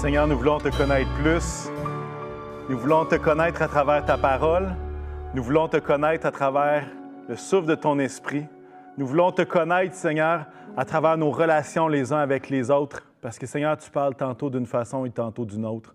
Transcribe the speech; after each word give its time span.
Seigneur, 0.00 0.26
nous 0.26 0.38
voulons 0.38 0.56
te 0.56 0.74
connaître 0.74 1.10
plus. 1.22 1.68
Nous 2.70 2.78
voulons 2.78 3.04
te 3.04 3.16
connaître 3.16 3.60
à 3.60 3.68
travers 3.68 4.02
ta 4.02 4.16
parole. 4.16 4.74
Nous 5.34 5.42
voulons 5.42 5.68
te 5.68 5.76
connaître 5.76 6.24
à 6.24 6.30
travers 6.30 6.86
le 7.28 7.36
souffle 7.36 7.66
de 7.66 7.74
ton 7.74 7.98
esprit. 7.98 8.46
Nous 8.96 9.06
voulons 9.06 9.30
te 9.30 9.42
connaître, 9.42 9.94
Seigneur, 9.94 10.46
à 10.74 10.86
travers 10.86 11.18
nos 11.18 11.30
relations 11.30 11.86
les 11.86 12.14
uns 12.14 12.18
avec 12.18 12.48
les 12.48 12.70
autres. 12.70 13.06
Parce 13.20 13.38
que, 13.38 13.44
Seigneur, 13.44 13.76
tu 13.76 13.90
parles 13.90 14.14
tantôt 14.14 14.48
d'une 14.48 14.64
façon 14.64 15.04
et 15.04 15.10
tantôt 15.10 15.44
d'une 15.44 15.66
autre. 15.66 15.94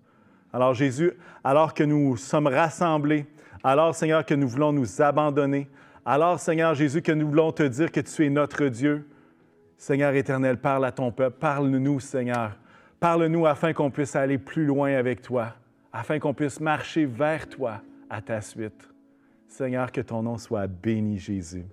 Alors, 0.53 0.75
Jésus, 0.75 1.13
alors 1.43 1.73
que 1.73 1.83
nous 1.83 2.15
sommes 2.15 2.45
rassemblés, 2.45 3.25
alors, 3.63 3.95
Seigneur, 3.95 4.23
que 4.23 4.35
nous 4.35 4.47
voulons 4.47 4.71
nous 4.71 5.01
abandonner, 5.01 5.67
alors, 6.05 6.39
Seigneur 6.39 6.75
Jésus, 6.75 7.01
que 7.01 7.11
nous 7.11 7.27
voulons 7.27 7.51
te 7.51 7.63
dire 7.63 7.91
que 7.91 8.01
tu 8.01 8.23
es 8.23 8.29
notre 8.29 8.65
Dieu, 8.65 9.09
Seigneur 9.79 10.13
éternel, 10.13 10.57
parle 10.57 10.85
à 10.85 10.91
ton 10.91 11.11
peuple, 11.11 11.37
parle-nous, 11.39 11.99
Seigneur. 11.99 12.51
Parle-nous 12.99 13.45
afin 13.45 13.73
qu'on 13.73 13.91
puisse 13.91 14.15
aller 14.15 14.37
plus 14.37 14.65
loin 14.65 14.95
avec 14.95 15.21
toi, 15.21 15.53
afin 15.91 16.19
qu'on 16.19 16.33
puisse 16.33 16.59
marcher 16.59 17.05
vers 17.05 17.47
toi 17.47 17.81
à 18.09 18.21
ta 18.21 18.41
suite. 18.41 18.89
Seigneur, 19.47 19.91
que 19.91 20.01
ton 20.01 20.23
nom 20.23 20.37
soit 20.37 20.67
béni, 20.67 21.17
Jésus. 21.17 21.65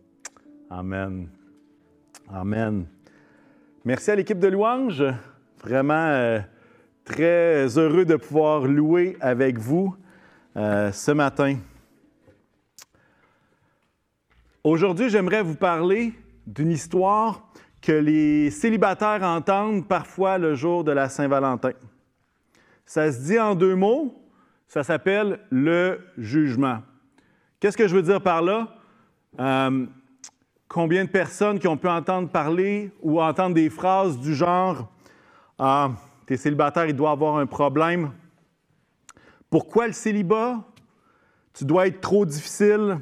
Amen. 0.71 1.29
Amen. 2.29 2.87
Merci 3.85 4.11
à 4.11 4.17
l'équipe 4.17 4.39
de 4.39 4.49
louange. 4.49 5.05
Vraiment 5.63 5.95
euh, 5.95 6.41
très 7.05 7.67
heureux 7.79 8.05
de 8.05 8.17
pouvoir 8.17 8.67
louer 8.67 9.17
avec 9.21 9.59
vous 9.59 9.95
euh, 10.57 10.93
ce 10.93 11.11
matin. 11.13 11.57
Aujourd'hui, 14.65 15.09
j'aimerais 15.11 15.43
vous 15.43 15.57
parler 15.57 16.13
d'une 16.47 16.71
histoire 16.71 17.52
que 17.83 17.93
les 17.93 18.51
célibataires 18.51 19.23
entendent 19.25 19.87
parfois 19.89 20.39
le 20.39 20.55
jour 20.55 20.85
de 20.85 20.93
la 20.93 21.09
Saint-Valentin. 21.09 21.73
Ça 22.87 23.11
se 23.11 23.25
dit 23.25 23.39
en 23.39 23.57
deux 23.57 23.75
mots, 23.75 24.15
ça 24.69 24.85
s'appelle 24.85 25.41
le 25.51 26.01
jugement. 26.17 26.79
Qu'est-ce 27.59 27.77
que 27.77 27.89
je 27.89 27.95
veux 27.95 28.03
dire 28.03 28.23
par 28.23 28.41
là? 28.41 28.77
Euh, 29.41 29.87
combien 30.69 31.05
de 31.05 31.11
personnes 31.11 31.59
qui 31.59 31.67
ont 31.67 31.77
pu 31.77 31.89
entendre 31.89 32.29
parler 32.29 32.93
ou 33.03 33.21
entendre 33.21 33.55
des 33.55 33.69
phrases 33.69 34.19
du 34.19 34.35
genre 34.35 34.89
Ah, 35.59 35.91
t'es 36.27 36.37
célibataire, 36.37 36.87
il 36.87 36.95
doit 36.95 37.11
avoir 37.11 37.37
un 37.37 37.47
problème. 37.47 38.13
Pourquoi 39.51 39.89
le 39.89 39.93
célibat? 39.93 40.63
Tu 41.53 41.65
dois 41.65 41.89
être 41.89 42.01
trop 42.01 42.25
difficile. 42.25 42.99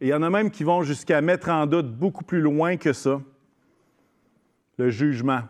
Et 0.00 0.06
il 0.06 0.10
y 0.10 0.14
en 0.14 0.22
a 0.22 0.30
même 0.30 0.50
qui 0.50 0.62
vont 0.62 0.82
jusqu'à 0.82 1.20
mettre 1.20 1.48
en 1.48 1.66
doute 1.66 1.90
beaucoup 1.90 2.24
plus 2.24 2.40
loin 2.40 2.76
que 2.76 2.92
ça 2.92 3.20
le 4.80 4.90
jugement. 4.90 5.42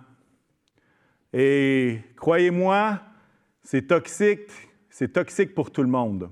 Et 1.33 2.01
croyez-moi, 2.17 3.01
c'est 3.63 3.87
toxique, 3.87 4.51
c'est 4.89 5.13
toxique 5.13 5.55
pour 5.55 5.71
tout 5.71 5.83
le 5.83 5.89
monde. 5.89 6.31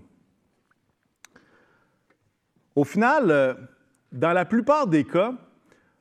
Au 2.75 2.85
final, 2.85 3.31
euh, 3.31 3.55
dans 4.11 4.33
la 4.33 4.45
plupart 4.45 4.89
des 4.89 5.05
cas, 5.05 5.35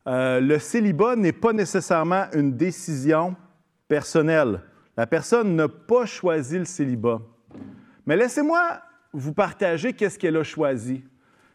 euh, 0.08 0.40
le 0.40 0.58
célibat 0.58 1.16
n'est 1.16 1.34
pas 1.34 1.54
nécessairement 1.54 2.26
une 2.34 2.58
décision 2.58 3.36
personnelle. 3.88 4.62
La 4.96 5.06
personne 5.06 5.56
n'a 5.56 5.68
pas 5.68 6.06
choisi 6.06 6.58
le 6.58 6.66
célibat. 6.66 7.22
Mais 8.08 8.16
laissez-moi 8.16 8.82
vous 9.14 9.34
partager 9.34 9.94
qu'est-ce 9.94 10.18
qu'elle 10.18 10.38
a 10.38 10.44
choisi. 10.44 11.04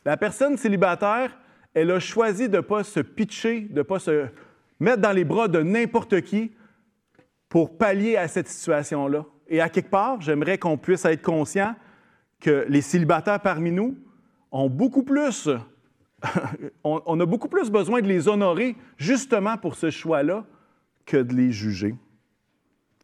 La 0.05 0.17
personne 0.17 0.57
célibataire, 0.57 1.37
elle 1.75 1.91
a 1.91 1.99
choisi 1.99 2.49
de 2.49 2.57
ne 2.57 2.63
pas 2.63 2.85
se 2.85 3.01
pitcher, 3.01 3.63
de 3.63 3.79
ne 3.79 3.83
pas 3.83 3.99
se 3.99 4.29
mettre 4.83 5.01
dans 5.01 5.13
les 5.13 5.25
bras 5.25 5.49
de 5.49 5.63
n'importe 5.63 6.21
qui 6.23 6.53
pour 7.49 7.77
pallier 7.77 8.17
à 8.17 8.29
cette 8.29 8.49
situation-là. 8.49 9.25
Et 9.47 9.61
à 9.61 9.69
quelque 9.69 9.91
part, 9.91 10.21
j'aimerais 10.21 10.59
qu'on 10.59 10.77
puisse 10.77 11.05
être 11.05 11.23
conscient 11.23 11.75
que 12.41 12.67
les 12.69 12.81
célibataires 12.81 13.41
parmi 13.41 13.71
nous 13.71 13.97
ont 14.51 14.69
beaucoup 14.69 15.05
plus, 15.05 15.49
on, 16.85 17.21
a 17.21 17.27
beaucoup 17.27 17.49
plus 17.49 17.71
besoin 17.71 18.01
de 18.01 18.09
les 18.09 18.29
honorer 18.29 18.77
justement 18.97 19.57
pour 19.57 19.77
ce 19.77 19.91
choix-là 19.91 20.45
que 21.07 21.17
de 21.17 21.35
les 21.35 21.53
juger. 21.53 21.95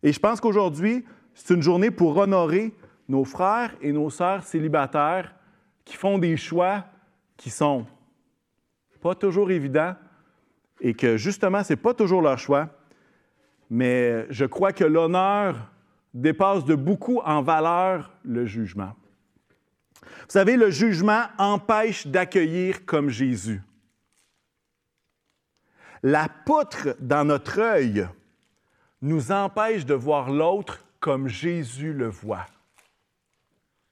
Et 0.02 0.12
je 0.12 0.18
pense 0.18 0.40
qu'aujourd'hui, 0.40 1.04
c'est 1.34 1.54
une 1.54 1.62
journée 1.62 1.90
pour 1.90 2.16
honorer 2.16 2.74
nos 3.08 3.24
frères 3.24 3.74
et 3.80 3.92
nos 3.92 4.10
sœurs 4.10 4.42
célibataires 4.42 5.34
qui 5.84 5.96
font 5.96 6.18
des 6.18 6.36
choix 6.36 6.84
qui 7.36 7.50
sont 7.50 7.86
pas 9.00 9.14
toujours 9.14 9.50
évidents, 9.50 9.94
et 10.80 10.94
que 10.94 11.16
justement, 11.16 11.64
ce 11.64 11.72
n'est 11.72 11.76
pas 11.76 11.94
toujours 11.94 12.22
leur 12.22 12.38
choix, 12.38 12.68
mais 13.70 14.26
je 14.30 14.44
crois 14.44 14.72
que 14.72 14.84
l'honneur 14.84 15.70
dépasse 16.14 16.64
de 16.64 16.74
beaucoup 16.74 17.20
en 17.20 17.42
valeur 17.42 18.12
le 18.24 18.46
jugement. 18.46 18.94
Vous 20.02 20.32
savez, 20.34 20.56
le 20.56 20.70
jugement 20.70 21.24
empêche 21.38 22.06
d'accueillir 22.06 22.84
comme 22.86 23.10
Jésus. 23.10 23.62
La 26.02 26.28
poutre 26.28 26.96
dans 27.00 27.24
notre 27.24 27.60
œil 27.60 28.08
nous 29.02 29.32
empêche 29.32 29.84
de 29.84 29.94
voir 29.94 30.30
l'autre 30.30 30.84
comme 31.00 31.28
Jésus 31.28 31.92
le 31.92 32.08
voit. 32.08 32.46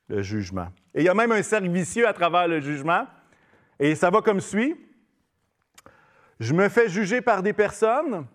Le 0.09 0.23
jugement. 0.23 0.69
Et 0.95 1.01
il 1.01 1.05
y 1.05 1.09
a 1.09 1.15
même 1.15 1.33
un 1.33 1.43
cercle 1.43 1.69
vicieux 1.69 2.07
à 2.07 2.13
travers 2.13 2.47
le 2.47 2.61
jugement. 2.61 3.07
Et 3.79 3.95
ça 3.95 4.11
va 4.11 4.23
comme 4.23 4.41
suit. 4.41 4.77
Je 6.41 6.53
me 6.53 6.69
fais 6.69 6.89
juger 6.89 7.21
par 7.21 7.43
des 7.43 7.53
personnes. 7.53 8.27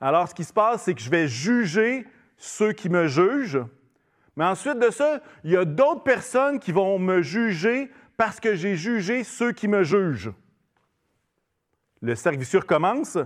Alors, 0.00 0.28
ce 0.28 0.34
qui 0.34 0.44
se 0.44 0.52
passe, 0.52 0.82
c'est 0.82 0.94
que 0.94 1.00
je 1.00 1.10
vais 1.10 1.28
juger 1.28 2.06
ceux 2.36 2.72
qui 2.72 2.88
me 2.88 3.06
jugent. 3.06 3.62
Mais 4.36 4.44
ensuite 4.44 4.78
de 4.78 4.90
ça, 4.90 5.20
il 5.44 5.50
y 5.50 5.56
a 5.56 5.64
d'autres 5.64 6.02
personnes 6.02 6.58
qui 6.58 6.72
vont 6.72 6.98
me 6.98 7.22
juger 7.22 7.90
parce 8.16 8.40
que 8.40 8.54
j'ai 8.54 8.76
jugé 8.76 9.24
ceux 9.24 9.52
qui 9.52 9.68
me 9.68 9.82
jugent. 9.84 10.32
Le 12.00 12.14
cercle 12.14 12.66
commence. 12.66 13.18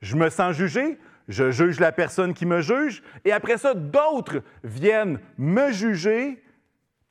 Je 0.00 0.16
me 0.16 0.28
sens 0.28 0.54
jugé, 0.54 0.98
je 1.28 1.50
juge 1.50 1.80
la 1.80 1.90
personne 1.90 2.34
qui 2.34 2.44
me 2.44 2.60
juge, 2.60 3.02
et 3.24 3.32
après 3.32 3.56
ça, 3.56 3.72
d'autres 3.72 4.42
viennent 4.62 5.18
me 5.38 5.72
juger 5.72 6.42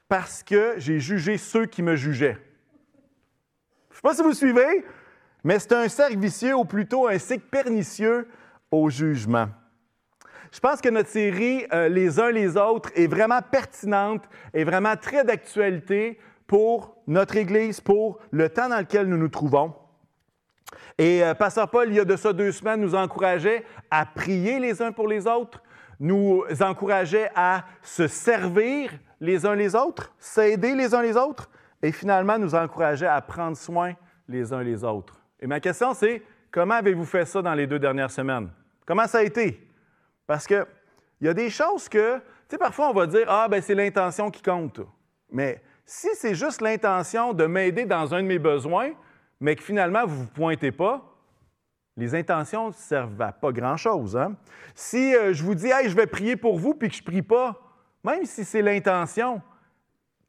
parce 0.08 0.44
que 0.44 0.75
j'ai 0.78 1.00
jugé 1.00 1.40
ceux 1.40 1.66
qui 1.66 1.81
me 1.81 1.96
jugeaient. 1.96 2.38
Je 3.90 3.94
ne 3.94 3.96
sais 3.96 4.02
pas 4.03 4.13
si 4.13 4.22
vous 4.22 4.34
suivez, 4.34 4.86
mais 5.44 5.59
c'est 5.59 5.74
un 5.74 5.88
cercle 5.90 6.18
vicieux 6.18 6.56
ou 6.56 6.66
plutôt 6.66 7.08
un 7.08 7.18
cycle 7.18 7.46
pernicieux 7.52 8.28
au 8.72 8.90
jugement. 8.90 9.48
Je 10.52 10.59
pense 10.59 10.81
que 10.81 10.90
notre 10.90 11.09
série 11.09 11.66
euh, 11.74 11.90
Les 11.90 12.20
uns 12.20 12.30
les 12.30 12.58
autres 12.58 12.92
est 12.96 13.08
vraiment 13.08 13.42
pertinente 13.42 14.24
et 14.54 14.64
vraiment 14.64 14.96
très 14.96 15.24
d'actualité 15.24 16.20
pour 16.46 16.96
notre 17.08 17.36
Église, 17.38 17.81
pour 17.81 18.20
le 18.31 18.50
temps 18.50 18.70
dans 18.70 18.78
lequel 18.78 19.08
nous 19.08 19.18
nous 19.18 19.30
trouvons. 19.30 19.74
Et 20.98 21.24
euh, 21.24 21.34
Pasteur 21.34 21.70
Paul, 21.70 21.90
il 21.90 21.96
y 21.96 22.00
a 22.00 22.06
de 22.06 22.16
ça 22.16 22.34
deux 22.34 22.52
semaines, 22.52 22.81
nous 22.81 22.94
encourageait 22.94 23.66
à 23.90 24.06
prier 24.06 24.60
les 24.60 24.81
uns 24.81 24.92
pour 24.92 25.08
les 25.08 25.25
autres, 25.25 25.64
nous 26.00 26.44
encourageait 26.62 27.31
à 27.36 27.66
se 27.81 28.08
servir 28.08 28.92
les 29.20 29.46
uns 29.46 29.56
les 29.56 29.74
autres, 29.75 30.14
s'aider 30.20 30.75
les 30.75 30.94
uns 30.94 31.02
les 31.02 31.18
autres, 31.18 31.50
et 31.81 31.92
finalement 31.92 32.38
nous 32.38 32.54
encourageait 32.54 33.08
à 33.08 33.22
prendre 33.22 33.58
soin 33.58 33.94
les 34.28 34.54
uns 34.54 34.62
les 34.62 34.84
autres. 34.84 35.22
Et 35.44 35.48
ma 35.48 35.59
question, 35.59 35.94
c'est 35.94 36.24
comment 36.50 36.76
avez-vous 36.76 37.04
fait 37.04 37.26
ça 37.26 37.42
dans 37.42 37.54
les 37.54 37.68
deux 37.68 37.78
dernières 37.78 38.09
semaines? 38.09 38.50
Comment 38.86 39.08
ça 39.08 39.18
a 39.18 39.24
été? 39.24 39.68
Parce 40.26 40.48
qu'il 40.48 40.66
y 41.20 41.28
a 41.28 41.34
des 41.34 41.50
choses 41.50 41.90
que, 41.90 42.16
tu 42.16 42.22
sais, 42.52 42.58
parfois 42.58 42.90
on 42.90 42.94
va 42.94 43.06
dire, 43.06 43.26
ah, 43.28 43.50
ben 43.50 43.62
c'est 43.62 43.76
l'intention 43.76 44.31
qui 44.31 44.42
compte. 44.42 44.80
Mais 45.30 45.62
si 45.86 46.08
c'est 46.14 46.34
juste 46.34 46.62
l'intention 46.62 47.34
de 47.34 47.46
m'aider 47.46 47.84
dans 47.84 48.14
un 48.14 48.24
de 48.24 48.28
mes 48.28 48.40
besoins, 48.40 48.92
mais 49.42 49.58
que 49.58 49.64
finalement 49.64 50.06
vous 50.06 50.16
ne 50.16 50.22
vous 50.22 50.28
pointez 50.28 50.72
pas, 50.72 51.14
les 51.98 52.16
intentions 52.16 52.70
ne 52.70 52.74
servent 52.74 53.22
à 53.22 53.34
pas 53.34 53.52
grand-chose. 53.52 54.16
Hein? 54.16 54.38
Si 54.74 55.14
euh, 55.14 55.34
je 55.34 55.44
vous 55.44 55.56
dis, 55.56 55.68
hey, 55.68 55.90
je 55.90 55.96
vais 55.96 56.08
prier 56.08 56.38
pour 56.38 56.58
vous, 56.58 56.74
puis 56.74 56.88
que 56.88 56.96
je 56.96 57.02
ne 57.02 57.06
prie 57.06 57.22
pas, 57.22 57.60
même 58.01 58.24
si 58.24 58.46
c'est 58.46 58.62
l'intention, 58.62 59.42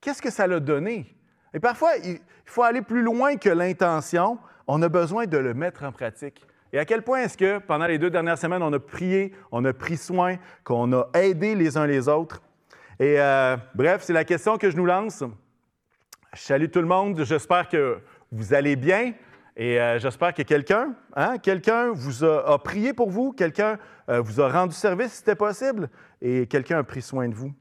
qu'est-ce 0.01 0.21
que 0.21 0.31
ça 0.31 0.49
l'a 0.49 0.59
donné? 0.59 1.07
Et 1.55 1.61
parfois, 1.61 1.97
il 1.99 2.19
faut 2.45 2.65
aller 2.65 2.83
plus 2.83 3.03
loin 3.03 3.37
que 3.37 3.49
l'intention 3.49 4.41
on 4.67 4.81
a 4.83 4.89
besoin 4.89 5.27
de 5.27 5.39
le 5.39 5.55
mettre 5.55 5.85
en 5.85 5.93
pratique. 5.93 6.47
Et 6.73 6.79
à 6.79 6.85
quel 6.85 7.03
point 7.03 7.21
est-ce 7.23 7.37
que 7.39 7.59
pendant 7.59 7.87
les 7.87 7.99
deux 7.99 8.11
dernières 8.11 8.39
semaines, 8.39 8.63
on 8.63 8.73
a 8.73 8.81
prié, 8.81 9.33
on 9.53 9.65
a 9.65 9.73
pris 9.73 9.97
soin, 9.97 10.37
qu'on 10.65 10.93
a 10.93 11.09
aidé 11.15 11.55
les 11.55 11.77
uns 11.77 11.87
les 11.87 12.09
autres? 12.09 12.43
Et 12.99 13.21
euh, 13.21 13.57
bref, 13.75 14.03
c'est 14.03 14.13
la 14.13 14.25
question 14.25 14.59
que 14.59 14.71
je 14.71 14.77
nous 14.77 14.87
lance. 14.87 15.23
Salut 16.33 16.69
tout 16.69 16.81
le 16.81 16.87
monde, 16.87 17.23
j'espère 17.25 17.69
que 17.69 17.99
vous 18.33 18.55
allez 18.55 18.75
bien 18.75 19.13
et 19.57 19.81
euh, 19.81 20.01
j'espère 20.01 20.35
que 20.35 20.43
quelqu'un, 20.43 20.95
hein, 21.15 21.39
quelqu'un 21.39 21.93
vous 21.93 22.25
a, 22.25 22.59
prié 22.59 22.93
pour 22.93 23.09
vous, 23.09 23.31
quelqu'un 23.31 23.79
euh, 24.09 24.21
vous 24.21 24.41
a 24.41 24.49
rendu 24.49 24.75
service 24.75 25.13
si 25.13 25.19
c'était 25.19 25.37
possible 25.37 25.89
et 26.21 26.49
quelqu'un 26.49 26.79
a 26.79 26.83
pris 26.83 27.03
soin 27.03 27.29
de 27.29 27.35
vous. 27.35 27.53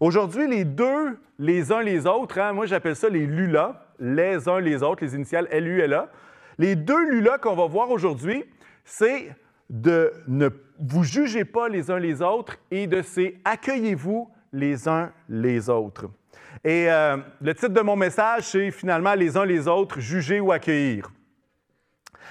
Aujourd'hui, 0.00 0.48
les 0.48 0.64
deux, 0.64 1.18
les 1.38 1.70
uns 1.70 1.82
les 1.82 2.06
autres, 2.06 2.38
hein, 2.40 2.52
moi 2.52 2.66
j'appelle 2.66 2.96
ça 2.96 3.08
les 3.08 3.26
LULA, 3.26 3.94
les 4.00 4.48
uns 4.48 4.58
les 4.58 4.82
autres, 4.82 5.04
les 5.04 5.14
initiales 5.14 5.46
LULA. 5.52 6.08
Les 6.60 6.76
deux 6.76 7.08
LULA 7.08 7.38
qu'on 7.38 7.54
va 7.54 7.66
voir 7.66 7.88
aujourd'hui, 7.88 8.44
c'est 8.84 9.34
de 9.70 10.12
ne 10.28 10.50
vous 10.78 11.04
jugez 11.04 11.46
pas 11.46 11.70
les 11.70 11.90
uns 11.90 11.98
les 11.98 12.20
autres 12.20 12.58
et 12.70 12.86
de 12.86 13.00
ces 13.00 13.40
accueillez-vous 13.46 14.30
les 14.52 14.86
uns 14.86 15.10
les 15.30 15.70
autres. 15.70 16.10
Et 16.62 16.92
euh, 16.92 17.16
le 17.40 17.54
titre 17.54 17.72
de 17.72 17.80
mon 17.80 17.96
message, 17.96 18.42
c'est 18.42 18.70
finalement 18.72 19.14
les 19.14 19.38
uns 19.38 19.46
les 19.46 19.68
autres, 19.68 20.00
juger 20.00 20.38
ou 20.38 20.52
accueillir. 20.52 21.10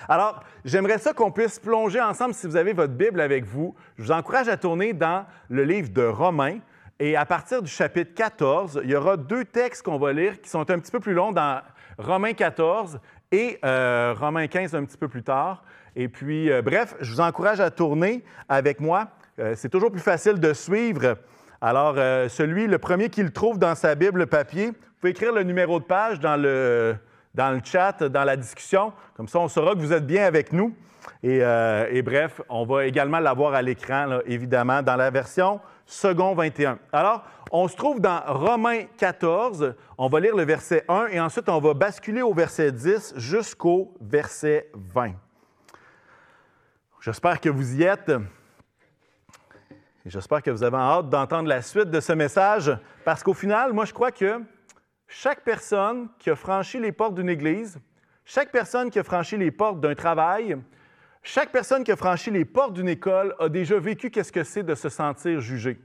Alors, 0.07 0.43
j'aimerais 0.63 0.99
ça 0.99 1.11
qu'on 1.11 1.31
puisse 1.31 1.57
plonger 1.57 1.99
ensemble, 1.99 2.35
si 2.35 2.45
vous 2.45 2.55
avez 2.55 2.73
votre 2.73 2.93
Bible 2.93 3.21
avec 3.21 3.45
vous. 3.45 3.73
Je 3.97 4.03
vous 4.03 4.11
encourage 4.11 4.47
à 4.47 4.57
tourner 4.57 4.93
dans 4.93 5.25
le 5.49 5.63
livre 5.63 5.89
de 5.89 6.03
Romains. 6.03 6.59
Et 6.99 7.15
à 7.15 7.25
partir 7.25 7.63
du 7.63 7.71
chapitre 7.71 8.13
14, 8.13 8.81
il 8.83 8.91
y 8.91 8.95
aura 8.95 9.17
deux 9.17 9.45
textes 9.45 9.81
qu'on 9.81 9.97
va 9.97 10.13
lire 10.13 10.39
qui 10.39 10.51
sont 10.51 10.69
un 10.69 10.77
petit 10.77 10.91
peu 10.91 10.99
plus 10.99 11.13
longs 11.13 11.31
dans 11.31 11.63
Romains 11.99 12.33
14 12.33 12.99
et 13.31 13.59
euh, 13.63 14.15
Romains 14.17 14.47
15 14.47 14.73
un 14.73 14.85
petit 14.85 14.97
peu 14.97 15.09
plus 15.09 15.21
tard. 15.21 15.63
Et 15.95 16.07
puis, 16.07 16.49
euh, 16.49 16.61
bref, 16.61 16.95
je 17.01 17.11
vous 17.11 17.19
encourage 17.19 17.59
à 17.59 17.69
tourner 17.69 18.23
avec 18.47 18.79
moi. 18.79 19.09
Euh, 19.39 19.53
c'est 19.55 19.69
toujours 19.69 19.91
plus 19.91 20.01
facile 20.01 20.39
de 20.39 20.53
suivre. 20.53 21.17
Alors, 21.61 21.95
celui, 22.29 22.67
le 22.67 22.77
premier 22.77 23.09
qui 23.09 23.21
le 23.21 23.31
trouve 23.31 23.59
dans 23.59 23.75
sa 23.75 23.93
Bible 23.93 24.27
papier, 24.27 24.67
vous 24.67 24.75
pouvez 25.01 25.11
écrire 25.11 25.33
le 25.33 25.43
numéro 25.43 25.77
de 25.81 25.83
page 25.83 26.21
dans 26.21 26.37
le, 26.37 26.95
chat, 27.65 28.01
dans 28.01 28.23
la 28.23 28.37
discussion. 28.37 28.93
Comme 29.17 29.27
ça, 29.27 29.39
on 29.39 29.49
saura 29.49 29.73
que 29.73 29.79
vous 29.79 29.91
êtes 29.91 30.07
bien 30.07 30.23
avec 30.23 30.53
nous. 30.53 30.73
Et, 31.21 31.39
et 31.39 32.01
bref, 32.01 32.39
on 32.47 32.63
va 32.63 32.85
également 32.85 33.19
l'avoir 33.19 33.55
à 33.55 33.61
l'écran, 33.61 34.19
évidemment, 34.25 34.81
dans 34.81 34.95
la 34.95 35.09
version 35.09 35.59
second 35.85 36.33
21. 36.33 36.79
Alors, 36.93 37.25
on 37.51 37.67
se 37.67 37.75
trouve 37.75 37.99
dans 37.99 38.21
Romains 38.25 38.85
14. 38.97 39.75
On 39.97 40.07
va 40.07 40.19
lire 40.19 40.35
le 40.35 40.43
verset 40.43 40.85
1 40.87 41.07
et 41.07 41.19
ensuite 41.19 41.49
on 41.49 41.59
va 41.59 41.73
basculer 41.73 42.21
au 42.21 42.33
verset 42.33 42.71
10 42.71 43.13
jusqu'au 43.17 43.93
verset 43.99 44.69
20. 44.73 45.13
J'espère 47.01 47.39
que 47.39 47.49
vous 47.49 47.75
y 47.75 47.83
êtes. 47.83 48.11
J'espère 50.05 50.41
que 50.41 50.51
vous 50.51 50.63
avez 50.63 50.77
hâte 50.77 51.09
d'entendre 51.09 51.47
la 51.47 51.61
suite 51.61 51.89
de 51.89 51.99
ce 51.99 52.13
message 52.13 52.71
parce 53.05 53.23
qu'au 53.23 53.33
final, 53.33 53.73
moi, 53.73 53.85
je 53.85 53.93
crois 53.93 54.11
que 54.11 54.41
chaque 55.07 55.41
personne 55.41 56.09
qui 56.17 56.29
a 56.29 56.35
franchi 56.35 56.79
les 56.79 56.91
portes 56.91 57.15
d'une 57.15 57.29
église, 57.29 57.79
chaque 58.25 58.51
personne 58.51 58.89
qui 58.89 58.99
a 58.99 59.03
franchi 59.03 59.37
les 59.37 59.51
portes 59.51 59.79
d'un 59.79 59.95
travail, 59.95 60.57
chaque 61.21 61.51
personne 61.51 61.83
qui 61.83 61.91
a 61.91 61.95
franchi 61.95 62.31
les 62.31 62.45
portes 62.45 62.73
d'une 62.73 62.87
école 62.87 63.35
a 63.39 63.49
déjà 63.49 63.79
vécu 63.79 64.09
qu'est-ce 64.09 64.31
que 64.31 64.43
c'est 64.43 64.63
de 64.63 64.75
se 64.75 64.89
sentir 64.89 65.41
jugé. 65.41 65.79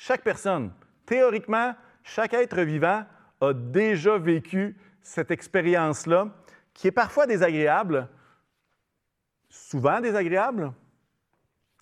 Chaque 0.00 0.22
personne, 0.22 0.70
théoriquement, 1.04 1.74
chaque 2.04 2.32
être 2.32 2.60
vivant 2.60 3.04
a 3.40 3.52
déjà 3.52 4.16
vécu 4.16 4.76
cette 5.02 5.32
expérience-là, 5.32 6.28
qui 6.72 6.86
est 6.86 6.92
parfois 6.92 7.26
désagréable, 7.26 8.08
souvent 9.48 10.00
désagréable, 10.00 10.72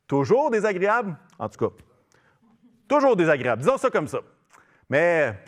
toujours 0.07 0.51
désagréable, 0.51 1.15
en 1.39 1.51
tout 1.51 1.69
cas, 1.69 1.75
toujours 2.89 3.17
désagréable, 3.17 3.61
disons 3.61 3.77
ça 3.77 3.91
comme 3.91 4.09
ça. 4.09 4.21
Mais 4.89 5.39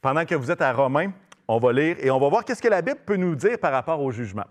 pendant 0.00 0.24
que 0.24 0.34
vous 0.34 0.50
êtes 0.50 0.62
à 0.62 0.72
Romains, 0.72 1.12
on 1.46 1.58
va 1.58 1.74
lire 1.74 1.98
et 2.00 2.10
on 2.10 2.18
va 2.18 2.30
voir 2.30 2.46
qu'est-ce 2.46 2.62
que 2.62 2.68
la 2.68 2.80
Bible 2.80 3.00
peut 3.04 3.16
nous 3.16 3.36
dire 3.36 3.58
par 3.58 3.70
rapport 3.70 4.00
au 4.00 4.10
jugement. 4.10 4.46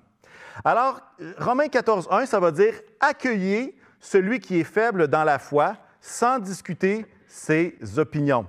Alors, 0.64 1.02
Romains 1.40 1.70
14, 1.70 2.08
1, 2.12 2.28
ça 2.28 2.40
va 2.40 2.52
dire 2.52 2.76
Accueillez 3.00 3.76
celui 4.00 4.40
qui 4.40 4.60
est 4.60 4.64
faible 4.64 5.08
dans 5.08 5.24
la 5.24 5.40
foi 5.40 5.76
sans 6.02 6.38
discuter 6.38 7.08
ses 7.32 7.78
opinions. 7.98 8.46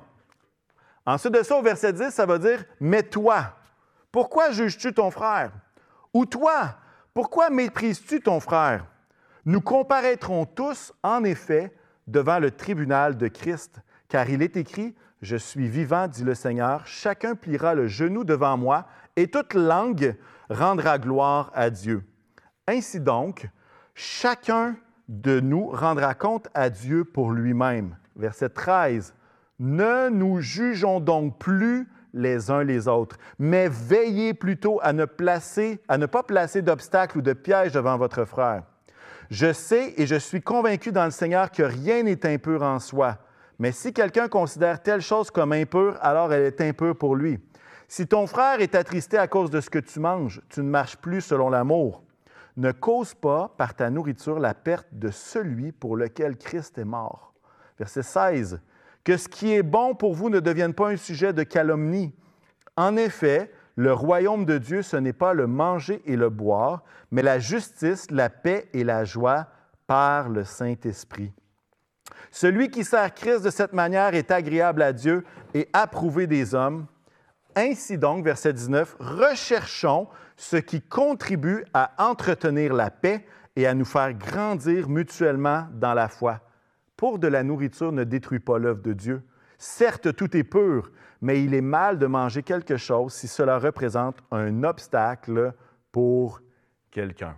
Ensuite 1.06 1.34
de 1.34 1.42
ça, 1.42 1.56
au 1.56 1.62
verset 1.62 1.92
10, 1.92 2.10
ça 2.10 2.26
va 2.26 2.38
dire 2.38 2.64
Mais 2.80 3.02
toi, 3.02 3.56
pourquoi 4.10 4.50
juges-tu 4.50 4.92
ton 4.92 5.10
frère? 5.10 5.52
Ou 6.12 6.26
toi, 6.26 6.76
pourquoi 7.14 7.48
méprises-tu 7.50 8.20
ton 8.20 8.40
frère? 8.40 8.86
Nous 9.44 9.60
comparaîtrons 9.60 10.46
tous, 10.46 10.92
en 11.02 11.24
effet, 11.24 11.74
devant 12.06 12.38
le 12.38 12.50
tribunal 12.50 13.16
de 13.16 13.28
Christ, 13.28 13.80
car 14.08 14.28
il 14.28 14.42
est 14.42 14.56
écrit 14.56 14.94
Je 15.20 15.36
suis 15.36 15.68
vivant, 15.68 16.08
dit 16.08 16.24
le 16.24 16.34
Seigneur, 16.34 16.86
chacun 16.86 17.34
pliera 17.34 17.74
le 17.74 17.86
genou 17.86 18.24
devant 18.24 18.56
moi, 18.56 18.86
et 19.16 19.28
toute 19.28 19.54
langue 19.54 20.16
rendra 20.50 20.98
gloire 20.98 21.50
à 21.54 21.70
Dieu. 21.70 22.04
Ainsi 22.66 23.00
donc, 23.00 23.48
chacun 23.94 24.76
de 25.08 25.40
nous 25.40 25.68
rendra 25.68 26.14
compte 26.14 26.48
à 26.54 26.68
Dieu 26.68 27.04
pour 27.04 27.30
lui-même. 27.32 27.96
Verset 28.16 28.50
13. 28.50 29.14
Ne 29.58 30.08
nous 30.08 30.40
jugeons 30.40 31.00
donc 31.00 31.38
plus 31.38 31.88
les 32.14 32.50
uns 32.50 32.64
les 32.64 32.88
autres, 32.88 33.16
mais 33.38 33.68
veillez 33.68 34.34
plutôt 34.34 34.80
à 34.82 34.92
ne, 34.92 35.04
placer, 35.04 35.80
à 35.88 35.98
ne 35.98 36.06
pas 36.06 36.22
placer 36.22 36.62
d'obstacles 36.62 37.18
ou 37.18 37.22
de 37.22 37.32
pièges 37.32 37.72
devant 37.72 37.96
votre 37.96 38.24
frère. 38.24 38.64
Je 39.30 39.52
sais 39.52 39.94
et 39.96 40.06
je 40.06 40.16
suis 40.16 40.42
convaincu 40.42 40.92
dans 40.92 41.06
le 41.06 41.10
Seigneur 41.10 41.50
que 41.50 41.62
rien 41.62 42.02
n'est 42.02 42.26
impur 42.26 42.62
en 42.62 42.78
soi, 42.78 43.18
mais 43.58 43.72
si 43.72 43.92
quelqu'un 43.92 44.28
considère 44.28 44.82
telle 44.82 45.00
chose 45.00 45.30
comme 45.30 45.52
impure, 45.52 45.96
alors 46.02 46.32
elle 46.32 46.42
est 46.42 46.60
impure 46.60 46.96
pour 46.96 47.16
lui. 47.16 47.38
Si 47.88 48.06
ton 48.06 48.26
frère 48.26 48.60
est 48.60 48.74
attristé 48.74 49.18
à 49.18 49.26
cause 49.26 49.50
de 49.50 49.60
ce 49.60 49.70
que 49.70 49.78
tu 49.78 50.00
manges, 50.00 50.40
tu 50.48 50.60
ne 50.60 50.68
marches 50.68 50.96
plus 50.96 51.20
selon 51.20 51.50
l'amour. 51.50 52.02
Ne 52.56 52.72
cause 52.72 53.14
pas 53.14 53.54
par 53.56 53.74
ta 53.74 53.88
nourriture 53.90 54.38
la 54.38 54.54
perte 54.54 54.88
de 54.92 55.10
celui 55.10 55.72
pour 55.72 55.96
lequel 55.96 56.36
Christ 56.36 56.76
est 56.78 56.84
mort. 56.84 57.31
Verset 57.82 58.04
16. 58.04 58.60
Que 59.02 59.16
ce 59.16 59.28
qui 59.28 59.52
est 59.52 59.64
bon 59.64 59.96
pour 59.96 60.14
vous 60.14 60.30
ne 60.30 60.38
devienne 60.38 60.72
pas 60.72 60.90
un 60.90 60.96
sujet 60.96 61.32
de 61.32 61.42
calomnie. 61.42 62.14
En 62.76 62.96
effet, 62.96 63.50
le 63.74 63.92
royaume 63.92 64.44
de 64.44 64.56
Dieu, 64.56 64.82
ce 64.82 64.96
n'est 64.96 65.12
pas 65.12 65.34
le 65.34 65.48
manger 65.48 66.00
et 66.06 66.14
le 66.14 66.30
boire, 66.30 66.84
mais 67.10 67.22
la 67.22 67.40
justice, 67.40 68.08
la 68.12 68.30
paix 68.30 68.68
et 68.72 68.84
la 68.84 69.04
joie 69.04 69.48
par 69.88 70.28
le 70.28 70.44
Saint-Esprit. 70.44 71.32
Celui 72.30 72.70
qui 72.70 72.84
sert 72.84 73.12
Christ 73.12 73.42
de 73.42 73.50
cette 73.50 73.72
manière 73.72 74.14
est 74.14 74.30
agréable 74.30 74.82
à 74.82 74.92
Dieu 74.92 75.24
et 75.52 75.68
approuvé 75.72 76.28
des 76.28 76.54
hommes. 76.54 76.86
Ainsi 77.56 77.98
donc, 77.98 78.24
verset 78.24 78.52
19, 78.52 78.94
recherchons 79.00 80.06
ce 80.36 80.56
qui 80.56 80.80
contribue 80.80 81.64
à 81.74 81.90
entretenir 81.98 82.74
la 82.74 82.92
paix 82.92 83.26
et 83.56 83.66
à 83.66 83.74
nous 83.74 83.84
faire 83.84 84.14
grandir 84.14 84.88
mutuellement 84.88 85.66
dans 85.72 85.94
la 85.94 86.06
foi. 86.06 86.40
Pour 87.02 87.18
de 87.18 87.26
la 87.26 87.42
nourriture 87.42 87.90
ne 87.90 88.04
détruit 88.04 88.38
pas 88.38 88.58
l'œuvre 88.58 88.80
de 88.80 88.92
Dieu. 88.92 89.22
Certes, 89.58 90.14
tout 90.14 90.36
est 90.36 90.44
pur, 90.44 90.92
mais 91.20 91.42
il 91.42 91.52
est 91.52 91.60
mal 91.60 91.98
de 91.98 92.06
manger 92.06 92.44
quelque 92.44 92.76
chose 92.76 93.12
si 93.12 93.26
cela 93.26 93.58
représente 93.58 94.22
un 94.30 94.62
obstacle 94.62 95.52
pour 95.90 96.40
quelqu'un. 96.92 97.34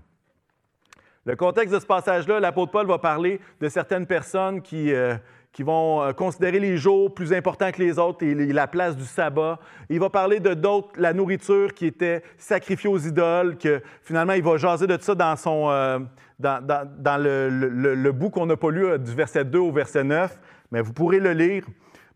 Le 1.24 1.34
contexte 1.34 1.72
de 1.72 1.80
ce 1.80 1.86
passage-là, 1.86 2.40
l'apôtre 2.40 2.72
Paul 2.72 2.86
va 2.86 2.98
parler 2.98 3.40
de 3.58 3.70
certaines 3.70 4.06
personnes 4.06 4.60
qui, 4.60 4.92
euh, 4.92 5.16
qui 5.54 5.62
vont 5.62 6.02
euh, 6.02 6.12
considérer 6.12 6.58
les 6.58 6.76
jours 6.76 7.14
plus 7.14 7.32
importants 7.32 7.70
que 7.70 7.80
les 7.80 7.98
autres 7.98 8.24
et 8.24 8.34
la 8.34 8.66
place 8.66 8.96
du 8.96 9.04
sabbat. 9.04 9.60
Il 9.88 10.00
va 10.00 10.10
parler 10.10 10.40
de 10.40 10.52
d'autres, 10.52 10.90
la 10.96 11.12
nourriture 11.12 11.72
qui 11.72 11.86
était 11.86 12.22
sacrifiée 12.36 12.90
aux 12.90 12.98
idoles, 12.98 13.56
que 13.56 13.80
finalement 14.02 14.32
il 14.32 14.42
va 14.42 14.56
jaser 14.56 14.88
de 14.88 14.98
ça 15.00 15.14
dans, 15.14 15.36
son, 15.36 15.70
euh, 15.70 16.00
dans, 16.40 17.22
le, 17.22 18.10
bout 18.10 18.30
qu'on 18.30 18.46
n'a 18.46 18.56
pas 18.56 18.70
lu 18.70 18.84
euh, 18.84 18.98
du 18.98 19.14
verset 19.14 19.44
2 19.44 19.58
au 19.60 19.70
verset 19.70 20.02
9, 20.02 20.36
mais 20.72 20.80
vous 20.80 20.92
pourrez 20.92 21.20
le 21.20 21.32
lire. 21.32 21.64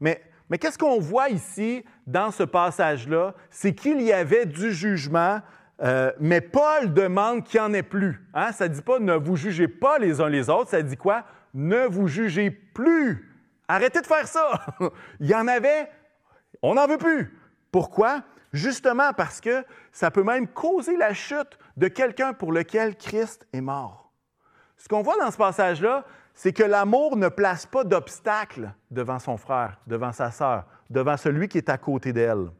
Mais, 0.01 0.21
mais 0.51 0.59
qu'est-ce 0.59 0.79
qu'on 0.79 0.99
voit 0.99 1.29
ici 1.29 1.85
dans 2.09 2.33
ce 2.33 2.43
passage-là? 2.43 3.35
C'est 3.51 3.73
qu'il 3.73 4.03
y 4.03 4.12
avait 4.12 4.47
du 4.47 4.73
jugement, 4.73 5.41
mais 6.19 6.41
Paul 6.41 6.93
demande 6.93 7.45
qu'il 7.45 7.61
n'y 7.61 7.67
en 7.67 7.73
ait 7.73 7.85
plus. 7.85 8.21
Hein? 8.35 8.51
Ça 8.51 8.67
ne 8.67 8.75
dit 8.75 8.83
pas 8.83 8.99
ne 8.99 9.15
vous 9.15 9.37
jugez 9.37 9.69
pas 9.69 9.99
les 9.99 10.21
uns 10.21 10.29
les 10.29 10.51
autres, 10.51 10.71
ça 10.71 10.83
dit 10.83 10.97
quoi? 10.97 11.23
Ne 11.55 11.87
vous 11.87 12.09
jugez 12.09 12.51
plus 12.51 13.29
Arrêtez 13.69 14.01
de 14.01 14.07
faire 14.07 14.27
ça. 14.27 14.67
Il 15.21 15.27
y 15.27 15.35
en 15.35 15.47
avait, 15.47 15.91
on 16.63 16.75
n'en 16.75 16.87
veut 16.87 16.99
plus. 16.99 17.39
Pourquoi? 17.71 18.23
Justement 18.53 19.13
parce 19.13 19.41
que 19.41 19.65
ça 19.93 20.11
peut 20.11 20.23
même 20.23 20.49
causer 20.49 20.97
la 20.97 21.13
chute 21.13 21.59
de 21.77 21.89
quelqu'un 21.89 22.33
pour 22.33 22.51
lequel 22.51 22.97
Christ 22.97 23.47
est 23.53 23.61
mort. 23.61 24.11
Ce 24.79 24.89
qu'on 24.89 25.03
voit 25.03 25.19
dans 25.19 25.31
ce 25.31 25.37
passage-là, 25.37 26.05
c'est 26.35 26.53
que 26.53 26.63
l'amour 26.63 27.17
ne 27.17 27.29
place 27.29 27.67
pas 27.67 27.85
d'obstacle 27.85 28.73
devant 28.91 29.19
son 29.19 29.37
frère, 29.37 29.79
devant 29.87 30.13
sa 30.13 30.31
sœur, 30.31 30.65
devant 30.89 31.17
celui 31.17 31.49
qui 31.49 31.59
est 31.59 31.69
à 31.69 31.77
côté 31.77 32.13
d'elle. 32.13 32.51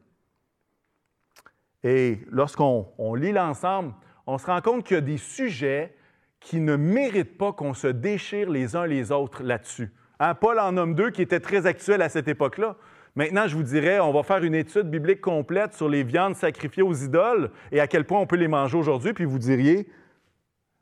Et 1.83 2.19
lorsqu'on 2.29 3.15
lit 3.15 3.31
l'ensemble, 3.31 3.93
on 4.27 4.37
se 4.37 4.45
rend 4.45 4.61
compte 4.61 4.83
qu'il 4.83 4.95
y 4.95 4.97
a 4.97 5.01
des 5.01 5.17
sujets 5.17 5.95
qui 6.39 6.59
ne 6.59 6.75
méritent 6.75 7.37
pas 7.37 7.53
qu'on 7.53 7.73
se 7.73 7.87
déchire 7.87 8.49
les 8.49 8.75
uns 8.75 8.85
les 8.85 9.11
autres 9.11 9.43
là-dessus. 9.43 9.91
Hein, 10.19 10.35
Paul 10.35 10.59
en 10.59 10.73
nomme 10.73 10.95
deux 10.95 11.11
qui 11.11 11.21
était 11.21 11.39
très 11.39 11.65
actuel 11.65 12.01
à 12.01 12.09
cette 12.09 12.27
époque-là. 12.27 12.75
Maintenant, 13.15 13.47
je 13.47 13.55
vous 13.55 13.63
dirais, 13.63 13.99
on 13.99 14.11
va 14.11 14.23
faire 14.23 14.43
une 14.43 14.53
étude 14.53 14.89
biblique 14.89 15.21
complète 15.21 15.73
sur 15.73 15.87
les 15.87 16.03
viandes 16.03 16.35
sacrifiées 16.35 16.83
aux 16.83 16.93
idoles 16.93 17.51
et 17.71 17.79
à 17.79 17.87
quel 17.87 18.05
point 18.05 18.19
on 18.19 18.27
peut 18.27 18.35
les 18.35 18.47
manger 18.47 18.77
aujourd'hui, 18.77 19.13
puis 19.13 19.25
vous 19.25 19.39
diriez, 19.39 19.89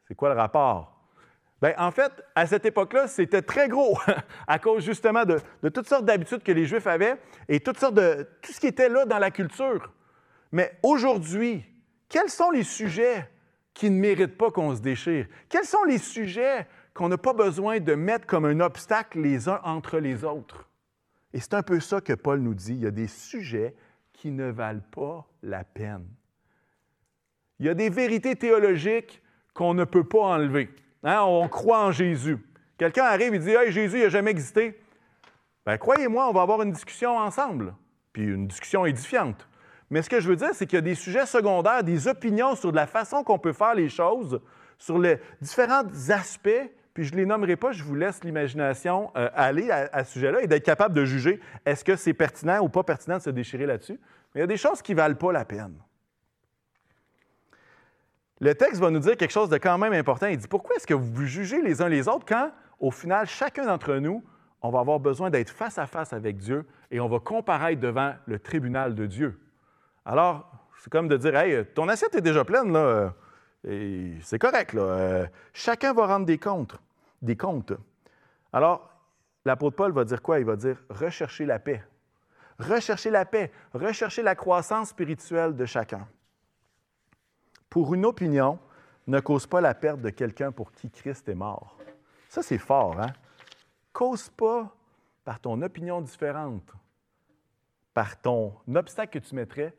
c'est 0.08 0.16
quoi 0.16 0.30
le 0.34 0.40
rapport? 0.40 0.94
Bien, 1.62 1.74
en 1.78 1.92
fait, 1.92 2.12
à 2.36 2.46
cette 2.46 2.66
époque-là, 2.66 3.08
c'était 3.08 3.42
très 3.42 3.68
gros, 3.68 3.98
à 4.48 4.60
cause 4.60 4.84
justement 4.84 5.24
de, 5.24 5.40
de 5.64 5.70
toutes 5.70 5.88
sortes 5.88 6.06
d'habitudes 6.06 6.44
que 6.44 6.52
les 6.52 6.66
Juifs 6.66 6.88
avaient 6.88 7.18
et 7.48 7.60
toutes 7.60 7.80
sortes 7.80 7.96
de 7.96 8.28
tout 8.42 8.52
ce 8.52 8.60
qui 8.60 8.68
était 8.68 8.90
là 8.90 9.06
dans 9.06 9.20
la 9.20 9.32
culture. 9.32 9.92
Mais 10.52 10.78
aujourd'hui, 10.84 11.64
quels 12.10 12.30
sont 12.30 12.52
les 12.52 12.64
sujets 12.64 13.30
qui 13.74 13.90
ne 13.90 14.00
méritent 14.00 14.38
pas 14.38 14.52
qu'on 14.52 14.76
se 14.76 14.82
déchire? 14.82 15.28
Quels 15.50 15.66
sont 15.66 15.84
les 15.84 15.98
sujets 15.98 16.68
qu'on 16.98 17.10
n'a 17.10 17.18
pas 17.20 17.34
besoin 17.34 17.80
de 17.80 17.94
mettre 17.94 18.26
comme 18.26 18.46
un 18.46 18.60
obstacle 18.60 19.22
les 19.22 19.48
uns 19.48 19.62
entre 19.64 20.00
les 20.00 20.24
autres. 20.24 20.68
Et 21.32 21.40
c'est 21.40 21.54
un 21.54 21.62
peu 21.62 21.80
ça 21.80 22.02
que 22.02 22.14
Paul 22.14 22.40
nous 22.40 22.56
dit. 22.56 22.74
Il 22.74 22.80
y 22.80 22.88
a 22.88 22.92
des 22.92 23.08
sujets 23.08 23.76
qui 24.14 24.32
ne 24.32 24.50
valent 24.50 24.82
pas 24.92 25.28
la 25.44 25.64
peine. 25.64 26.08
Il 27.60 27.68
y 27.68 27.70
a 27.70 27.76
des 27.76 27.92
vérités 27.92 28.36
théologiques 28.36 29.22
qu'on 29.54 29.76
ne 29.76 29.84
peut 29.84 30.06
pas 30.06 30.24
enlever. 30.24 30.74
Hein, 31.04 31.22
on 31.22 31.48
croit 31.48 31.86
en 31.86 31.92
Jésus. 31.92 32.40
Quelqu'un 32.80 33.04
arrive 33.04 33.36
et 33.36 33.40
dit 33.40 33.52
Hey, 33.52 33.72
Jésus 33.72 34.00
n'a 34.00 34.10
jamais 34.10 34.32
existé. 34.32 34.82
Ben, 35.68 35.78
croyez-moi, 35.78 36.28
on 36.28 36.34
va 36.34 36.42
avoir 36.42 36.64
une 36.64 36.72
discussion 36.72 37.16
ensemble, 37.16 37.76
puis 38.12 38.24
une 38.24 38.48
discussion 38.48 38.88
édifiante. 38.88 39.48
Mais 39.92 40.02
ce 40.02 40.10
que 40.10 40.20
je 40.20 40.28
veux 40.28 40.36
dire, 40.36 40.50
c'est 40.54 40.66
qu'il 40.66 40.78
y 40.78 40.80
a 40.80 40.82
des 40.82 40.96
sujets 40.96 41.28
secondaires, 41.28 41.84
des 41.84 42.08
opinions 42.08 42.56
sur 42.56 42.72
la 42.72 42.88
façon 42.88 43.24
qu'on 43.24 43.38
peut 43.38 43.54
faire 43.54 43.76
les 43.76 43.88
choses, 43.90 44.42
sur 44.80 44.98
les 44.98 45.20
différents 45.42 45.84
aspects, 46.10 46.72
puis 46.98 47.06
je 47.06 47.14
ne 47.14 47.18
les 47.18 47.28
nommerai 47.28 47.56
pas, 47.56 47.74
je 47.74 47.84
vous 47.84 47.94
laisse 47.94 48.24
l'imagination 48.24 49.12
euh, 49.16 49.30
aller 49.36 49.70
à, 49.70 50.04
ce 50.04 50.14
sujet-là 50.14 50.42
et 50.42 50.48
d'être 50.48 50.66
capable 50.66 50.96
de 50.96 51.06
juger 51.06 51.40
est-ce 51.64 51.86
que 51.86 51.96
c'est 51.96 52.16
pertinent 52.16 52.60
ou 52.64 52.70
pas 52.70 52.82
pertinent 52.82 53.18
de 53.18 53.22
se 53.22 53.30
déchirer 53.30 53.68
là-dessus. 53.68 54.00
Mais 54.34 54.40
il 54.40 54.42
y 54.42 54.44
a 54.44 54.48
des 54.48 54.58
choses 54.58 54.82
qui 54.82 54.94
ne 54.94 54.98
valent 54.98 55.14
pas 55.14 55.32
la 55.32 55.46
peine. 55.46 55.76
Le 58.40 58.56
texte 58.56 58.82
va 58.82 58.90
nous 58.90 58.98
dire 58.98 59.16
quelque 59.16 59.30
chose 59.30 59.48
de 59.48 59.60
quand 59.60 59.78
même 59.78 59.94
important. 59.94 60.26
Il 60.26 60.38
dit 60.38 60.48
Pourquoi 60.48 60.76
est-ce 60.76 60.88
que 60.88 60.96
vous 60.96 61.26
jugez 61.26 61.62
les 61.62 61.84
uns 61.84 61.88
les 61.88 62.08
autres 62.08 62.26
quand, 62.28 62.50
au 62.80 62.90
final, 62.90 63.28
chacun 63.28 63.68
d'entre 63.68 63.94
nous, 63.98 64.24
on 64.64 64.72
va 64.72 64.80
avoir 64.80 65.00
besoin 65.00 65.30
d'être 65.30 65.52
face 65.52 65.78
à 65.78 65.86
face 65.86 66.14
avec 66.14 66.38
Dieu 66.38 66.66
et 66.90 67.00
on 67.00 67.08
va 67.08 67.20
comparaître 67.20 67.80
devant 67.80 68.16
le 68.26 68.40
tribunal 68.40 68.96
de 68.96 69.06
Dieu? 69.06 69.40
Alors, 70.04 70.50
c'est 70.80 70.92
comme 70.92 71.08
de 71.08 71.18
dire 71.18 71.36
Hey, 71.36 71.64
ton 71.76 71.90
assiette 71.90 72.16
est 72.16 72.22
déjà 72.22 72.44
pleine, 72.44 72.74
là. 72.74 73.14
Et 73.68 74.14
c'est 74.22 74.40
correct, 74.40 74.74
là. 74.74 74.82
Euh, 74.82 75.26
chacun 75.54 75.94
va 75.94 76.08
rendre 76.08 76.26
des 76.26 76.40
comptes. 76.40 76.76
Des 77.22 77.36
comptes. 77.36 77.74
Alors, 78.54 78.90
l'apôtre 79.46 79.76
Paul 79.76 79.92
va 79.92 80.04
dire 80.04 80.22
quoi? 80.22 80.40
Il 80.40 80.46
va 80.46 80.56
dire 80.56 80.78
rechercher 80.90 81.46
la 81.46 81.60
paix. 81.60 81.84
Rechercher 82.60 83.12
la 83.12 83.26
paix, 83.26 83.52
rechercher 83.74 84.24
la 84.24 84.36
croissance 84.36 84.90
spirituelle 84.90 85.56
de 85.56 85.66
chacun 85.66 86.08
pour 87.70 87.94
une 87.94 88.06
opinion 88.06 88.60
ne 89.06 89.20
cause 89.20 89.46
pas 89.46 89.62
la 89.62 89.74
perte 89.74 90.02
de 90.02 90.10
quelqu'un 90.10 90.52
pour 90.52 90.72
qui 90.72 90.90
Christ 90.90 91.30
est 91.30 91.36
mort. 91.36 91.78
Ça, 92.30 92.42
c'est 92.42 92.58
fort, 92.58 93.00
hein? 93.00 93.14
Cause 93.94 94.30
pas 94.30 94.76
par 95.24 95.40
ton 95.40 95.62
opinion 95.62 96.02
différente, 96.02 96.74
par 97.94 98.20
ton 98.20 98.54
obstacle 98.74 99.20
que 99.20 99.26
tu 99.26 99.36
mettrais, 99.36 99.76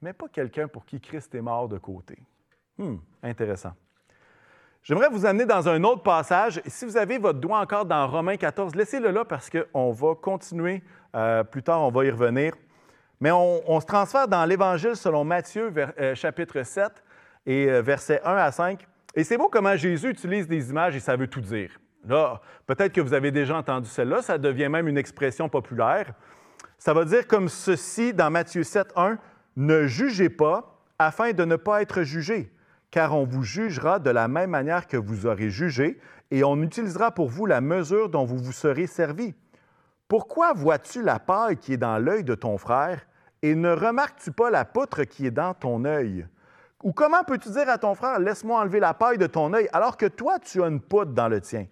mais 0.00 0.12
pas 0.12 0.28
quelqu'un 0.28 0.68
pour 0.68 0.84
qui 0.84 1.00
Christ 1.00 1.34
est 1.34 1.40
mort 1.40 1.68
de 1.68 1.78
côté. 1.78 2.18
Hum, 2.78 3.00
intéressant. 3.22 3.72
J'aimerais 4.84 5.10
vous 5.10 5.24
amener 5.24 5.46
dans 5.46 5.68
un 5.68 5.84
autre 5.84 6.02
passage. 6.02 6.60
Si 6.66 6.84
vous 6.84 6.96
avez 6.96 7.16
votre 7.16 7.38
doigt 7.38 7.60
encore 7.60 7.84
dans 7.84 8.04
Romains 8.08 8.36
14, 8.36 8.74
laissez-le 8.74 9.12
là 9.12 9.24
parce 9.24 9.48
qu'on 9.48 9.92
va 9.92 10.16
continuer. 10.16 10.82
Euh, 11.14 11.44
plus 11.44 11.62
tard, 11.62 11.82
on 11.82 11.90
va 11.92 12.04
y 12.04 12.10
revenir. 12.10 12.54
Mais 13.20 13.30
on, 13.30 13.78
se 13.78 13.86
transfère 13.86 14.26
dans 14.26 14.44
l'Évangile 14.44 14.96
selon 14.96 15.22
Matthieu, 15.22 15.72
euh, 15.76 16.16
chapitre 16.16 16.64
7 16.64 16.90
et 17.46 17.70
euh, 17.70 17.80
versets 17.80 18.20
1 18.24 18.34
à 18.34 18.50
5. 18.50 18.84
Et 19.14 19.22
c'est 19.22 19.38
beau 19.38 19.48
comment 19.48 19.76
Jésus 19.76 20.10
utilise 20.10 20.48
des 20.48 20.70
images 20.70 20.96
et 20.96 21.00
ça 21.00 21.14
veut 21.14 21.28
tout 21.28 21.40
dire. 21.40 21.78
Là, 22.04 22.40
peut-être 22.66 22.92
que 22.92 23.00
vous 23.00 23.14
avez 23.14 23.30
déjà 23.30 23.56
entendu 23.56 23.88
celle-là, 23.88 24.20
ça 24.20 24.36
devient 24.36 24.68
même 24.68 24.88
une 24.88 24.98
expression 24.98 25.48
populaire. 25.48 26.12
Ça 26.76 26.92
va 26.92 27.04
dire 27.04 27.28
comme 27.28 27.48
ceci 27.48 28.12
dans 28.12 28.30
Matthieu 28.32 28.64
7, 28.64 28.88
1, 28.96 29.16
Ne 29.54 29.86
jugez 29.86 30.28
pas 30.28 30.82
afin 30.98 31.30
de 31.30 31.44
ne 31.44 31.54
pas 31.54 31.82
être 31.82 32.02
jugé, 32.02 32.50
car 32.92 33.16
on 33.16 33.24
vous 33.24 33.42
jugera 33.42 33.98
de 33.98 34.10
la 34.10 34.28
même 34.28 34.50
manière 34.50 34.86
que 34.86 34.98
vous 34.98 35.26
aurez 35.26 35.50
jugé, 35.50 35.98
et 36.30 36.44
on 36.44 36.62
utilisera 36.62 37.10
pour 37.10 37.28
vous 37.28 37.46
la 37.46 37.60
mesure 37.60 38.10
dont 38.10 38.24
vous 38.24 38.38
vous 38.38 38.52
serez 38.52 38.86
servi. 38.86 39.34
Pourquoi 40.06 40.52
vois-tu 40.52 41.02
la 41.02 41.18
paille 41.18 41.56
qui 41.56 41.72
est 41.72 41.78
dans 41.78 41.98
l'œil 41.98 42.22
de 42.22 42.34
ton 42.34 42.58
frère, 42.58 43.00
et 43.40 43.54
ne 43.54 43.70
remarques-tu 43.70 44.30
pas 44.30 44.50
la 44.50 44.66
poutre 44.66 45.04
qui 45.04 45.26
est 45.26 45.30
dans 45.30 45.54
ton 45.54 45.86
œil? 45.86 46.26
Ou 46.82 46.92
comment 46.92 47.24
peux-tu 47.24 47.48
dire 47.48 47.68
à 47.70 47.78
ton 47.78 47.94
frère, 47.94 48.18
laisse-moi 48.18 48.60
enlever 48.60 48.78
la 48.78 48.92
paille 48.92 49.18
de 49.18 49.26
ton 49.26 49.54
œil, 49.54 49.68
alors 49.72 49.96
que 49.96 50.06
toi, 50.06 50.38
tu 50.38 50.62
as 50.62 50.66
une 50.66 50.80
poutre 50.80 51.12
dans 51.12 51.28
le 51.28 51.40
tien? 51.40 51.66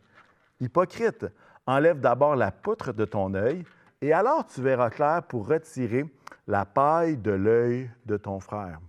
Hypocrite, 0.59 1.27
enlève 1.67 2.01
d'abord 2.01 2.35
la 2.35 2.51
poutre 2.51 2.95
de 2.95 3.05
ton 3.05 3.35
œil, 3.35 3.65
et 4.01 4.15
alors 4.15 4.47
tu 4.47 4.63
verras 4.63 4.89
clair 4.89 5.23
pour 5.25 5.47
retirer 5.47 6.07
la 6.47 6.65
paille 6.65 7.19
de 7.19 7.33
l'œil 7.33 7.91
de 8.07 8.17
ton 8.17 8.41
frère. 8.41 8.81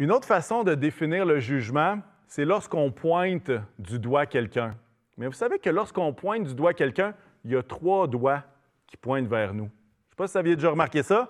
Une 0.00 0.12
autre 0.12 0.26
façon 0.26 0.64
de 0.64 0.74
définir 0.74 1.26
le 1.26 1.40
jugement, 1.40 1.98
c'est 2.26 2.46
lorsqu'on 2.46 2.90
pointe 2.90 3.50
du 3.78 3.98
doigt 3.98 4.24
quelqu'un. 4.24 4.74
Mais 5.18 5.26
vous 5.26 5.34
savez 5.34 5.58
que 5.58 5.68
lorsqu'on 5.68 6.14
pointe 6.14 6.44
du 6.44 6.54
doigt 6.54 6.72
quelqu'un, 6.72 7.14
il 7.44 7.50
y 7.50 7.56
a 7.56 7.62
trois 7.62 8.08
doigts 8.08 8.42
qui 8.86 8.96
pointent 8.96 9.28
vers 9.28 9.52
nous. 9.52 9.66
Je 9.66 9.68
ne 9.68 10.08
sais 10.08 10.16
pas 10.16 10.26
si 10.26 10.32
vous 10.32 10.38
aviez 10.38 10.56
déjà 10.56 10.70
remarqué 10.70 11.02
ça. 11.02 11.28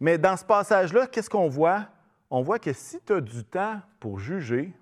Mais 0.00 0.18
dans 0.18 0.36
ce 0.36 0.44
passage-là, 0.44 1.06
qu'est-ce 1.06 1.30
qu'on 1.30 1.48
voit? 1.48 1.86
On 2.28 2.42
voit 2.42 2.58
que 2.58 2.72
si 2.72 3.00
tu 3.02 3.12
as 3.12 3.20
du 3.20 3.44
temps 3.44 3.80
pour 4.00 4.18
juger, 4.18 4.72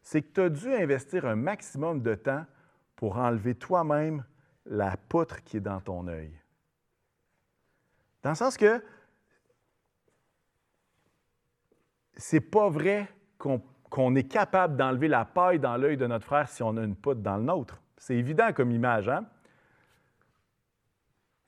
c'est 0.00 0.22
que 0.22 0.32
tu 0.32 0.40
as 0.40 0.48
dû 0.48 0.72
investir 0.72 1.26
un 1.26 1.36
maximum 1.36 2.00
de 2.00 2.14
temps 2.14 2.46
pour 2.94 3.18
enlever 3.18 3.54
toi-même 3.54 4.24
la 4.64 4.96
poutre 4.96 5.44
qui 5.44 5.58
est 5.58 5.60
dans 5.60 5.82
ton 5.82 6.08
œil. 6.08 6.32
Dans 8.22 8.30
le 8.30 8.36
sens 8.36 8.56
que 8.56 8.82
c'est 12.16 12.40
pas 12.40 12.68
vrai 12.68 13.08
qu'on 13.38 14.14
est 14.14 14.28
capable 14.28 14.76
d'enlever 14.76 15.08
la 15.08 15.24
paille 15.24 15.58
dans 15.58 15.76
l'œil 15.76 15.96
de 15.96 16.06
notre 16.06 16.24
frère 16.24 16.48
si 16.48 16.62
on 16.62 16.76
a 16.76 16.82
une 16.82 16.96
poutre 16.96 17.20
dans 17.20 17.36
le 17.36 17.42
nôtre. 17.42 17.80
C'est 17.96 18.16
évident 18.16 18.52
comme 18.52 18.70
image, 18.70 19.08
hein? 19.08 19.26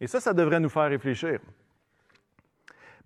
Et 0.01 0.07
ça, 0.07 0.21
ça 0.21 0.33
devrait 0.33 0.61
nous 0.61 0.69
faire 0.69 0.89
réfléchir. 0.89 1.41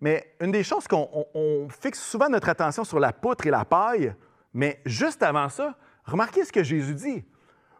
Mais 0.00 0.34
une 0.40 0.50
des 0.50 0.64
choses 0.64 0.86
qu'on 0.88 1.68
fixe 1.70 2.02
souvent 2.02 2.28
notre 2.28 2.48
attention 2.48 2.84
sur 2.84 2.98
la 2.98 3.12
poutre 3.12 3.46
et 3.46 3.50
la 3.50 3.64
paille, 3.64 4.14
mais 4.52 4.80
juste 4.84 5.22
avant 5.22 5.48
ça, 5.48 5.76
remarquez 6.04 6.44
ce 6.44 6.52
que 6.52 6.62
Jésus 6.62 6.94
dit. 6.94 7.24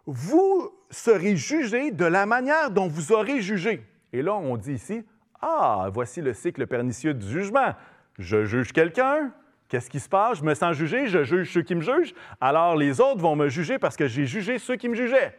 Vous 0.06 0.72
serez 0.90 1.36
jugés 1.36 1.90
de 1.90 2.04
la 2.04 2.26
manière 2.26 2.70
dont 2.70 2.86
vous 2.86 3.12
aurez 3.12 3.40
jugé. 3.40 3.86
Et 4.12 4.22
là, 4.22 4.34
on 4.34 4.56
dit 4.56 4.74
ici, 4.74 5.04
ah, 5.40 5.88
voici 5.92 6.20
le 6.20 6.32
cycle 6.32 6.66
pernicieux 6.66 7.12
du 7.12 7.28
jugement. 7.28 7.74
Je 8.18 8.44
juge 8.44 8.72
quelqu'un, 8.72 9.32
qu'est-ce 9.72 9.88
qui 9.88 10.00
se 10.00 10.08
passe? 10.08 10.36
Je 10.36 10.44
me 10.44 10.52
sens 10.52 10.76
jugé, 10.76 11.06
je 11.06 11.24
juge 11.24 11.50
ceux 11.50 11.62
qui 11.62 11.74
me 11.74 11.80
jugent, 11.80 12.12
alors 12.42 12.76
les 12.76 13.00
autres 13.00 13.22
vont 13.22 13.36
me 13.36 13.48
juger 13.48 13.78
parce 13.78 13.96
que 13.96 14.06
j'ai 14.06 14.26
jugé 14.26 14.58
ceux 14.58 14.76
qui 14.76 14.86
me 14.86 14.94
jugeaient. 14.94 15.34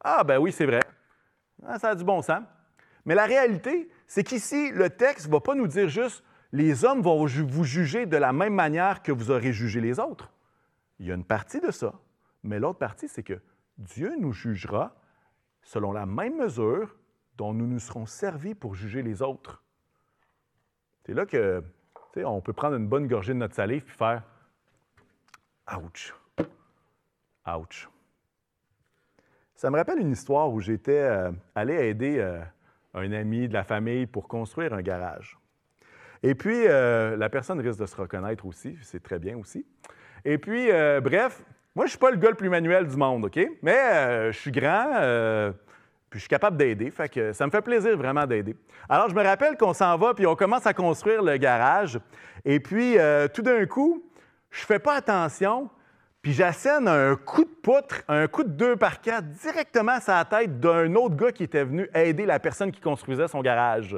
Ah, 0.00 0.24
ben 0.24 0.38
oui, 0.38 0.50
c'est 0.50 0.64
vrai. 0.64 0.80
Ah, 1.66 1.78
ça 1.78 1.90
a 1.90 1.94
du 1.94 2.02
bon 2.02 2.22
sens. 2.22 2.42
Mais 3.04 3.14
la 3.14 3.26
réalité, 3.26 3.90
c'est 4.06 4.24
qu'ici, 4.24 4.70
le 4.70 4.88
texte 4.88 5.26
ne 5.26 5.32
va 5.32 5.40
pas 5.40 5.54
nous 5.54 5.66
dire 5.66 5.90
juste 5.90 6.24
les 6.52 6.86
hommes 6.86 7.02
vont 7.02 7.26
vous 7.26 7.64
juger 7.64 8.06
de 8.06 8.16
la 8.16 8.32
même 8.32 8.54
manière 8.54 9.02
que 9.02 9.12
vous 9.12 9.30
aurez 9.30 9.52
jugé 9.52 9.82
les 9.82 10.00
autres. 10.00 10.32
Il 10.98 11.06
y 11.06 11.12
a 11.12 11.14
une 11.14 11.26
partie 11.26 11.60
de 11.60 11.70
ça, 11.70 11.92
mais 12.42 12.60
l'autre 12.60 12.78
partie, 12.78 13.08
c'est 13.08 13.22
que 13.22 13.42
Dieu 13.76 14.14
nous 14.18 14.32
jugera 14.32 14.96
selon 15.60 15.92
la 15.92 16.06
même 16.06 16.38
mesure 16.38 16.96
dont 17.36 17.52
nous 17.52 17.66
nous 17.66 17.78
serons 17.78 18.06
servis 18.06 18.54
pour 18.54 18.74
juger 18.74 19.02
les 19.02 19.20
autres. 19.20 19.62
C'est 21.04 21.12
là 21.12 21.26
que, 21.26 21.62
on 22.16 22.40
peut 22.40 22.52
prendre 22.52 22.76
une 22.76 22.86
bonne 22.86 23.06
gorgée 23.06 23.32
de 23.32 23.38
notre 23.38 23.54
salive 23.54 23.84
et 23.86 23.96
faire 23.96 24.22
Ouch! 25.76 26.14
Ouch! 27.46 27.88
Ça 29.54 29.70
me 29.70 29.76
rappelle 29.76 29.98
une 29.98 30.12
histoire 30.12 30.50
où 30.50 30.60
j'étais 30.60 30.98
euh, 30.98 31.30
allé 31.54 31.74
aider 31.74 32.16
euh, 32.18 32.40
un 32.94 33.12
ami 33.12 33.46
de 33.46 33.52
la 33.52 33.62
famille 33.62 34.06
pour 34.06 34.26
construire 34.26 34.72
un 34.72 34.80
garage. 34.80 35.38
Et 36.22 36.34
puis, 36.34 36.66
euh, 36.66 37.16
la 37.16 37.28
personne 37.28 37.60
risque 37.60 37.78
de 37.78 37.86
se 37.86 37.94
reconnaître 37.94 38.46
aussi, 38.46 38.78
c'est 38.82 39.02
très 39.02 39.18
bien 39.18 39.36
aussi. 39.36 39.66
Et 40.24 40.38
puis, 40.38 40.68
bref, 41.02 41.42
moi, 41.74 41.84
je 41.84 41.88
ne 41.88 41.90
suis 41.90 41.98
pas 41.98 42.10
le 42.10 42.16
gars 42.16 42.30
le 42.30 42.36
plus 42.36 42.48
manuel 42.48 42.86
du 42.86 42.96
monde, 42.96 43.26
OK? 43.26 43.38
Mais 43.62 44.32
je 44.32 44.38
suis 44.38 44.50
grand, 44.50 45.52
puis 46.10 46.18
je 46.18 46.22
suis 46.24 46.28
capable 46.28 46.56
d'aider, 46.56 46.90
fait 46.90 47.08
que 47.08 47.32
ça 47.32 47.46
me 47.46 47.50
fait 47.50 47.62
plaisir 47.62 47.96
vraiment 47.96 48.26
d'aider. 48.26 48.56
Alors, 48.88 49.08
je 49.08 49.14
me 49.14 49.22
rappelle 49.22 49.56
qu'on 49.56 49.72
s'en 49.72 49.96
va, 49.96 50.12
puis 50.12 50.26
on 50.26 50.34
commence 50.34 50.66
à 50.66 50.74
construire 50.74 51.22
le 51.22 51.36
garage. 51.36 52.00
Et 52.44 52.58
puis, 52.58 52.96
tout 53.32 53.42
d'un 53.42 53.64
coup, 53.66 54.02
je 54.50 54.64
fais 54.64 54.80
pas 54.80 54.94
attention, 54.94 55.70
puis 56.22 56.32
j'assène 56.32 56.86
un 56.86 57.16
coup 57.16 57.44
de 57.44 57.50
poutre, 57.62 58.02
un 58.08 58.26
coup 58.26 58.44
de 58.44 58.50
deux 58.50 58.76
par 58.76 59.00
quatre 59.00 59.26
directement 59.28 60.00
sur 60.00 60.12
la 60.12 60.24
tête 60.24 60.60
d'un 60.60 60.94
autre 60.94 61.16
gars 61.16 61.32
qui 61.32 61.44
était 61.44 61.64
venu 61.64 61.88
aider 61.94 62.26
la 62.26 62.38
personne 62.38 62.70
qui 62.70 62.80
construisait 62.80 63.28
son 63.28 63.40
garage. 63.40 63.96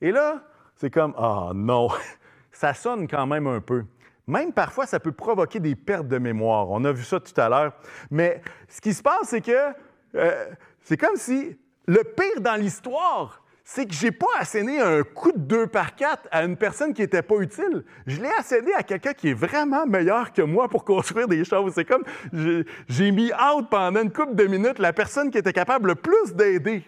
Et 0.00 0.10
là, 0.10 0.42
c'est 0.74 0.90
comme 0.90 1.14
oh, 1.16 1.52
non, 1.54 1.88
ça 2.52 2.74
sonne 2.74 3.06
quand 3.06 3.26
même 3.26 3.46
un 3.46 3.60
peu. 3.60 3.84
Même 4.26 4.52
parfois, 4.52 4.86
ça 4.86 4.98
peut 4.98 5.12
provoquer 5.12 5.60
des 5.60 5.76
pertes 5.76 6.08
de 6.08 6.18
mémoire. 6.18 6.68
On 6.70 6.84
a 6.84 6.92
vu 6.92 7.04
ça 7.04 7.20
tout 7.20 7.38
à 7.40 7.48
l'heure. 7.48 7.72
Mais 8.10 8.42
ce 8.68 8.80
qui 8.80 8.92
se 8.92 9.02
passe, 9.02 9.28
c'est 9.28 9.40
que 9.40 9.72
euh, 10.16 10.46
c'est 10.82 10.96
comme 10.96 11.16
si 11.16 11.56
le 11.86 12.02
pire 12.04 12.40
dans 12.40 12.56
l'histoire, 12.56 13.42
c'est 13.72 13.86
que 13.86 13.94
je 13.94 14.06
n'ai 14.06 14.10
pas 14.10 14.26
asséné 14.38 14.80
un 14.80 15.02
coup 15.04 15.30
de 15.30 15.38
deux 15.38 15.66
par 15.68 15.94
quatre 15.94 16.26
à 16.32 16.44
une 16.44 16.56
personne 16.56 16.92
qui 16.92 17.02
n'était 17.02 17.22
pas 17.22 17.36
utile. 17.36 17.84
Je 18.04 18.20
l'ai 18.20 18.32
asséné 18.36 18.74
à 18.74 18.82
quelqu'un 18.82 19.12
qui 19.12 19.28
est 19.28 19.34
vraiment 19.34 19.86
meilleur 19.86 20.32
que 20.32 20.42
moi 20.42 20.68
pour 20.68 20.84
construire 20.84 21.28
des 21.28 21.44
choses. 21.44 21.74
C'est 21.74 21.84
comme 21.84 22.02
j'ai 22.32 23.10
mis 23.12 23.30
out 23.32 23.68
pendant 23.70 24.02
une 24.02 24.12
couple 24.12 24.34
de 24.34 24.44
minutes 24.44 24.80
la 24.80 24.92
personne 24.92 25.30
qui 25.30 25.38
était 25.38 25.52
capable 25.52 25.88
le 25.88 25.94
plus 25.94 26.34
d'aider. 26.34 26.82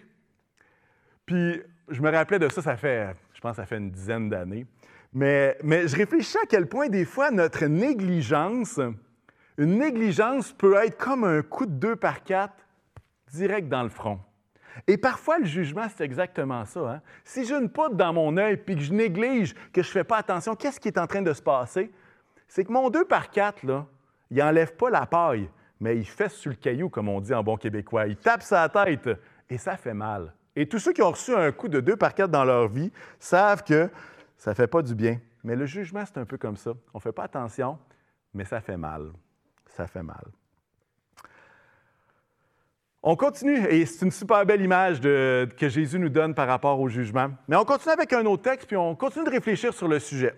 Puis 1.24 1.62
je 1.88 2.02
me 2.02 2.10
rappelais 2.10 2.40
de 2.40 2.48
ça, 2.48 2.62
ça 2.62 2.76
fait, 2.76 3.14
je 3.32 3.40
pense, 3.40 3.56
ça 3.56 3.66
fait 3.66 3.78
une 3.78 3.90
dizaine 3.90 4.28
d'années. 4.28 4.66
Mais, 5.12 5.56
mais 5.62 5.86
je 5.86 5.94
réfléchis 5.94 6.38
à 6.38 6.46
quel 6.48 6.66
point 6.66 6.88
des 6.88 7.04
fois 7.04 7.30
notre 7.30 7.66
négligence, 7.66 8.80
une 9.58 9.78
négligence 9.78 10.52
peut 10.52 10.74
être 10.82 10.96
comme 10.96 11.22
un 11.24 11.42
coup 11.42 11.66
de 11.66 11.72
deux 11.72 11.96
par 11.96 12.24
quatre 12.24 12.61
direct 13.32 13.68
dans 13.68 13.82
le 13.82 13.88
front. 13.88 14.20
Et 14.86 14.96
parfois, 14.96 15.38
le 15.38 15.44
jugement, 15.44 15.86
c'est 15.94 16.04
exactement 16.04 16.64
ça. 16.64 16.80
Hein. 16.80 17.02
Si 17.24 17.44
j'ai 17.44 17.54
une 17.54 17.68
poudre 17.68 17.94
dans 17.94 18.12
mon 18.12 18.36
œil 18.36 18.56
puis 18.56 18.76
que 18.76 18.82
je 18.82 18.92
néglige, 18.92 19.54
que 19.72 19.82
je 19.82 19.88
ne 19.88 19.92
fais 19.92 20.04
pas 20.04 20.18
attention, 20.18 20.54
qu'est-ce 20.54 20.80
qui 20.80 20.88
est 20.88 20.98
en 20.98 21.06
train 21.06 21.22
de 21.22 21.32
se 21.32 21.42
passer? 21.42 21.92
C'est 22.48 22.64
que 22.64 22.72
mon 22.72 22.90
2 22.90 23.04
par 23.04 23.30
4, 23.30 23.64
là, 23.64 23.86
il 24.30 24.38
n'enlève 24.38 24.74
pas 24.74 24.90
la 24.90 25.06
paille, 25.06 25.48
mais 25.80 25.96
il 25.96 26.06
fesse 26.06 26.34
sur 26.34 26.50
le 26.50 26.56
caillou, 26.56 26.88
comme 26.88 27.08
on 27.08 27.20
dit 27.20 27.34
en 27.34 27.42
bon 27.42 27.56
québécois. 27.56 28.06
Il 28.06 28.16
tape 28.16 28.42
sa 28.42 28.68
tête 28.68 29.08
et 29.48 29.58
ça 29.58 29.76
fait 29.76 29.94
mal. 29.94 30.32
Et 30.54 30.68
tous 30.68 30.78
ceux 30.78 30.92
qui 30.92 31.02
ont 31.02 31.10
reçu 31.10 31.34
un 31.34 31.50
coup 31.52 31.68
de 31.68 31.80
2 31.80 31.96
par 31.96 32.14
4 32.14 32.30
dans 32.30 32.44
leur 32.44 32.68
vie 32.68 32.92
savent 33.18 33.62
que 33.64 33.90
ça 34.36 34.50
ne 34.50 34.54
fait 34.54 34.66
pas 34.66 34.82
du 34.82 34.94
bien. 34.94 35.18
Mais 35.44 35.56
le 35.56 35.66
jugement, 35.66 36.04
c'est 36.04 36.18
un 36.18 36.24
peu 36.24 36.38
comme 36.38 36.56
ça. 36.56 36.72
On 36.94 36.98
ne 36.98 37.02
fait 37.02 37.12
pas 37.12 37.24
attention, 37.24 37.78
mais 38.34 38.44
ça 38.44 38.60
fait 38.60 38.76
mal. 38.76 39.12
Ça 39.66 39.86
fait 39.86 40.02
mal. 40.02 40.24
On 43.04 43.16
continue, 43.16 43.66
et 43.68 43.84
c'est 43.84 44.04
une 44.04 44.12
super 44.12 44.46
belle 44.46 44.62
image 44.62 45.00
que 45.00 45.68
Jésus 45.68 45.98
nous 45.98 46.08
donne 46.08 46.34
par 46.34 46.46
rapport 46.46 46.78
au 46.78 46.88
jugement. 46.88 47.30
Mais 47.48 47.56
on 47.56 47.64
continue 47.64 47.92
avec 47.92 48.12
un 48.12 48.24
autre 48.26 48.42
texte, 48.42 48.68
puis 48.68 48.76
on 48.76 48.94
continue 48.94 49.24
de 49.24 49.30
réfléchir 49.30 49.74
sur 49.74 49.88
le 49.88 49.98
sujet. 49.98 50.36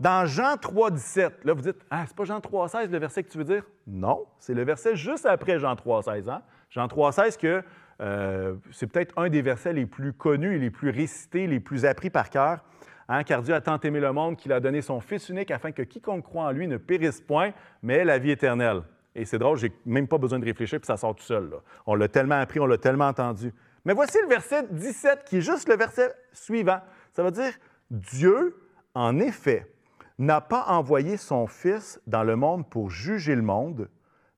Dans 0.00 0.26
Jean 0.26 0.56
3, 0.56 0.90
17, 0.90 1.44
là, 1.44 1.52
vous 1.52 1.62
dites, 1.62 1.76
ah, 1.88 2.02
c'est 2.04 2.16
pas 2.16 2.24
Jean 2.24 2.40
3, 2.40 2.68
16 2.68 2.90
le 2.90 2.98
verset 2.98 3.22
que 3.22 3.30
tu 3.30 3.38
veux 3.38 3.44
dire? 3.44 3.62
Non, 3.86 4.26
c'est 4.40 4.52
le 4.52 4.64
verset 4.64 4.96
juste 4.96 5.26
après 5.26 5.60
Jean 5.60 5.76
3, 5.76 6.02
16. 6.02 6.28
Hein? 6.28 6.42
Jean 6.70 6.88
3, 6.88 7.12
16, 7.12 7.36
que 7.36 7.62
euh, 8.00 8.54
c'est 8.72 8.88
peut-être 8.88 9.16
un 9.16 9.28
des 9.28 9.42
versets 9.42 9.72
les 9.72 9.86
plus 9.86 10.12
connus 10.12 10.58
les 10.58 10.70
plus 10.70 10.90
récités, 10.90 11.46
les 11.46 11.60
plus 11.60 11.84
appris 11.84 12.10
par 12.10 12.30
cœur. 12.30 12.64
Hein, 13.08 13.22
car 13.22 13.42
Dieu 13.42 13.54
a 13.54 13.60
tant 13.60 13.78
aimé 13.78 14.00
le 14.00 14.12
monde 14.12 14.36
qu'il 14.36 14.52
a 14.52 14.58
donné 14.58 14.82
son 14.82 15.00
Fils 15.00 15.28
unique 15.28 15.52
afin 15.52 15.70
que 15.70 15.82
quiconque 15.82 16.24
croit 16.24 16.46
en 16.46 16.50
lui 16.50 16.66
ne 16.66 16.78
périsse 16.78 17.20
point, 17.20 17.52
mais 17.80 17.98
ait 17.98 18.04
la 18.04 18.18
vie 18.18 18.32
éternelle. 18.32 18.82
Et 19.14 19.24
c'est 19.24 19.38
drôle, 19.38 19.58
j'ai 19.58 19.72
même 19.84 20.08
pas 20.08 20.18
besoin 20.18 20.38
de 20.38 20.44
réfléchir, 20.44 20.80
puis 20.80 20.86
ça 20.86 20.96
sort 20.96 21.14
tout 21.14 21.24
seul. 21.24 21.50
On 21.86 21.94
l'a 21.94 22.08
tellement 22.08 22.40
appris, 22.40 22.60
on 22.60 22.66
l'a 22.66 22.78
tellement 22.78 23.08
entendu. 23.08 23.52
Mais 23.84 23.94
voici 23.94 24.18
le 24.22 24.28
verset 24.28 24.66
17, 24.70 25.24
qui 25.24 25.38
est 25.38 25.42
juste 25.42 25.68
le 25.68 25.76
verset 25.76 26.14
suivant. 26.32 26.80
Ça 27.12 27.22
veut 27.22 27.30
dire, 27.30 27.52
Dieu, 27.90 28.56
en 28.94 29.18
effet, 29.18 29.70
n'a 30.18 30.40
pas 30.40 30.64
envoyé 30.68 31.16
son 31.16 31.46
Fils 31.46 32.00
dans 32.06 32.22
le 32.22 32.36
monde 32.36 32.68
pour 32.68 32.90
juger 32.90 33.34
le 33.34 33.42
monde, 33.42 33.90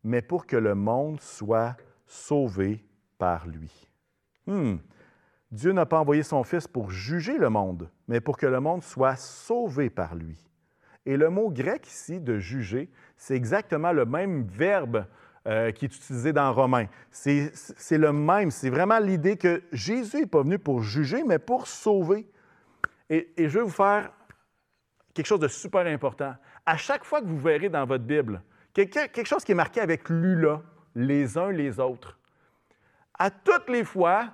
mais 0.02 0.22
pour 0.22 0.46
que 0.46 0.56
le 0.56 0.74
monde 0.74 1.20
soit 1.20 1.76
sauvé 2.06 2.84
par 3.18 3.46
lui. 3.46 3.88
Hmm. 4.46 4.76
Dieu 5.50 5.72
n'a 5.72 5.86
pas 5.86 6.00
envoyé 6.00 6.22
son 6.22 6.42
Fils 6.42 6.66
pour 6.66 6.90
juger 6.90 7.38
le 7.38 7.48
monde, 7.48 7.88
mais 8.08 8.20
pour 8.20 8.36
que 8.36 8.46
le 8.46 8.60
monde 8.60 8.82
soit 8.82 9.16
sauvé 9.16 9.88
par 9.88 10.14
lui. 10.14 10.38
Et 11.06 11.16
le 11.16 11.28
mot 11.30 11.50
grec 11.50 11.86
ici 11.86 12.20
de 12.20 12.38
juger, 12.38 12.90
c'est 13.16 13.34
exactement 13.34 13.92
le 13.92 14.06
même 14.06 14.44
verbe 14.44 15.06
euh, 15.46 15.70
qui 15.72 15.84
est 15.84 15.94
utilisé 15.94 16.32
dans 16.32 16.52
Romains. 16.52 16.86
C'est 17.10 17.52
le 17.90 18.12
même. 18.12 18.50
C'est 18.50 18.70
vraiment 18.70 18.98
l'idée 18.98 19.36
que 19.36 19.62
Jésus 19.72 20.20
n'est 20.20 20.26
pas 20.26 20.42
venu 20.42 20.58
pour 20.58 20.82
juger, 20.82 21.22
mais 21.22 21.38
pour 21.38 21.66
sauver. 21.66 22.26
Et, 23.10 23.28
je 23.36 23.58
vais 23.58 23.60
vous 23.60 23.68
faire 23.68 24.10
quelque 25.12 25.26
chose 25.26 25.40
de 25.40 25.48
super 25.48 25.86
important. 25.86 26.34
À 26.64 26.78
chaque 26.78 27.04
fois 27.04 27.20
que 27.20 27.26
vous 27.26 27.38
verrez 27.38 27.68
dans 27.68 27.84
votre 27.84 28.04
Bible 28.04 28.42
quelque, 28.72 29.06
quelque 29.08 29.26
chose 29.26 29.44
qui 29.44 29.52
est 29.52 29.56
marqué 29.56 29.80
avec 29.80 30.08
l'ULA, 30.08 30.62
les 30.94 31.36
uns 31.36 31.50
les 31.50 31.78
autres, 31.78 32.18
à 33.18 33.30
toutes 33.30 33.68
les 33.68 33.84
fois, 33.84 34.30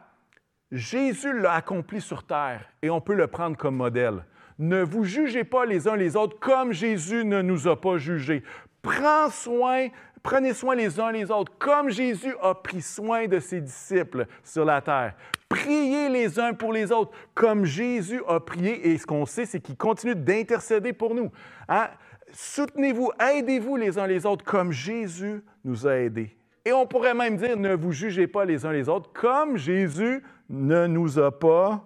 Jésus 0.70 1.38
l'a 1.40 1.54
accompli 1.54 2.00
sur 2.00 2.22
terre 2.22 2.64
et 2.80 2.88
on 2.88 3.00
peut 3.00 3.14
le 3.14 3.26
prendre 3.26 3.56
comme 3.56 3.76
modèle. 3.76 4.24
Ne 4.60 4.82
vous 4.82 5.04
jugez 5.04 5.42
pas 5.42 5.64
les 5.64 5.88
uns 5.88 5.96
les 5.96 6.16
autres 6.16 6.38
comme 6.38 6.74
Jésus 6.74 7.24
ne 7.24 7.40
nous 7.40 7.66
a 7.66 7.80
pas 7.80 7.96
jugés. 7.96 8.42
Prends 8.82 9.30
soin, 9.30 9.88
prenez 10.22 10.52
soin 10.52 10.74
les 10.74 11.00
uns 11.00 11.10
les 11.10 11.30
autres 11.30 11.50
comme 11.58 11.88
Jésus 11.88 12.34
a 12.42 12.54
pris 12.54 12.82
soin 12.82 13.26
de 13.26 13.40
ses 13.40 13.62
disciples 13.62 14.26
sur 14.44 14.66
la 14.66 14.82
terre. 14.82 15.14
Priez 15.48 16.10
les 16.10 16.38
uns 16.38 16.52
pour 16.52 16.74
les 16.74 16.92
autres 16.92 17.10
comme 17.34 17.64
Jésus 17.64 18.20
a 18.28 18.38
prié 18.38 18.90
et 18.90 18.98
ce 18.98 19.06
qu'on 19.06 19.24
sait, 19.24 19.46
c'est 19.46 19.60
qu'il 19.60 19.78
continue 19.78 20.14
d'intercéder 20.14 20.92
pour 20.92 21.14
nous. 21.14 21.30
Hein? 21.66 21.88
Soutenez-vous, 22.30 23.12
aidez-vous 23.18 23.76
les 23.76 23.98
uns 23.98 24.06
les 24.06 24.26
autres 24.26 24.44
comme 24.44 24.72
Jésus 24.72 25.42
nous 25.64 25.86
a 25.86 25.94
aidés. 25.94 26.36
Et 26.66 26.74
on 26.74 26.86
pourrait 26.86 27.14
même 27.14 27.38
dire, 27.38 27.56
ne 27.56 27.74
vous 27.74 27.92
jugez 27.92 28.26
pas 28.26 28.44
les 28.44 28.66
uns 28.66 28.72
les 28.72 28.90
autres 28.90 29.10
comme 29.14 29.56
Jésus 29.56 30.22
ne 30.50 30.86
nous 30.86 31.18
a 31.18 31.30
pas 31.30 31.82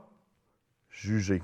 jugés. 0.91 1.41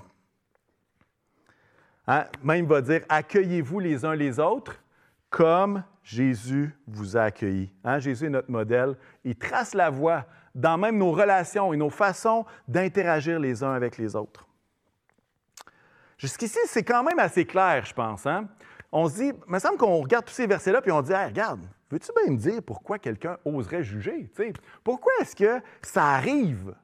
Hein? 2.10 2.24
Même 2.42 2.66
va 2.66 2.80
dire, 2.80 3.02
accueillez-vous 3.08 3.78
les 3.78 4.04
uns 4.04 4.16
les 4.16 4.40
autres 4.40 4.82
comme 5.28 5.84
Jésus 6.02 6.76
vous 6.88 7.16
a 7.16 7.22
accueillis. 7.22 7.72
Hein? 7.84 8.00
Jésus 8.00 8.26
est 8.26 8.30
notre 8.30 8.50
modèle. 8.50 8.96
Il 9.22 9.36
trace 9.36 9.74
la 9.74 9.90
voie 9.90 10.26
dans 10.52 10.76
même 10.76 10.98
nos 10.98 11.12
relations 11.12 11.72
et 11.72 11.76
nos 11.76 11.88
façons 11.88 12.44
d'interagir 12.66 13.38
les 13.38 13.62
uns 13.62 13.74
avec 13.74 13.96
les 13.96 14.16
autres. 14.16 14.44
Jusqu'ici, 16.18 16.58
c'est 16.66 16.82
quand 16.82 17.04
même 17.04 17.20
assez 17.20 17.44
clair, 17.44 17.84
je 17.84 17.94
pense. 17.94 18.26
Hein? 18.26 18.48
On 18.90 19.08
se 19.08 19.14
dit, 19.14 19.28
il 19.28 19.52
me 19.52 19.60
semble 19.60 19.78
qu'on 19.78 19.98
regarde 19.98 20.24
tous 20.24 20.34
ces 20.34 20.48
versets-là, 20.48 20.82
puis 20.82 20.90
on 20.90 21.02
dit, 21.02 21.14
regarde, 21.14 21.60
veux-tu 21.92 22.10
bien 22.24 22.32
me 22.32 22.38
dire 22.38 22.60
pourquoi 22.60 22.98
quelqu'un 22.98 23.38
oserait 23.44 23.84
juger? 23.84 24.28
pourquoi 24.82 25.12
est-ce 25.20 25.36
que 25.36 25.62
ça 25.80 26.06
arrive? 26.06 26.74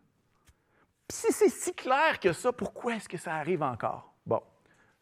si 1.08 1.32
c'est 1.32 1.48
si 1.48 1.74
clair 1.74 2.20
que 2.20 2.32
ça, 2.32 2.52
pourquoi 2.52 2.94
est-ce 2.94 3.08
que 3.08 3.18
ça 3.18 3.34
arrive 3.34 3.64
encore? 3.64 4.15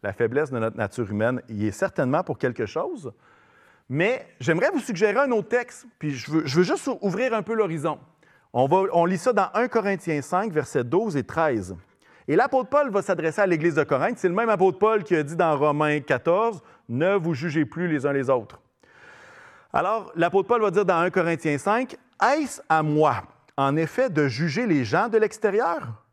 La 0.04 0.12
faiblesse 0.12 0.50
de 0.50 0.58
notre 0.58 0.76
nature 0.76 1.10
humaine, 1.10 1.40
il 1.48 1.64
est 1.64 1.70
certainement 1.70 2.22
pour 2.22 2.36
quelque 2.36 2.66
chose. 2.66 3.10
Mais 3.88 4.26
j'aimerais 4.38 4.68
vous 4.70 4.80
suggérer 4.80 5.16
un 5.16 5.30
autre 5.30 5.48
texte, 5.48 5.86
puis 5.98 6.10
je 6.10 6.30
veux, 6.30 6.44
juste 6.44 6.90
ouvrir 7.00 7.32
un 7.32 7.40
peu 7.40 7.54
l'horizon. 7.54 7.98
On, 8.52 8.68
on 8.92 9.06
lit 9.06 9.16
ça 9.16 9.32
dans 9.32 9.48
1 9.54 9.66
Corinthiens 9.68 10.20
5, 10.20 10.52
versets 10.52 10.84
12 10.84 11.16
et 11.16 11.24
13. 11.24 11.74
Et 12.28 12.36
l'apôtre 12.36 12.68
Paul 12.68 12.90
va 12.90 13.00
s'adresser 13.00 13.40
à 13.40 13.46
l'Église 13.46 13.76
de 13.76 13.82
Corinthe. 13.82 14.18
C'est 14.18 14.28
le 14.28 14.34
même 14.34 14.50
apôtre 14.50 14.78
Paul 14.78 15.04
qui 15.04 15.16
a 15.16 15.22
dit 15.22 15.36
dans 15.36 15.56
Romains 15.56 16.00
14, 16.00 16.60
Ne 16.90 17.14
vous 17.14 17.32
jugez 17.32 17.64
plus 17.64 17.88
les 17.88 18.04
uns 18.04 18.12
les 18.12 18.28
autres. 18.28 18.60
Alors, 19.72 20.12
l'apôtre 20.16 20.48
Paul 20.48 20.60
va 20.60 20.70
dire 20.70 20.84
dans 20.84 20.98
1 20.98 21.08
Corinthiens 21.08 21.56
5, 21.56 21.96
Est-ce 22.22 22.60
à 22.68 22.82
moi, 22.82 23.22
en 23.56 23.74
effet, 23.76 24.10
de 24.10 24.28
juger 24.28 24.66
les 24.66 24.84
gens 24.84 25.08
de 25.08 25.16
l'extérieur? 25.16 26.04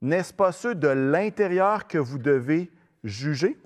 N'est-ce 0.00 0.32
pas 0.32 0.52
ceux 0.52 0.76
de 0.76 0.86
l'intérieur 0.86 1.88
que 1.88 1.98
vous 1.98 2.18
devez 2.18 2.70
juger. 3.04 3.58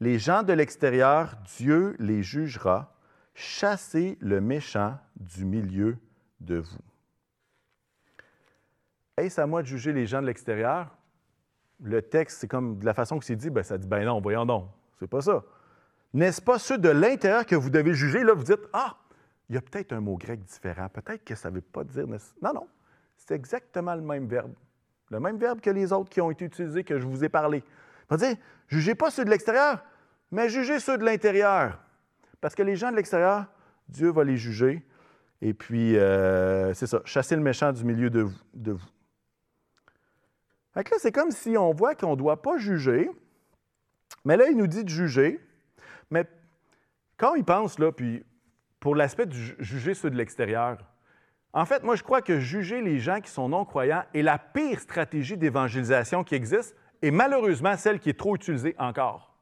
Les 0.00 0.18
gens 0.18 0.42
de 0.42 0.52
l'extérieur, 0.52 1.36
Dieu 1.56 1.96
les 1.98 2.22
jugera. 2.22 2.94
Chassez 3.34 4.16
le 4.20 4.40
méchant 4.40 4.98
du 5.16 5.44
milieu 5.44 5.98
de 6.40 6.58
vous. 6.58 6.78
Est-ce 9.16 9.40
à 9.40 9.46
moi 9.46 9.62
de 9.62 9.66
juger 9.66 9.92
les 9.92 10.06
gens 10.06 10.20
de 10.22 10.26
l'extérieur? 10.26 10.96
Le 11.82 12.02
texte, 12.02 12.38
c'est 12.38 12.48
comme 12.48 12.78
de 12.78 12.84
la 12.84 12.94
façon 12.94 13.18
que 13.18 13.24
c'est 13.24 13.36
dit, 13.36 13.50
ben, 13.50 13.62
ça 13.62 13.78
dit, 13.78 13.86
ben 13.86 14.04
non, 14.04 14.20
voyons 14.20 14.46
donc, 14.46 14.68
c'est 14.98 15.08
pas 15.08 15.20
ça. 15.20 15.44
N'est-ce 16.14 16.40
pas 16.40 16.58
ceux 16.58 16.78
de 16.78 16.88
l'intérieur 16.88 17.44
que 17.44 17.56
vous 17.56 17.70
devez 17.70 17.94
juger? 17.94 18.22
Là, 18.22 18.32
vous 18.32 18.44
dites, 18.44 18.66
ah, 18.72 18.96
il 19.48 19.54
y 19.54 19.58
a 19.58 19.60
peut-être 19.60 19.92
un 19.92 20.00
mot 20.00 20.16
grec 20.16 20.42
différent, 20.44 20.88
peut-être 20.88 21.24
que 21.24 21.34
ça 21.34 21.50
ne 21.50 21.56
veut 21.56 21.60
pas 21.60 21.84
dire. 21.84 22.06
Non, 22.06 22.52
non, 22.54 22.68
c'est 23.16 23.34
exactement 23.34 23.94
le 23.94 24.02
même 24.02 24.26
verbe. 24.26 24.54
Le 25.10 25.20
même 25.20 25.38
verbe 25.38 25.60
que 25.60 25.70
les 25.70 25.92
autres 25.92 26.10
qui 26.10 26.20
ont 26.20 26.30
été 26.30 26.44
utilisés, 26.44 26.84
que 26.84 26.98
je 26.98 27.06
vous 27.06 27.24
ai 27.24 27.28
parlé. 27.28 27.58
Il 27.58 28.10
va 28.10 28.16
dire, 28.16 28.36
jugez 28.68 28.94
pas 28.94 29.10
ceux 29.10 29.24
de 29.24 29.30
l'extérieur, 29.30 29.84
mais 30.30 30.48
jugez 30.48 30.80
ceux 30.80 30.98
de 30.98 31.04
l'intérieur. 31.04 31.78
Parce 32.40 32.54
que 32.54 32.62
les 32.62 32.76
gens 32.76 32.90
de 32.90 32.96
l'extérieur, 32.96 33.46
Dieu 33.88 34.10
va 34.10 34.24
les 34.24 34.36
juger. 34.36 34.84
Et 35.40 35.54
puis, 35.54 35.96
euh, 35.96 36.74
c'est 36.74 36.86
ça, 36.86 37.00
chasser 37.04 37.36
le 37.36 37.42
méchant 37.42 37.72
du 37.72 37.84
milieu 37.84 38.10
de 38.10 38.22
vous. 38.22 38.38
De 38.54 38.72
vous. 38.72 38.88
là, 40.74 40.82
c'est 40.98 41.12
comme 41.12 41.30
si 41.30 41.56
on 41.56 41.72
voit 41.72 41.94
qu'on 41.94 42.12
ne 42.12 42.16
doit 42.16 42.42
pas 42.42 42.58
juger, 42.58 43.10
mais 44.24 44.36
là, 44.36 44.48
il 44.48 44.56
nous 44.56 44.66
dit 44.66 44.84
de 44.84 44.88
juger. 44.88 45.40
Mais 46.10 46.26
quand 47.16 47.34
il 47.34 47.44
pense, 47.44 47.78
là, 47.78 47.92
puis 47.92 48.24
pour 48.80 48.94
l'aspect 48.94 49.26
de 49.26 49.34
juger 49.58 49.94
ceux 49.94 50.10
de 50.10 50.16
l'extérieur, 50.16 50.78
en 51.52 51.64
fait, 51.64 51.82
moi, 51.82 51.96
je 51.96 52.02
crois 52.02 52.20
que 52.20 52.38
juger 52.40 52.82
les 52.82 52.98
gens 52.98 53.20
qui 53.20 53.30
sont 53.30 53.48
non-croyants 53.48 54.04
est 54.14 54.22
la 54.22 54.38
pire 54.38 54.80
stratégie 54.80 55.36
d'évangélisation 55.36 56.22
qui 56.24 56.34
existe 56.34 56.76
et 57.00 57.10
malheureusement 57.10 57.76
celle 57.76 58.00
qui 58.00 58.10
est 58.10 58.18
trop 58.18 58.36
utilisée 58.36 58.74
encore. 58.78 59.34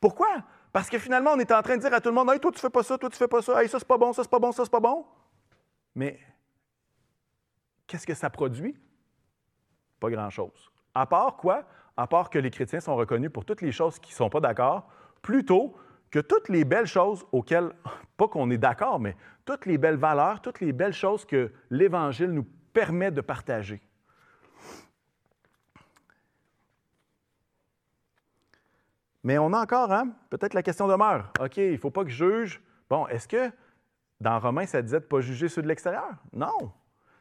Pourquoi? 0.00 0.28
Parce 0.72 0.88
que 0.88 0.98
finalement, 0.98 1.32
on 1.32 1.38
est 1.38 1.52
en 1.52 1.62
train 1.62 1.76
de 1.76 1.82
dire 1.82 1.92
à 1.92 2.00
tout 2.00 2.08
le 2.08 2.14
monde 2.14 2.30
Hey, 2.30 2.40
toi, 2.40 2.52
tu 2.52 2.60
fais 2.60 2.70
pas 2.70 2.82
ça, 2.82 2.96
toi, 2.96 3.10
tu 3.10 3.16
fais 3.16 3.28
pas 3.28 3.42
ça, 3.42 3.62
hey, 3.62 3.68
ça, 3.68 3.78
c'est 3.78 3.88
pas 3.88 3.98
bon, 3.98 4.12
ça, 4.12 4.22
c'est 4.22 4.30
pas 4.30 4.38
bon, 4.38 4.52
ça, 4.52 4.64
c'est 4.64 4.70
pas 4.70 4.80
bon. 4.80 5.04
Mais 5.94 6.18
qu'est-ce 7.86 8.06
que 8.06 8.14
ça 8.14 8.30
produit? 8.30 8.76
Pas 9.98 10.10
grand-chose. 10.10 10.70
À 10.94 11.06
part 11.06 11.36
quoi? 11.36 11.64
À 11.96 12.06
part 12.06 12.30
que 12.30 12.38
les 12.38 12.50
chrétiens 12.50 12.80
sont 12.80 12.94
reconnus 12.94 13.30
pour 13.32 13.44
toutes 13.44 13.60
les 13.60 13.72
choses 13.72 13.98
qui 13.98 14.12
ne 14.12 14.16
sont 14.16 14.30
pas 14.30 14.40
d'accord, 14.40 14.88
plutôt 15.20 15.74
que 16.10 16.18
toutes 16.18 16.48
les 16.48 16.64
belles 16.64 16.86
choses 16.86 17.26
auxquelles, 17.32 17.72
pas 18.16 18.28
qu'on 18.28 18.50
est 18.50 18.58
d'accord, 18.58 19.00
mais 19.00 19.16
toutes 19.44 19.66
les 19.66 19.78
belles 19.78 19.96
valeurs, 19.96 20.40
toutes 20.40 20.60
les 20.60 20.72
belles 20.72 20.92
choses 20.92 21.24
que 21.24 21.52
l'Évangile 21.70 22.30
nous 22.30 22.46
permet 22.72 23.10
de 23.10 23.20
partager. 23.20 23.80
Mais 29.24 29.36
on 29.38 29.52
a 29.52 29.60
encore, 29.60 29.92
hein, 29.92 30.10
peut-être 30.30 30.54
la 30.54 30.62
question 30.62 30.86
demeure. 30.86 31.32
OK, 31.40 31.56
il 31.58 31.72
ne 31.72 31.76
faut 31.76 31.90
pas 31.90 32.04
que 32.04 32.10
je 32.10 32.24
juge. 32.24 32.62
Bon, 32.88 33.06
est-ce 33.08 33.28
que 33.28 33.50
dans 34.20 34.38
Romains, 34.38 34.66
ça 34.66 34.80
disait 34.80 35.00
de 35.00 35.04
ne 35.04 35.08
pas 35.08 35.20
juger 35.20 35.48
ceux 35.48 35.62
de 35.62 35.68
l'extérieur? 35.68 36.14
Non. 36.32 36.72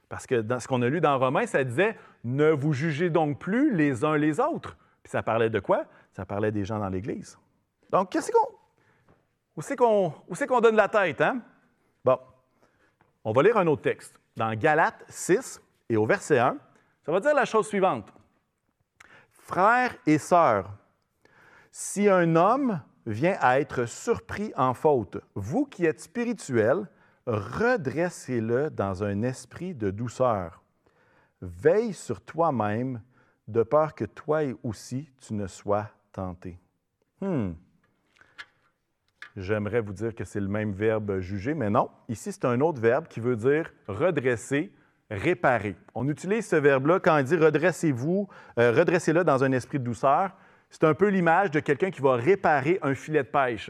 Parce 0.10 0.26
que 0.26 0.36
dans 0.36 0.60
ce 0.60 0.68
qu'on 0.68 0.82
a 0.82 0.90
lu 0.90 1.02
dans 1.02 1.18
Romains, 1.20 1.48
ça 1.48 1.64
disait 1.64 1.98
Ne 2.24 2.52
vous 2.52 2.74
jugez 2.74 3.10
donc 3.10 3.40
plus 3.40 3.76
les 3.76 4.06
uns 4.06 4.16
les 4.16 4.40
autres. 4.40 4.78
Puis 5.04 5.12
ça 5.12 5.22
parlait 5.22 5.50
de 5.50 5.60
quoi? 5.60 5.86
Ça 6.14 6.26
parlait 6.26 6.52
des 6.52 6.66
gens 6.66 6.80
dans 6.80 6.90
l'Église. 6.90 7.38
Donc, 7.90 8.10
qu'est-ce 8.12 8.32
qu'on. 8.32 8.47
Où 9.58 9.62
c'est 9.64 9.76
qu'on, 9.76 10.62
donne 10.62 10.76
la 10.76 10.88
tête, 10.88 11.20
hein? 11.20 11.42
Bon. 12.06 12.20
On 13.24 13.32
va 13.32 13.42
lire 13.42 13.58
un 13.58 13.66
autre 13.66 13.82
texte. 13.82 14.20
Dans 14.36 14.54
Galates 14.54 15.04
6 15.10 15.60
et 15.90 15.98
au 15.98 16.06
verset 16.06 16.38
1, 16.38 16.58
ça 17.04 17.12
va 17.12 17.20
dire 17.20 17.34
la 17.34 17.46
chose 17.46 17.68
suivante. 17.68 18.14
Frères 19.32 19.96
et 20.06 20.20
sœurs, 20.20 20.70
si 21.72 22.08
un 22.08 22.36
homme 22.36 22.80
vient 23.08 23.36
à 23.40 23.60
être 23.60 23.86
surpris 23.86 24.54
en 24.56 24.76
faute, 24.76 25.18
vous 25.34 25.66
qui 25.66 25.86
êtes 25.86 26.02
spirituels, 26.02 26.88
redressez-le 27.26 28.70
dans 28.70 29.04
un 29.04 29.24
esprit 29.24 29.74
de 29.74 29.90
douceur. 29.90 30.62
Veille 31.42 31.94
sur 31.94 32.22
toi-même, 32.22 33.02
de 33.48 33.64
peur 33.64 33.96
que 33.96 34.06
toi 34.06 34.42
aussi 34.62 35.10
tu 35.20 35.34
ne 35.34 35.48
sois 35.48 35.90
tenté. 36.12 36.60
Hmm. 37.22 37.54
J'aimerais 39.38 39.82
vous 39.82 39.94
dire 39.94 40.16
que 40.16 40.26
c'est 40.26 40.40
le 40.40 40.48
même 40.48 40.72
verbe 40.72 41.20
juger, 41.20 41.54
mais 41.54 41.70
non. 41.70 41.92
Ici, 42.10 42.32
c'est 42.32 42.46
un 42.46 42.60
autre 42.60 42.82
verbe 42.82 43.08
qui 43.08 43.20
veut 43.20 43.36
dire 43.36 43.72
redresser, 43.88 44.74
réparer. 45.12 45.76
On 45.94 46.08
utilise 46.10 46.48
ce 46.48 46.56
verbe-là 46.56 47.00
quand 47.00 47.20
on 47.20 47.22
dit 47.22 47.36
redressez-vous, 47.36 48.28
euh, 48.58 48.72
redressez-le 48.72 49.24
dans 49.24 49.44
un 49.44 49.52
esprit 49.52 49.78
de 49.78 49.84
douceur. 49.84 50.32
C'est 50.72 50.86
un 50.86 50.96
peu 50.96 51.10
l'image 51.10 51.52
de 51.52 51.60
quelqu'un 51.60 51.92
qui 51.92 52.02
va 52.02 52.16
réparer 52.16 52.80
un 52.82 52.96
filet 52.96 53.22
de 53.22 53.28
pêche. 53.28 53.70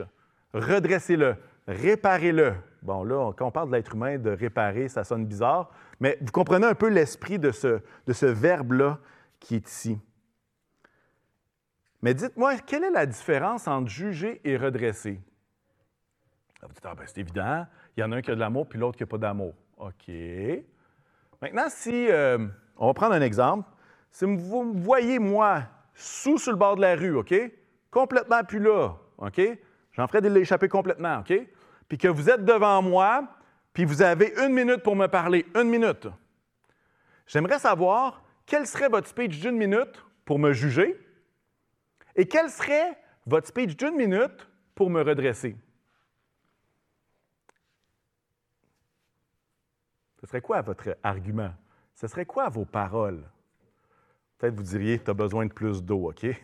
Redressez-le, 0.54 1.36
réparez-le. 1.68 2.54
Bon, 2.82 3.04
là, 3.04 3.34
quand 3.34 3.48
on 3.48 3.52
parle 3.52 3.68
de 3.68 3.76
l'être 3.76 3.94
humain, 3.94 4.18
de 4.18 4.30
réparer, 4.30 4.88
ça 4.88 5.04
sonne 5.04 5.26
bizarre, 5.26 5.70
mais 6.00 6.18
vous 6.22 6.32
comprenez 6.32 6.66
un 6.66 6.76
peu 6.76 6.88
l'esprit 6.88 7.40
de 7.40 7.52
ce, 7.52 7.82
de 8.06 8.14
ce 8.14 8.26
verbe-là 8.26 9.00
qui 9.42 9.56
est 9.56 9.70
ici. 9.70 10.00
Mais 12.02 12.14
dites-moi, 12.14 12.56
quelle 12.66 12.86
est 12.86 12.92
la 12.92 13.06
différence 13.06 13.68
entre 13.68 13.90
juger 13.90 14.40
et 14.46 14.56
redresser? 14.56 15.20
Vous 16.62 16.74
dites, 16.74 16.86
ah 16.86 16.96
ben 16.96 17.04
c'est 17.06 17.20
évident, 17.20 17.66
il 17.96 18.02
y 18.02 18.04
en 18.04 18.12
a 18.12 18.18
un 18.18 18.22
qui 18.22 18.32
a 18.32 18.36
de 18.36 18.40
l'amour, 18.40 18.68
puis 18.68 18.80
l'autre 18.80 18.98
qui 18.98 19.04
n'a 19.04 19.08
pas 19.08 19.18
d'amour. 19.18 19.54
OK. 19.78 20.12
Maintenant, 21.42 21.70
si, 21.70 22.10
euh, 22.10 22.48
on 22.78 22.88
va 22.88 22.94
prendre 22.94 23.14
un 23.14 23.22
exemple. 23.22 23.70
Si 24.12 24.26
vous 24.26 24.64
me 24.64 24.80
voyez, 24.80 25.20
moi, 25.20 25.64
sous 25.94 26.38
sur 26.38 26.52
le 26.52 26.58
bord 26.58 26.76
de 26.76 26.82
la 26.82 26.96
rue, 26.96 27.16
OK? 27.16 27.34
Complètement 27.92 28.44
plus 28.44 28.60
là, 28.60 28.96
OK? 29.18 29.42
J'en 29.94 30.08
ferai 30.08 30.22
de 30.22 30.30
l'échapper 30.30 30.68
complètement, 30.68 31.20
OK? 31.20 31.34
Puis 31.88 31.98
que 31.98 32.08
vous 32.08 32.30
êtes 32.30 32.44
devant 32.44 32.82
moi, 32.82 33.28
puis 33.74 33.86
vous 33.86 34.02
avez 34.02 34.34
une 34.44 34.54
minute 34.54 34.82
pour 34.82 34.96
me 34.96 35.08
parler, 35.08 35.46
une 35.56 35.70
minute. 35.70 36.08
J'aimerais 37.28 37.60
savoir 37.60 38.24
quel 38.46 38.66
serait 38.66 38.90
votre 38.90 39.08
speech 39.08 39.40
d'une 39.40 39.58
minute 39.58 40.04
pour 40.26 40.40
me 40.40 40.54
juger? 40.54 41.00
Et 42.16 42.26
quel 42.26 42.50
serait 42.50 42.98
votre 43.26 43.48
speech 43.48 43.76
d'une 43.78 43.96
minute 43.96 44.48
pour 44.74 44.90
me 44.90 45.02
redresser? 45.02 45.56
Ce 50.28 50.32
serait 50.32 50.42
quoi 50.42 50.62
votre 50.62 50.98
argument? 51.04 51.54
Ce 51.96 52.06
serait 52.06 52.26
quoi 52.26 52.50
vos 52.50 52.66
paroles? 52.66 53.24
Peut-être 54.38 54.56
vous 54.56 54.64
diriez, 54.64 55.00
tu 55.00 55.10
as 55.10 55.14
besoin 55.14 55.46
de 55.46 55.54
plus 55.54 55.82
d'eau, 55.82 56.10
OK? 56.10 56.26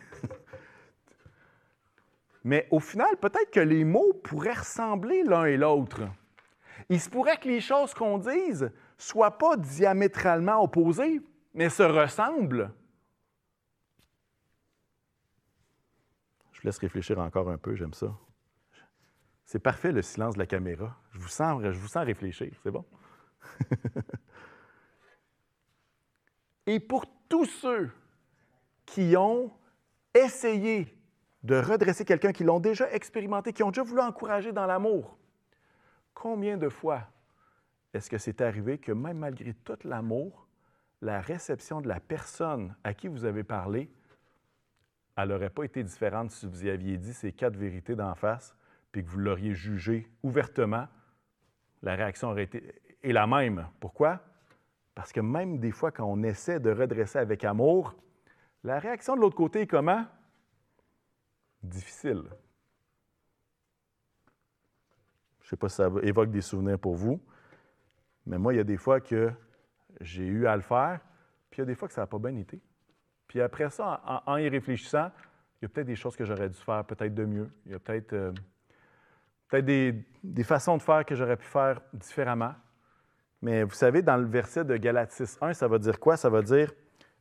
Mais 2.44 2.66
au 2.70 2.80
final, 2.80 3.14
peut-être 3.20 3.50
que 3.50 3.60
les 3.60 3.84
mots 3.84 4.14
pourraient 4.24 4.54
ressembler 4.54 5.22
l'un 5.22 5.44
et 5.44 5.58
l'autre. 5.58 6.00
Il 6.88 6.98
se 6.98 7.10
pourrait 7.10 7.36
que 7.36 7.46
les 7.46 7.60
choses 7.60 7.92
qu'on 7.92 8.16
dise 8.16 8.72
soient 8.96 9.36
pas 9.36 9.58
diamétralement 9.58 10.62
opposées, 10.62 11.20
mais 11.52 11.68
se 11.68 11.82
ressemblent. 11.82 12.72
Je 16.52 16.62
vous 16.62 16.68
laisse 16.68 16.78
réfléchir 16.78 17.18
encore 17.18 17.50
un 17.50 17.58
peu, 17.58 17.74
j'aime 17.74 17.92
ça. 17.92 18.16
C'est 19.44 19.58
parfait 19.58 19.92
le 19.92 20.00
silence 20.00 20.36
de 20.36 20.38
la 20.38 20.46
caméra. 20.46 20.96
Je 21.12 21.18
vous 21.18 21.28
sens, 21.28 21.62
je 21.62 21.78
vous 21.78 21.88
sens 21.88 22.06
réfléchir, 22.06 22.50
c'est 22.62 22.70
bon? 22.70 22.86
et 26.66 26.80
pour 26.80 27.06
tous 27.28 27.46
ceux 27.46 27.90
qui 28.86 29.16
ont 29.16 29.52
essayé 30.14 30.96
de 31.42 31.56
redresser 31.56 32.04
quelqu'un, 32.04 32.32
qui 32.32 32.44
l'ont 32.44 32.60
déjà 32.60 32.90
expérimenté, 32.92 33.52
qui 33.52 33.62
ont 33.62 33.70
déjà 33.70 33.82
voulu 33.82 34.00
encourager 34.00 34.52
dans 34.52 34.66
l'amour, 34.66 35.18
combien 36.14 36.56
de 36.56 36.68
fois 36.68 37.08
est-ce 37.92 38.10
que 38.10 38.18
c'est 38.18 38.40
arrivé 38.40 38.78
que 38.78 38.92
même 38.92 39.18
malgré 39.18 39.54
tout 39.54 39.76
l'amour, 39.84 40.48
la 41.00 41.20
réception 41.20 41.80
de 41.80 41.88
la 41.88 42.00
personne 42.00 42.74
à 42.82 42.94
qui 42.94 43.08
vous 43.08 43.24
avez 43.24 43.44
parlé, 43.44 43.90
elle 45.16 45.28
n'aurait 45.28 45.50
pas 45.50 45.64
été 45.64 45.84
différente 45.84 46.30
si 46.30 46.46
vous 46.46 46.64
y 46.64 46.70
aviez 46.70 46.96
dit 46.96 47.12
ces 47.12 47.32
quatre 47.32 47.56
vérités 47.56 47.94
d'en 47.94 48.14
face, 48.14 48.56
puis 48.90 49.04
que 49.04 49.10
vous 49.10 49.18
l'auriez 49.18 49.54
jugé 49.54 50.08
ouvertement, 50.22 50.88
la 51.82 51.94
réaction 51.94 52.30
aurait 52.30 52.44
été 52.44 52.74
est 53.04 53.12
la 53.12 53.26
même. 53.26 53.68
Pourquoi? 53.80 54.20
Parce 54.94 55.12
que 55.12 55.20
même 55.20 55.58
des 55.58 55.70
fois, 55.70 55.90
quand 55.90 56.04
on 56.04 56.22
essaie 56.22 56.60
de 56.60 56.70
redresser 56.70 57.18
avec 57.18 57.44
amour, 57.44 57.94
la 58.62 58.78
réaction 58.78 59.16
de 59.16 59.20
l'autre 59.20 59.36
côté 59.36 59.62
est 59.62 59.66
comment? 59.66 60.06
Difficile. 61.62 62.22
Je 65.40 65.46
ne 65.46 65.50
sais 65.50 65.56
pas 65.56 65.68
si 65.68 65.76
ça 65.76 65.90
évoque 66.02 66.30
des 66.30 66.40
souvenirs 66.40 66.78
pour 66.78 66.94
vous, 66.94 67.20
mais 68.26 68.38
moi, 68.38 68.54
il 68.54 68.56
y 68.56 68.60
a 68.60 68.64
des 68.64 68.78
fois 68.78 69.00
que 69.00 69.30
j'ai 70.00 70.24
eu 70.24 70.46
à 70.46 70.56
le 70.56 70.62
faire, 70.62 71.00
puis 71.50 71.58
il 71.58 71.60
y 71.60 71.64
a 71.64 71.66
des 71.66 71.74
fois 71.74 71.88
que 71.88 71.94
ça 71.94 72.00
n'a 72.00 72.06
pas 72.06 72.18
bien 72.18 72.34
été. 72.36 72.60
Puis 73.26 73.40
après 73.40 73.68
ça, 73.70 74.22
en, 74.26 74.36
y 74.36 74.48
réfléchissant, 74.48 75.10
il 75.60 75.64
y 75.64 75.66
a 75.66 75.68
peut-être 75.68 75.86
des 75.86 75.96
choses 75.96 76.16
que 76.16 76.24
j'aurais 76.24 76.48
dû 76.48 76.58
faire 76.58 76.84
peut-être 76.84 77.14
de 77.14 77.24
mieux. 77.24 77.50
Il 77.66 77.72
y 77.72 77.74
a 77.74 77.78
peut-être 77.78 78.12
euh, 78.12 78.32
des, 79.60 80.04
des, 80.22 80.44
façons 80.44 80.76
de 80.76 80.82
faire 80.82 81.04
que 81.04 81.14
j'aurais 81.14 81.36
pu 81.36 81.46
faire 81.46 81.80
différemment. 81.92 82.54
Mais 83.44 83.62
vous 83.62 83.74
savez, 83.74 84.00
dans 84.00 84.16
le 84.16 84.24
verset 84.24 84.64
de 84.64 84.74
Galates 84.78 85.12
6.1, 85.12 85.52
ça 85.52 85.68
va 85.68 85.76
dire 85.78 86.00
quoi? 86.00 86.16
Ça 86.16 86.30
va 86.30 86.40
dire 86.40 86.72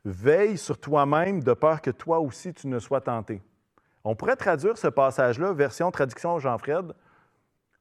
Veille 0.06 0.58
sur 0.58 0.80
toi-même 0.80 1.44
de 1.44 1.54
peur 1.54 1.82
que 1.82 1.92
toi 1.92 2.20
aussi 2.20 2.54
tu 2.54 2.68
ne 2.68 2.80
sois 2.80 3.02
tenté. 3.02 3.42
On 4.06 4.16
pourrait 4.16 4.38
traduire 4.38 4.78
ce 4.78 4.88
passage-là, 4.88 5.52
version 5.52 5.92
traduction 5.92 6.40
Jean-Fred, 6.40 6.94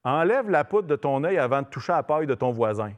Enlève 0.03 0.51
la 0.51 0.65
poudre 0.65 0.89
de 0.89 0.97
ton 0.97 1.23
œil 1.23 1.39
avant 1.39 1.63
de 1.63 1.69
toucher 1.69 1.93
la 1.93 2.03
paille 2.03 2.27
de 2.27 2.35
ton 2.35 2.51
voisin. 2.51 2.91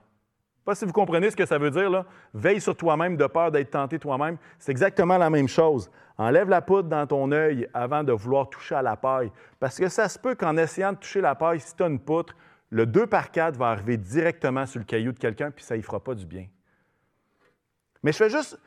Pas 0.65 0.75
si 0.75 0.87
vous 0.87 0.93
comprenez 0.93 1.31
ce 1.31 1.37
que 1.37 1.45
ça 1.45 1.59
veut 1.59 1.71
dire, 1.71 1.91
là. 1.91 2.07
Veille 2.33 2.63
sur 2.63 2.75
toi-même 2.75 3.19
de 3.19 3.27
peur 3.27 3.51
d'être 3.51 3.71
tenté 3.71 3.99
toi-même. 3.99 4.39
C'est 4.59 4.73
exactement 4.73 5.19
la 5.19 5.29
même 5.29 5.49
chose. 5.49 5.91
Enlève 6.17 6.49
la 6.49 6.63
poudre 6.63 6.89
dans 6.89 7.07
ton 7.07 7.31
œil 7.33 7.69
avant 7.75 8.03
de 8.03 8.13
vouloir 8.13 8.49
toucher 8.49 8.77
à 8.77 8.81
la 8.81 8.97
paille. 8.97 9.31
Parce 9.61 9.77
que 9.77 9.91
ça 9.91 10.09
se 10.09 10.19
peut 10.19 10.35
qu'en 10.35 10.57
essayant 10.57 10.93
de 10.93 10.97
toucher 10.97 11.21
la 11.21 11.35
paille, 11.35 11.61
si 11.61 11.77
tu 11.77 11.83
as 11.83 11.87
une 11.87 12.01
poutre, 12.01 12.35
le 12.75 12.87
2 12.87 13.07
par 13.07 13.31
4 13.31 13.57
va 13.57 13.69
arriver 13.69 13.97
directement 13.97 14.67
sur 14.67 14.81
le 14.81 14.85
caillou 14.85 15.13
de 15.13 15.19
quelqu'un, 15.21 15.53
puis 15.53 15.65
ça 15.65 15.77
ne 15.77 15.83
fera 15.83 16.03
pas 16.03 16.17
du 16.17 16.27
bien. 16.27 16.49
Mais 18.03 18.11
je 18.11 18.17
fais 18.17 18.29
juste, 18.29 18.59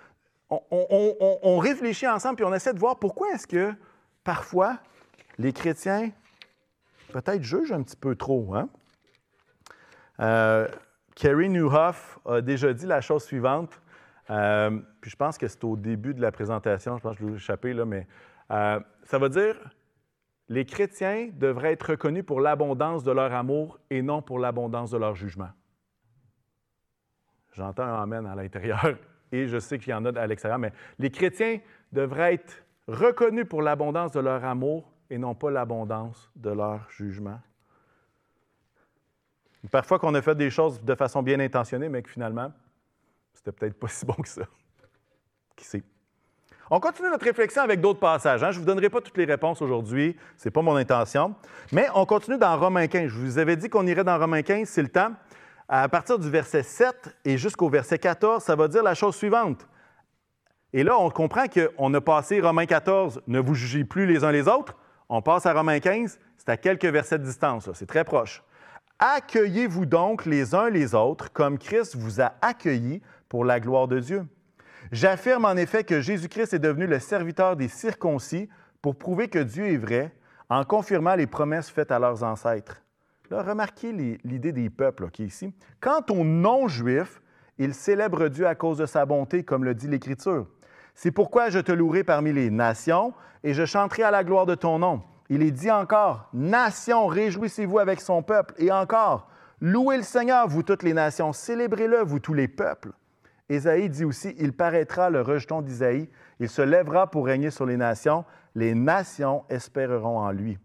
on, 0.50 1.58
réfléchit 1.58 2.08
ensemble, 2.08 2.38
puis 2.38 2.46
on 2.46 2.54
essaie 2.54 2.74
de 2.74 2.80
voir 2.80 3.00
pourquoi 3.00 3.32
est-ce 3.34 3.46
que 3.46 3.74
parfois 4.24 4.80
les 5.38 5.52
chrétiens 5.52 6.12
peut-être 7.12 7.44
jugent 7.44 7.74
un 7.74 7.84
petit 7.84 7.98
peu 7.98 8.16
trop. 8.16 8.56
Hein? 8.56 8.70
Euh, 10.22 10.70
Kerry 11.14 11.50
Newhoff 11.50 12.18
a 12.26 12.40
déjà 12.40 12.72
dit 12.72 12.86
la 12.86 13.02
chose 13.02 13.26
suivante, 13.26 13.82
euh, 14.30 14.80
puis 15.02 15.12
je 15.12 15.18
pense 15.18 15.38
que 15.38 15.50
c'est 15.50 15.66
au 15.66 15.76
début 15.76 16.14
de 16.14 16.22
la 16.22 16.32
présentation, 16.32 16.96
je 16.96 17.02
pense 17.02 17.18
que 17.18 17.26
je 17.26 17.28
l'ai 17.28 17.36
échappé, 17.36 17.74
là, 17.74 17.84
mais 17.84 18.08
euh, 18.52 18.80
ça 19.04 19.18
veut 19.20 19.28
dire 19.28 19.58
les 20.50 20.66
chrétiens 20.66 21.30
devraient 21.34 21.74
être 21.74 21.92
reconnus 21.92 22.26
pour 22.26 22.40
l'abondance 22.40 23.04
de 23.04 23.12
leur 23.12 23.34
amour 23.34 23.80
et 23.90 24.02
non 24.02 24.22
pour 24.22 24.40
l'abondance 24.40 24.92
de 24.92 24.98
leur 24.98 25.16
jugement. 25.16 25.50
J'entends 27.54 27.84
un 27.84 28.02
Amen 28.02 28.26
à 28.26 28.36
l'intérieur 28.36 28.98
et 29.32 29.48
je 29.48 29.60
sais 29.60 29.78
qu'il 29.78 29.90
y 29.90 29.94
en 29.94 30.06
a 30.06 30.20
à 30.20 30.28
l'extérieur, 30.28 30.60
mais 30.60 30.72
les 31.00 31.10
chrétiens 31.10 31.60
devraient 31.92 32.36
être 32.36 32.64
reconnus 32.88 33.48
pour 33.50 33.62
l'abondance 33.62 34.12
de 34.12 34.20
leur 34.20 34.44
amour 34.46 34.92
et 35.10 35.18
non 35.18 35.36
pas 35.36 35.52
l'abondance 35.52 36.32
de 36.36 36.52
leur 36.52 36.90
jugement. 36.90 37.40
Parfois 39.72 40.00
qu'on 40.00 40.14
a 40.14 40.22
fait 40.22 40.36
des 40.36 40.50
choses 40.50 40.82
de 40.82 40.96
façon 40.96 41.22
bien 41.22 41.40
intentionnée, 41.40 41.90
mais 41.90 42.02
que 42.02 42.10
finalement, 42.10 42.54
c'était 43.34 43.52
peut-être 43.52 43.78
pas 43.78 43.88
si 43.90 44.06
bon 44.06 44.14
que 44.14 44.28
ça. 44.28 44.44
Qui 45.56 45.66
sait? 45.66 45.84
On 46.70 46.82
continue 46.82 47.10
notre 47.10 47.24
réflexion 47.24 47.62
avec 47.62 47.80
d'autres 47.80 48.00
passages. 48.00 48.44
hein. 48.44 48.52
Je 48.52 48.58
ne 48.58 48.60
vous 48.62 48.66
donnerai 48.66 48.90
pas 48.90 49.00
toutes 49.00 49.18
les 49.18 49.26
réponses 49.26 49.62
aujourd'hui, 49.62 50.18
ce 50.36 50.48
n'est 50.48 50.52
pas 50.52 50.62
mon 50.62 50.76
intention. 50.76 51.34
Mais 51.72 51.88
on 51.96 52.06
continue 52.06 52.38
dans 52.38 52.58
Romains 52.60 52.88
15. 52.88 53.08
Je 53.08 53.18
vous 53.18 53.38
avais 53.38 53.56
dit 53.56 53.70
qu'on 53.70 53.88
irait 53.88 54.04
dans 54.04 54.18
Romains 54.18 54.42
15, 54.42 54.68
c'est 54.68 54.82
le 54.82 54.90
temps. 54.90 55.12
À 55.70 55.88
partir 55.88 56.20
du 56.20 56.30
verset 56.30 56.64
7 56.64 57.16
et 57.26 57.38
jusqu'au 57.38 57.70
verset 57.70 58.00
14, 58.00 58.44
ça 58.44 58.56
va 58.56 58.68
dire 58.68 58.84
la 58.84 58.94
chose 58.96 59.16
suivante. 59.16 59.66
Et 60.74 60.84
là, 60.84 60.98
on 61.00 61.10
comprend 61.10 61.46
qu'on 61.48 61.94
a 61.94 62.02
passé 62.02 62.42
Romains 62.42 62.66
14, 62.66 63.22
ne 63.28 63.40
vous 63.40 63.56
jugez 63.56 63.86
plus 63.86 64.06
les 64.06 64.26
uns 64.26 64.32
les 64.32 64.50
autres. 64.50 64.76
On 65.08 65.22
passe 65.22 65.46
à 65.46 65.54
Romains 65.54 65.80
15, 65.80 66.20
c'est 66.38 66.50
à 66.50 66.58
quelques 66.58 66.86
versets 66.86 67.18
de 67.18 67.24
distance, 67.24 67.70
c'est 67.74 67.86
très 67.86 68.04
proche. 68.04 68.44
Accueillez-vous 69.00 69.86
donc 69.86 70.26
les 70.26 70.54
uns 70.54 70.70
les 70.70 70.96
autres 70.96 71.32
comme 71.32 71.58
Christ 71.58 71.96
vous 71.96 72.20
a 72.20 72.34
accueillis 72.42 73.02
pour 73.30 73.46
la 73.46 73.60
gloire 73.62 73.88
de 73.88 74.00
Dieu. 74.00 74.26
J'affirme 74.92 75.46
en 75.46 75.56
effet 75.56 75.84
que 75.84 76.02
Jésus-Christ 76.02 76.54
est 76.54 76.60
devenu 76.60 76.88
le 76.88 77.00
serviteur 77.00 77.56
des 77.56 77.68
circoncis 77.68 78.50
pour 78.82 78.96
prouver 78.96 79.28
que 79.28 79.40
Dieu 79.40 79.68
est 79.68 79.78
vrai 79.78 80.14
en 80.50 80.64
confirmant 80.64 81.16
les 81.16 81.28
promesses 81.28 81.70
faites 81.70 81.92
à 81.92 82.00
leurs 82.00 82.24
ancêtres. 82.24 82.82
Remarquez 83.30 83.92
l'idée 84.24 84.54
des 84.54 84.70
peuples 84.70 85.10
qui 85.10 85.24
est 85.24 85.28
ici. 85.28 85.54
Quant 85.82 86.06
aux 86.10 86.24
non-juifs, 86.24 87.22
ils 87.58 87.74
célèbrent 87.74 88.30
Dieu 88.30 88.48
à 88.48 88.56
cause 88.56 88.78
de 88.78 88.86
sa 88.86 89.06
bonté, 89.06 89.44
comme 89.44 89.66
le 89.66 89.76
dit 89.76 89.88
l'Écriture. 89.88 90.48
C'est 90.96 91.12
pourquoi 91.12 91.50
je 91.50 91.60
te 91.60 91.72
louerai 91.72 92.04
parmi 92.04 92.32
les 92.32 92.50
nations 92.50 93.14
et 93.44 93.54
je 93.54 93.66
chanterai 93.66 94.04
à 94.04 94.12
la 94.12 94.24
gloire 94.24 94.46
de 94.46 94.56
ton 94.56 94.80
nom. 94.80 95.04
Il 95.30 95.44
est 95.44 95.52
dit 95.52 95.70
encore, 95.70 96.30
Nations, 96.34 97.08
réjouissez-vous 97.08 97.80
avec 97.80 98.00
son 98.00 98.24
peuple. 98.24 98.54
Et 98.58 98.72
encore, 98.72 99.28
louez 99.60 99.98
le 99.98 100.04
Seigneur, 100.04 100.48
vous 100.48 100.64
toutes 100.64 100.84
les 100.84 100.94
nations, 100.94 101.34
célébrez-le, 101.34 102.04
vous 102.04 102.20
tous 102.20 102.34
les 102.34 102.48
peuples. 102.48 102.94
Ésaïe 103.50 103.90
dit 103.90 104.04
aussi, 104.04 104.36
il 104.38 104.54
paraîtra 104.54 105.10
le 105.10 105.22
rejeton 105.22 105.62
d'Isaïe, 105.62 106.10
il 106.40 106.50
se 106.50 106.62
lèvera 106.62 107.10
pour 107.10 107.26
régner 107.26 107.50
sur 107.50 107.66
les 107.66 107.78
nations, 107.78 108.26
les 108.56 108.76
nations 108.76 109.46
espéreront 109.50 110.20
en 110.20 110.32
lui. 110.32 110.58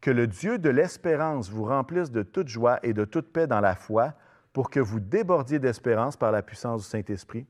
Que 0.00 0.10
le 0.10 0.26
Dieu 0.26 0.58
de 0.58 0.70
l'espérance 0.70 1.50
vous 1.50 1.64
remplisse 1.64 2.10
de 2.12 2.22
toute 2.22 2.48
joie 2.48 2.78
et 2.82 2.92
de 2.92 3.04
toute 3.04 3.32
paix 3.32 3.46
dans 3.46 3.60
la 3.60 3.74
foi, 3.74 4.14
pour 4.52 4.70
que 4.70 4.80
vous 4.80 5.00
débordiez 5.00 5.58
d'espérance 5.58 6.16
par 6.16 6.32
la 6.32 6.42
puissance 6.42 6.82
du 6.82 6.88
Saint-Esprit. 6.88 7.46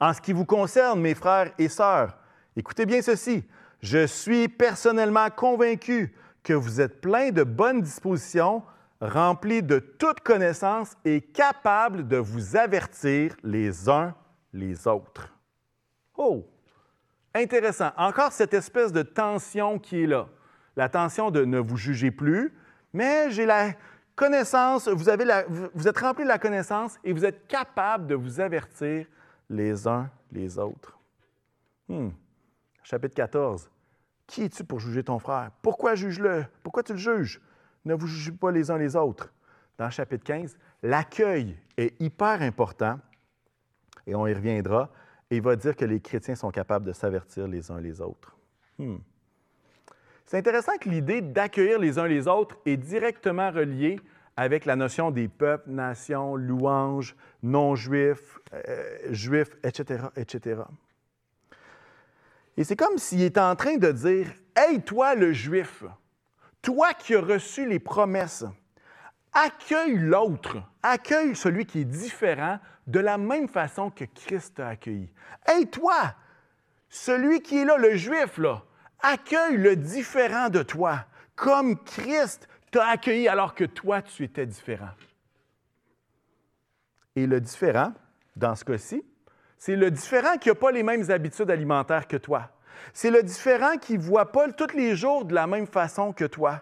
En 0.00 0.12
ce 0.12 0.20
qui 0.20 0.32
vous 0.32 0.44
concerne, 0.44 1.00
mes 1.00 1.14
frères 1.14 1.52
et 1.58 1.68
sœurs, 1.68 2.18
écoutez 2.56 2.86
bien 2.86 3.02
ceci. 3.02 3.44
Je 3.80 4.06
suis 4.06 4.48
personnellement 4.48 5.30
convaincu 5.30 6.14
que 6.42 6.52
vous 6.52 6.80
êtes 6.80 7.00
pleins 7.00 7.30
de 7.30 7.42
bonnes 7.42 7.82
dispositions, 7.82 8.62
remplis 9.00 9.62
de 9.62 9.78
toute 9.78 10.20
connaissance 10.20 10.94
et 11.04 11.20
capables 11.20 12.06
de 12.06 12.16
vous 12.16 12.56
avertir 12.56 13.34
les 13.42 13.88
uns 13.88 14.14
les 14.52 14.86
autres. 14.86 15.32
Oh! 16.16 16.46
Intéressant. 17.34 17.92
Encore 17.96 18.32
cette 18.32 18.54
espèce 18.54 18.92
de 18.92 19.02
tension 19.02 19.78
qui 19.78 20.02
est 20.02 20.06
là. 20.06 20.28
La 20.76 20.88
tension 20.88 21.30
de 21.30 21.44
ne 21.44 21.58
vous 21.58 21.76
jugez 21.76 22.10
plus, 22.10 22.52
mais 22.92 23.30
j'ai 23.30 23.46
la 23.46 23.72
connaissance, 24.16 24.88
vous, 24.88 25.08
avez 25.08 25.24
la- 25.24 25.44
vous 25.46 25.88
êtes 25.88 25.98
rempli 25.98 26.24
de 26.24 26.28
la 26.28 26.38
connaissance 26.38 26.98
et 27.04 27.12
vous 27.12 27.24
êtes 27.24 27.46
capable 27.46 28.06
de 28.06 28.14
vous 28.14 28.40
avertir 28.40 29.06
les 29.48 29.86
uns 29.86 30.10
les 30.32 30.58
autres. 30.58 30.98
Hmm. 31.88 32.10
Chapitre 32.82 33.14
14. 33.14 33.70
Qui 34.26 34.44
es-tu 34.44 34.64
pour 34.64 34.80
juger 34.80 35.02
ton 35.04 35.18
frère? 35.18 35.50
Pourquoi 35.62 35.94
juge-le? 35.94 36.44
Pourquoi 36.62 36.82
tu 36.82 36.92
le 36.92 36.98
juges? 36.98 37.40
Ne 37.84 37.94
vous 37.94 38.06
jugez 38.06 38.32
pas 38.32 38.50
les 38.50 38.70
uns 38.70 38.78
les 38.78 38.96
autres. 38.96 39.32
Dans 39.78 39.86
le 39.86 39.90
chapitre 39.90 40.24
15, 40.24 40.56
l'accueil 40.82 41.56
est 41.76 42.00
hyper 42.00 42.42
important 42.42 42.98
et 44.06 44.14
on 44.14 44.26
y 44.26 44.34
reviendra. 44.34 44.90
Et 45.30 45.36
il 45.36 45.42
va 45.42 45.56
dire 45.56 45.76
que 45.76 45.84
les 45.84 46.00
chrétiens 46.00 46.34
sont 46.34 46.50
capables 46.50 46.84
de 46.84 46.92
s'avertir 46.92 47.46
les 47.46 47.70
uns 47.70 47.80
les 47.80 48.00
autres. 48.00 48.36
Hmm. 48.78 48.96
C'est 50.26 50.38
intéressant 50.38 50.76
que 50.78 50.88
l'idée 50.88 51.22
d'accueillir 51.22 51.78
les 51.78 51.98
uns 51.98 52.06
les 52.06 52.28
autres 52.28 52.56
est 52.66 52.76
directement 52.76 53.50
reliée 53.50 53.98
avec 54.36 54.64
la 54.64 54.76
notion 54.76 55.10
des 55.10 55.28
peuples, 55.28 55.70
nations, 55.70 56.36
louanges, 56.36 57.16
non-juifs, 57.42 58.38
euh, 58.52 59.12
juifs, 59.12 59.56
etc., 59.62 60.04
etc. 60.16 60.62
Et 62.56 62.64
c'est 62.64 62.76
comme 62.76 62.98
s'il 62.98 63.22
est 63.22 63.38
en 63.38 63.54
train 63.56 63.76
de 63.76 63.90
dire, 63.92 64.28
Hey, 64.56 64.82
toi 64.82 65.14
le 65.14 65.32
juif, 65.32 65.84
toi 66.62 66.94
qui 66.94 67.14
as 67.14 67.20
reçu 67.20 67.66
les 67.66 67.78
promesses, 67.78 68.44
accueille 69.32 69.96
l'autre, 69.96 70.58
accueille 70.82 71.34
celui 71.36 71.66
qui 71.66 71.80
est 71.80 71.84
différent 71.84 72.58
de 72.86 73.00
la 73.00 73.18
même 73.18 73.48
façon 73.48 73.90
que 73.90 74.04
Christ 74.04 74.56
t'a 74.56 74.68
accueilli. 74.68 75.08
Hey, 75.46 75.66
toi, 75.68 76.14
celui 76.88 77.40
qui 77.40 77.58
est 77.58 77.64
là, 77.64 77.76
le 77.76 77.96
juif, 77.96 78.38
là, 78.38 78.62
accueille 79.00 79.56
le 79.56 79.76
différent 79.76 80.48
de 80.48 80.62
toi, 80.62 81.04
comme 81.36 81.82
Christ 81.84 82.48
t'a 82.70 82.88
accueilli 82.88 83.28
alors 83.28 83.54
que 83.54 83.64
toi, 83.64 84.02
tu 84.02 84.24
étais 84.24 84.46
différent. 84.46 84.90
Et 87.16 87.26
le 87.26 87.40
différent, 87.40 87.92
dans 88.36 88.54
ce 88.54 88.64
cas-ci, 88.64 89.04
c'est 89.58 89.76
le 89.76 89.90
différent 89.90 90.38
qui 90.38 90.48
n'a 90.48 90.54
pas 90.54 90.72
les 90.72 90.82
mêmes 90.82 91.10
habitudes 91.10 91.50
alimentaires 91.50 92.08
que 92.08 92.16
toi. 92.16 92.50
C'est 92.92 93.10
le 93.10 93.22
différent 93.22 93.76
qui 93.80 93.98
ne 93.98 94.02
voit 94.02 94.32
pas 94.32 94.50
tous 94.52 94.74
les 94.74 94.96
jours 94.96 95.24
de 95.24 95.34
la 95.34 95.46
même 95.46 95.66
façon 95.66 96.12
que 96.12 96.24
toi. 96.24 96.60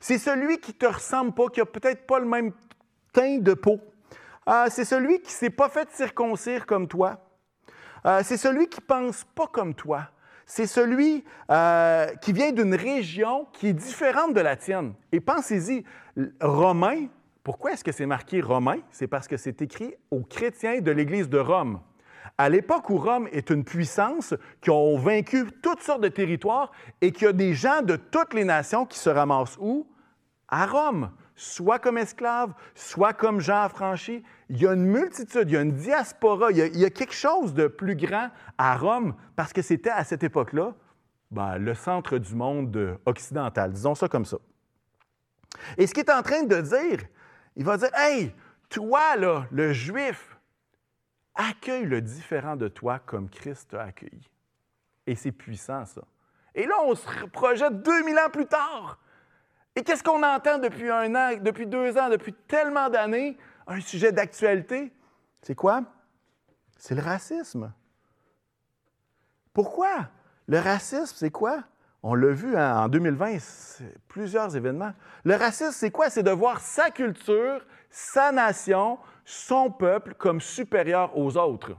C'est 0.00 0.18
celui 0.18 0.58
qui 0.58 0.72
ne 0.72 0.76
te 0.76 0.86
ressemble 0.86 1.32
pas, 1.32 1.48
qui 1.48 1.60
n'a 1.60 1.66
peut-être 1.66 2.06
pas 2.06 2.18
le 2.18 2.26
même 2.26 2.52
teint 3.12 3.38
de 3.38 3.54
peau. 3.54 3.80
Euh, 4.48 4.66
c'est 4.70 4.84
celui 4.84 5.20
qui 5.20 5.28
ne 5.28 5.38
s'est 5.38 5.50
pas 5.50 5.68
fait 5.68 5.90
circoncire 5.90 6.66
comme 6.66 6.86
toi. 6.86 7.18
Euh, 8.04 8.20
c'est 8.22 8.36
celui 8.36 8.68
qui 8.68 8.80
ne 8.80 8.86
pense 8.86 9.24
pas 9.34 9.46
comme 9.46 9.74
toi. 9.74 10.08
C'est 10.44 10.66
celui 10.66 11.24
euh, 11.50 12.06
qui 12.22 12.32
vient 12.32 12.52
d'une 12.52 12.74
région 12.74 13.48
qui 13.52 13.68
est 13.68 13.72
différente 13.72 14.32
de 14.32 14.40
la 14.40 14.54
tienne. 14.54 14.94
Et 15.10 15.18
pensez-y, 15.18 15.84
Romain, 16.40 17.06
pourquoi 17.42 17.72
est-ce 17.72 17.82
que 17.82 17.90
c'est 17.90 18.06
marqué 18.06 18.40
Romain? 18.40 18.78
C'est 18.92 19.08
parce 19.08 19.26
que 19.26 19.36
c'est 19.36 19.60
écrit 19.60 19.94
aux 20.12 20.22
chrétiens 20.22 20.80
de 20.80 20.90
l'Église 20.92 21.28
de 21.28 21.38
Rome. 21.38 21.80
À 22.38 22.48
l'époque 22.50 22.90
où 22.90 22.98
Rome 22.98 23.28
est 23.32 23.48
une 23.50 23.64
puissance 23.64 24.34
qui 24.60 24.70
ont 24.70 24.98
vaincu 24.98 25.46
toutes 25.62 25.80
sortes 25.80 26.02
de 26.02 26.08
territoires 26.08 26.70
et 27.00 27.10
qu'il 27.10 27.26
y 27.26 27.28
a 27.28 27.32
des 27.32 27.54
gens 27.54 27.80
de 27.80 27.96
toutes 27.96 28.34
les 28.34 28.44
nations 28.44 28.84
qui 28.84 28.98
se 28.98 29.08
ramassent 29.08 29.56
où? 29.58 29.86
À 30.48 30.66
Rome, 30.66 31.10
soit 31.34 31.78
comme 31.78 31.96
esclaves, 31.96 32.52
soit 32.74 33.14
comme 33.14 33.40
gens 33.40 33.62
affranchis. 33.62 34.22
Il 34.50 34.60
y 34.60 34.66
a 34.66 34.74
une 34.74 34.84
multitude, 34.84 35.48
il 35.48 35.54
y 35.54 35.56
a 35.56 35.62
une 35.62 35.72
diaspora, 35.72 36.50
il 36.50 36.58
y 36.58 36.84
a, 36.84 36.90
quelque 36.90 37.14
chose 37.14 37.54
de 37.54 37.68
plus 37.68 37.96
grand 37.96 38.28
à 38.58 38.76
Rome 38.76 39.14
parce 39.34 39.52
que 39.52 39.62
c'était 39.62 39.90
à 39.90 40.04
cette 40.04 40.22
époque-là 40.22 40.74
ben, 41.30 41.58
le 41.58 41.74
centre 41.74 42.18
du 42.18 42.34
monde 42.34 42.98
occidental, 43.06 43.72
disons 43.72 43.94
ça 43.94 44.08
comme 44.08 44.24
ça. 44.24 44.36
Et 45.76 45.86
ce 45.86 45.94
qu'il 45.94 46.04
est 46.04 46.12
en 46.12 46.22
train 46.22 46.44
de 46.44 46.60
dire, 46.60 47.00
il 47.56 47.64
va 47.64 47.76
dire, 47.78 47.90
Hey, 47.94 48.32
toi, 48.68 49.16
là, 49.16 49.46
le 49.50 49.72
juif, 49.72 50.35
accueille 51.36 51.84
le 51.84 52.00
différent 52.00 52.56
de 52.56 52.68
toi 52.68 52.98
comme 52.98 53.28
Christ 53.28 53.70
t'a 53.70 53.82
accueilli. 53.82 54.28
Et 55.06 55.14
c'est 55.14 55.32
puissant, 55.32 55.84
ça. 55.84 56.02
Et 56.54 56.66
là, 56.66 56.74
on 56.84 56.94
se 56.94 57.06
projette 57.26 57.82
2000 57.82 58.18
ans 58.18 58.30
plus 58.30 58.46
tard. 58.46 58.98
Et 59.76 59.84
qu'est-ce 59.84 60.02
qu'on 60.02 60.22
entend 60.22 60.58
depuis 60.58 60.90
un 60.90 61.14
an, 61.14 61.36
depuis 61.40 61.66
deux 61.66 61.96
ans, 61.98 62.08
depuis 62.08 62.32
tellement 62.32 62.88
d'années? 62.88 63.36
Un 63.66 63.80
sujet 63.80 64.10
d'actualité. 64.10 64.92
C'est 65.42 65.54
quoi? 65.54 65.82
C'est 66.78 66.94
le 66.94 67.02
racisme. 67.02 67.72
Pourquoi? 69.52 70.08
Le 70.46 70.58
racisme, 70.58 71.14
c'est 71.16 71.30
quoi? 71.30 71.64
On 72.02 72.14
l'a 72.14 72.32
vu 72.32 72.56
hein, 72.56 72.84
en 72.84 72.88
2020, 72.88 73.38
c'est 73.40 73.98
plusieurs 74.06 74.56
événements. 74.56 74.92
Le 75.24 75.34
racisme, 75.34 75.72
c'est 75.72 75.90
quoi? 75.90 76.08
C'est 76.08 76.22
de 76.22 76.30
voir 76.30 76.60
sa 76.60 76.90
culture, 76.90 77.66
sa 77.90 78.32
nation, 78.32 78.98
son 79.26 79.70
peuple 79.70 80.14
comme 80.14 80.40
supérieur 80.40 81.18
aux 81.18 81.36
autres. 81.36 81.76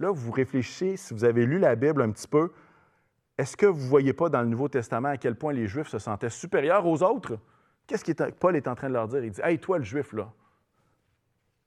Là, 0.00 0.10
vous 0.10 0.30
réfléchissez, 0.30 0.96
si 0.96 1.14
vous 1.14 1.24
avez 1.24 1.46
lu 1.46 1.58
la 1.58 1.76
Bible 1.76 2.02
un 2.02 2.10
petit 2.10 2.28
peu, 2.28 2.52
est-ce 3.38 3.56
que 3.56 3.66
vous 3.66 3.84
ne 3.84 3.88
voyez 3.88 4.12
pas 4.12 4.28
dans 4.28 4.42
le 4.42 4.48
Nouveau 4.48 4.68
Testament 4.68 5.08
à 5.08 5.16
quel 5.16 5.36
point 5.36 5.52
les 5.52 5.68
Juifs 5.68 5.88
se 5.88 6.00
sentaient 6.00 6.28
supérieurs 6.28 6.84
aux 6.84 7.02
autres? 7.02 7.38
Qu'est-ce 7.86 8.04
que 8.04 8.30
Paul 8.32 8.56
est 8.56 8.68
en 8.68 8.74
train 8.74 8.88
de 8.88 8.94
leur 8.94 9.06
dire? 9.08 9.24
Il 9.24 9.30
dit 9.30 9.40
Hey, 9.42 9.58
toi, 9.58 9.78
le 9.78 9.84
Juif, 9.84 10.12
là, 10.12 10.30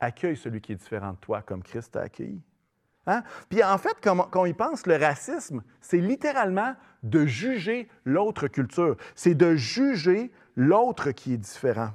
accueille 0.02 0.36
celui 0.36 0.60
qui 0.60 0.74
est 0.74 0.76
différent 0.76 1.14
de 1.14 1.18
toi 1.18 1.42
comme 1.42 1.64
Christ 1.64 1.94
t'a 1.94 2.02
accueilli. 2.02 2.42
Hein? 3.08 3.24
Puis 3.50 3.64
en 3.64 3.78
fait, 3.78 3.98
quand, 4.04 4.30
on 4.36 4.46
y 4.46 4.54
pense, 4.54 4.86
le 4.86 4.98
racisme, 4.98 5.64
c'est 5.80 5.98
littéralement 5.98 6.76
de 7.04 7.26
juger 7.26 7.88
l'autre 8.04 8.48
culture. 8.48 8.98
C'est 9.16 9.36
de 9.36 9.56
juger 9.56 10.32
l'autre 10.56 11.12
qui 11.12 11.34
est 11.34 11.38
différent. 11.38 11.92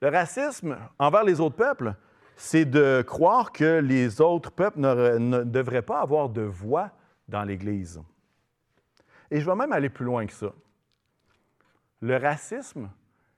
Le 0.00 0.08
racisme 0.08 0.78
envers 0.98 1.24
les 1.24 1.40
autres 1.40 1.56
peuples, 1.56 1.94
c'est 2.36 2.64
de 2.64 3.02
croire 3.02 3.50
que 3.50 3.80
les 3.80 4.20
autres 4.20 4.52
peuples 4.52 4.80
ne, 4.80 5.42
devraient 5.42 5.82
pas 5.82 6.00
avoir 6.00 6.28
de 6.28 6.42
voix 6.42 6.92
dans 7.26 7.42
l'Église. 7.42 8.00
Et 9.30 9.40
je 9.40 9.46
vais 9.46 9.56
même 9.56 9.72
aller 9.72 9.88
plus 9.88 10.04
loin 10.04 10.24
que 10.24 10.32
ça. 10.32 10.52
Le 12.00 12.16
racisme, 12.16 12.90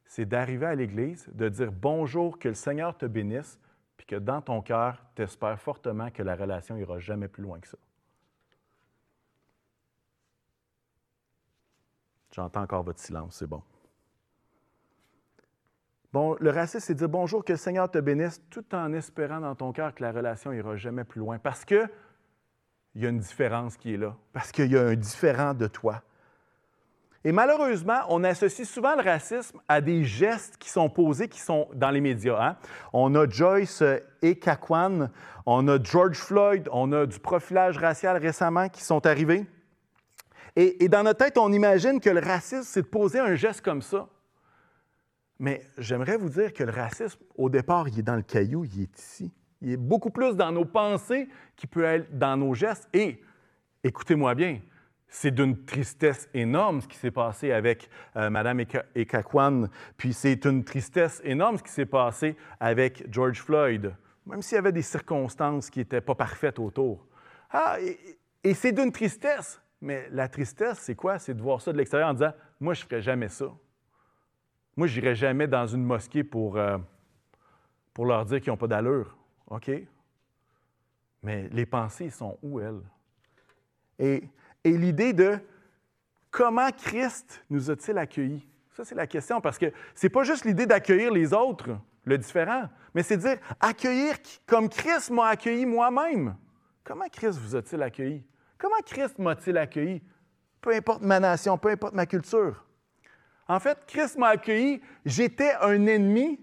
c'est 0.05 0.27
d'arriver 0.27 0.67
à 0.67 0.75
l'Église, 0.75 1.29
de 1.33 1.49
dire 1.49 1.73
bonjour, 1.73 2.39
que 2.39 2.49
le 2.49 2.55
Seigneur 2.55 2.97
te 2.97 3.07
bénisse, 3.07 3.59
puis 3.97 4.07
que 4.07 4.17
dans 4.17 4.43
ton 4.43 4.61
cœur, 4.61 5.03
tu 5.15 5.23
espères 5.23 5.59
fortement 5.59 6.11
que 6.11 6.23
la 6.23 6.37
relation 6.37 6.77
ira 6.77 6.99
jamais 6.99 7.29
plus 7.29 7.43
loin 7.43 7.59
que 7.59 7.69
ça. 7.69 7.79
J'entends 12.33 12.63
encore 12.63 12.83
votre 12.83 13.01
silence, 13.01 13.37
c'est 13.37 13.47
bon. 13.47 13.63
Bon, 16.13 16.37
le 16.41 16.51
racisme, 16.51 16.85
c'est 16.85 16.95
dire 16.95 17.09
bonjour, 17.09 17.45
que 17.45 17.53
le 17.53 17.59
Seigneur 17.59 17.89
te 17.91 17.99
bénisse, 17.99 18.43
tout 18.51 18.65
en 18.75 18.93
espérant 18.93 19.41
dans 19.41 19.55
ton 19.55 19.73
cœur 19.73 19.95
que 19.95 20.03
la 20.03 20.11
relation 20.11 20.53
ira 20.53 20.77
jamais 20.77 21.05
plus 21.05 21.21
loin. 21.21 21.39
Parce 21.39 21.65
qu'il 21.65 21.89
y 22.97 23.07
a 23.07 23.09
une 23.09 23.21
différence 23.21 23.77
qui 23.77 23.95
est 23.95 23.97
là. 23.97 24.17
Parce 24.33 24.51
qu'il 24.51 24.71
y 24.73 24.77
a 24.77 24.83
un 24.83 24.97
différent 24.97 25.55
de 25.55 25.69
toi. 25.69 26.03
Et 27.23 27.33
malheureusement, 27.33 28.01
on 28.09 28.25
associe 28.25 28.67
souvent 28.67 28.97
le 28.97 29.03
racisme 29.03 29.61
à 29.69 29.81
des 29.81 30.05
gestes 30.05 30.57
qui 30.57 30.71
sont 30.71 30.89
posés, 30.89 31.29
qui 31.29 31.39
sont 31.39 31.69
dans 31.75 31.91
les 31.91 32.01
médias. 32.01 32.43
Hein. 32.43 32.57
On 32.95 33.15
a 33.15 33.29
Joyce 33.29 33.85
et 34.23 34.37
Kakwan, 34.37 35.11
on 35.45 35.69
a 35.69 35.83
George 35.83 36.17
Floyd, 36.17 36.69
on 36.73 36.91
a 36.93 37.05
du 37.05 37.21
profilage 37.21 37.77
racial 37.77 38.17
récemment 38.17 38.69
qui 38.71 38.83
sont 38.83 39.07
arrivés. 39.07 39.47
Et, 40.57 40.89
dans 40.89 41.05
notre 41.05 41.25
tête, 41.25 41.39
on 41.39 41.53
imagine 41.53 42.01
que 42.01 42.11
le 42.11 42.21
racisme, 42.21 42.65
c'est 42.65 42.83
de 42.83 42.87
poser 42.87 43.21
un 43.21 43.35
geste 43.35 43.61
comme 43.61 43.83
ça. 43.83 44.09
Mais 45.41 45.63
j'aimerais 45.79 46.19
vous 46.19 46.29
dire 46.29 46.53
que 46.53 46.63
le 46.63 46.71
racisme, 46.71 47.19
au 47.35 47.49
départ, 47.49 47.89
il 47.89 47.99
est 47.99 48.03
dans 48.03 48.15
le 48.15 48.23
caillou, 48.23 48.67
il 48.67 48.83
est 48.83 48.99
ici. 48.99 49.33
Il 49.63 49.73
est 49.73 49.79
beaucoup 49.79 50.11
plus 50.11 50.37
dans 50.37 50.53
nos 50.53 50.67
pensées 50.67 51.29
qu'il 51.57 51.71
peut 51.71 51.83
être 51.83 52.17
dans 52.19 52.37
nos 52.37 52.53
gestes. 52.53 52.87
Et 52.93 53.23
écoutez-moi 53.83 54.35
bien, 54.35 54.61
c'est 55.09 55.31
d'une 55.31 55.65
tristesse 55.65 56.29
énorme 56.35 56.83
ce 56.83 56.89
qui 56.89 56.99
s'est 56.99 57.11
passé 57.11 57.53
avec 57.53 57.89
euh, 58.17 58.29
Mme 58.29 58.65
Ekakwan, 58.95 59.71
puis 59.97 60.13
c'est 60.13 60.45
une 60.45 60.63
tristesse 60.63 61.23
énorme 61.25 61.57
ce 61.57 61.63
qui 61.63 61.73
s'est 61.73 61.87
passé 61.87 62.37
avec 62.61 63.11
George 63.11 63.41
Floyd, 63.41 63.95
même 64.27 64.43
s'il 64.43 64.57
y 64.57 64.59
avait 64.59 64.73
des 64.73 64.83
circonstances 64.83 65.71
qui 65.71 65.79
n'étaient 65.79 66.03
pas 66.03 66.15
parfaites 66.15 66.59
autour. 66.59 67.07
Ah, 67.51 67.79
et 68.45 68.55
c'est 68.55 68.73
d'une 68.73 68.93
tristesse. 68.93 69.61
Mais 69.81 70.07
la 70.11 70.29
tristesse, 70.29 70.81
c'est 70.81 70.95
quoi? 70.95 71.19
C'est 71.19 71.33
de 71.33 71.41
voir 71.41 71.63
ça 71.63 71.73
de 71.73 71.79
l'extérieur 71.79 72.11
en 72.11 72.13
disant 72.13 72.33
Moi, 72.61 72.75
je 72.75 72.83
ne 72.83 72.89
ferais 72.89 73.01
jamais 73.01 73.29
ça. 73.29 73.47
Moi, 74.81 74.87
je 74.87 74.99
n'irai 74.99 75.15
jamais 75.15 75.47
dans 75.47 75.67
une 75.67 75.85
mosquée 75.85 76.25
pour, 76.25 76.57
euh, 76.57 76.79
pour 77.93 78.07
leur 78.07 78.25
dire 78.25 78.41
qu'ils 78.41 78.51
n'ont 78.51 78.57
pas 78.57 78.67
d'allure. 78.67 79.15
OK? 79.49 79.71
Mais 81.23 81.51
les 81.51 81.67
pensées 81.67 82.09
sont 82.09 82.39
où, 82.43 82.61
elles? 82.61 82.81
Et, 83.99 84.23
et 84.65 84.79
l'idée 84.79 85.13
de 85.13 85.39
comment 86.31 86.71
Christ 86.71 87.45
nous 87.51 87.71
a-t-il 87.71 87.99
accueillis? 87.99 88.49
Ça, 88.71 88.83
c'est 88.83 88.95
la 88.95 89.07
question, 89.07 89.39
parce 89.43 89.59
que 89.59 89.71
ce 89.95 90.07
n'est 90.07 90.11
pas 90.11 90.25
juste 90.25 90.47
l'idée 90.47 90.65
d'accueillir 90.65 91.13
les 91.13 91.35
autres, 91.35 91.77
le 92.05 92.17
différent, 92.17 92.71
mais 92.95 93.03
c'est 93.03 93.19
dire 93.19 93.37
accueillir 93.61 94.15
comme 94.47 94.71
Christ 94.71 95.11
m'a 95.11 95.27
accueilli 95.27 95.67
moi-même. 95.67 96.37
Comment 96.85 97.11
Christ 97.13 97.39
vous 97.39 97.55
a-t-il 97.55 97.83
accueilli? 97.83 98.25
Comment 98.57 98.81
Christ 98.87 99.19
m'a-t-il 99.19 99.59
accueilli? 99.59 100.01
Peu 100.59 100.75
importe 100.75 101.03
ma 101.03 101.21
nation, 101.21 101.59
peu 101.59 101.69
importe 101.69 101.93
ma 101.93 102.07
culture. 102.07 102.65
En 103.51 103.59
fait, 103.59 103.85
Christ 103.85 104.17
m'a 104.17 104.29
accueilli, 104.29 104.81
j'étais 105.05 105.53
un 105.61 105.85
ennemi, 105.87 106.39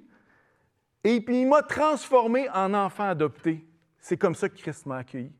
et 1.05 1.23
il 1.25 1.47
m'a 1.47 1.61
transformé 1.61 2.49
en 2.49 2.73
enfant 2.73 3.07
adopté. 3.07 3.65
C'est 3.97 4.17
comme 4.17 4.35
ça 4.35 4.49
que 4.49 4.57
Christ 4.57 4.85
m'a 4.85 4.97
accueilli. 4.97 5.31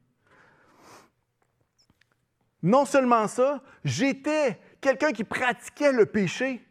Non 2.64 2.86
seulement 2.86 3.28
ça, 3.28 3.62
j'étais 3.84 4.58
quelqu'un 4.80 5.12
qui 5.12 5.26
pratiquait 5.26 5.92
le 5.92 6.06
péché, 6.06 6.66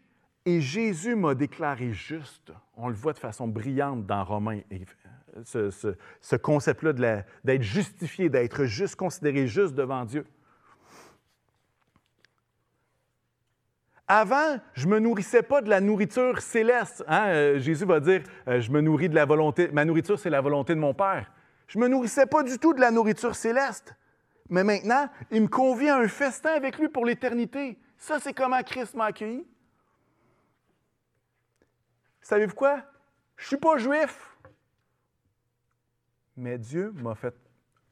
et 0.47 0.63
Jésus 0.63 1.15
m'a 1.15 1.35
déclaré 1.35 1.93
juste. 1.93 2.51
On 2.75 2.89
le 2.89 2.95
voit 2.95 3.13
de 3.13 3.19
façon 3.19 3.47
brillante 3.47 4.07
dans 4.07 4.25
Romains 4.25 4.63
ce, 5.45 6.37
concept-là 6.37 7.23
d'être 7.45 7.63
justifié, 7.63 8.31
d'être 8.31 8.65
juste, 8.65 8.97
considéré 8.97 9.47
juste 9.47 9.75
devant 9.75 10.07
Dieu. 10.07 10.25
Avant, 14.09 14.59
je 14.75 14.87
ne 14.87 14.93
me 14.93 14.99
nourrissais 15.01 15.43
pas 15.43 15.61
de 15.63 15.69
la 15.69 15.81
nourriture 15.81 16.41
céleste. 16.41 17.05
Hein? 17.09 17.27
Euh, 17.29 17.59
Jésus 17.59 17.85
va 17.85 17.99
dire, 17.99 18.23
euh, 18.47 18.61
je 18.61 18.71
me 18.71 18.81
nourris 18.81 19.09
de 19.09 19.15
la 19.15 19.25
volonté, 19.25 19.69
ma 19.73 19.85
nourriture, 19.85 20.19
c'est 20.19 20.31
la 20.31 20.41
volonté 20.41 20.75
de 20.75 20.81
mon 20.81 20.95
Père. 20.95 21.33
Je 21.67 21.79
ne 21.79 21.85
me 21.85 21.89
nourrissais 21.89 22.27
pas 22.27 22.43
du 22.43 22.59
tout 22.59 22.73
de 22.73 22.81
la 22.81 22.91
nourriture 22.91 23.35
céleste. 23.35 23.95
Mais 24.49 24.63
maintenant, 24.63 25.09
il 25.33 25.43
me 25.43 25.49
convient 25.49 25.97
à 25.97 26.01
un 26.03 26.09
festin 26.09 26.51
avec 26.51 26.79
lui 26.79 26.89
pour 26.89 27.05
l'éternité. 27.05 27.79
Ça, 27.99 28.21
c'est 28.21 28.33
comment 28.33 28.63
Christ 28.63 28.95
m'a 28.95 29.07
accueilli. 29.07 29.45
Savez-vous 32.21 32.55
quoi? 32.55 32.83
Je 33.37 33.45
ne 33.45 33.47
suis 33.49 33.57
pas 33.57 33.77
juif 33.77 34.37
mais 36.37 36.59
Dieu 36.59 36.93
m'a 36.93 37.15
fait 37.15 37.35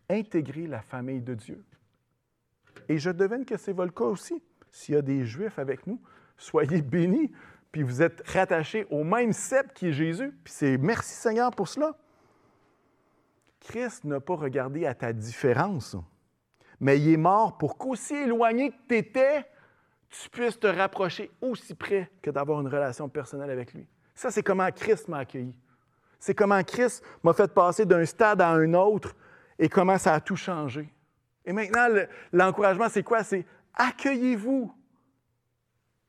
intégrer 0.08 0.66
la 0.66 0.82
famille 0.82 1.20
de 1.20 1.34
Dieu. 1.34 1.64
Et 2.88 2.98
je 2.98 3.10
devine 3.10 3.44
que 3.44 3.56
c'est 3.56 3.72
votre 3.72 3.94
cas 3.94 4.04
aussi. 4.04 4.42
S'il 4.74 4.96
y 4.96 4.98
a 4.98 5.02
des 5.02 5.24
Juifs 5.24 5.60
avec 5.60 5.86
nous, 5.86 6.00
soyez 6.36 6.82
bénis, 6.82 7.30
puis 7.70 7.84
vous 7.84 8.02
êtes 8.02 8.28
rattachés 8.28 8.88
au 8.90 9.04
même 9.04 9.32
cep 9.32 9.72
qui 9.72 9.86
est 9.86 9.92
Jésus, 9.92 10.36
puis 10.42 10.52
c'est 10.52 10.78
merci 10.78 11.14
Seigneur 11.14 11.52
pour 11.52 11.68
cela. 11.68 11.96
Christ 13.60 14.02
n'a 14.02 14.18
pas 14.18 14.34
regardé 14.34 14.84
à 14.84 14.92
ta 14.92 15.12
différence, 15.12 15.96
mais 16.80 16.98
il 16.98 17.12
est 17.12 17.16
mort 17.16 17.56
pour 17.56 17.78
qu'aussi 17.78 18.14
éloigné 18.14 18.70
que 18.70 18.76
tu 18.88 18.96
étais, 18.96 19.44
tu 20.08 20.28
puisses 20.28 20.58
te 20.58 20.66
rapprocher 20.66 21.30
aussi 21.40 21.76
près 21.76 22.10
que 22.20 22.32
d'avoir 22.32 22.60
une 22.60 22.66
relation 22.66 23.08
personnelle 23.08 23.50
avec 23.50 23.74
lui. 23.74 23.86
Ça, 24.12 24.32
c'est 24.32 24.42
comment 24.42 24.68
Christ 24.72 25.06
m'a 25.06 25.18
accueilli. 25.18 25.54
C'est 26.18 26.34
comment 26.34 26.64
Christ 26.64 27.04
m'a 27.22 27.32
fait 27.32 27.54
passer 27.54 27.86
d'un 27.86 28.04
stade 28.04 28.40
à 28.40 28.48
un 28.48 28.74
autre 28.74 29.14
et 29.56 29.68
comment 29.68 29.98
ça 29.98 30.14
a 30.14 30.20
tout 30.20 30.36
changé. 30.36 30.92
Et 31.44 31.52
maintenant, 31.52 31.86
l'encouragement, 32.32 32.88
c'est 32.88 33.04
quoi? 33.04 33.22
C'est 33.22 33.46
accueillez-vous 33.74 34.72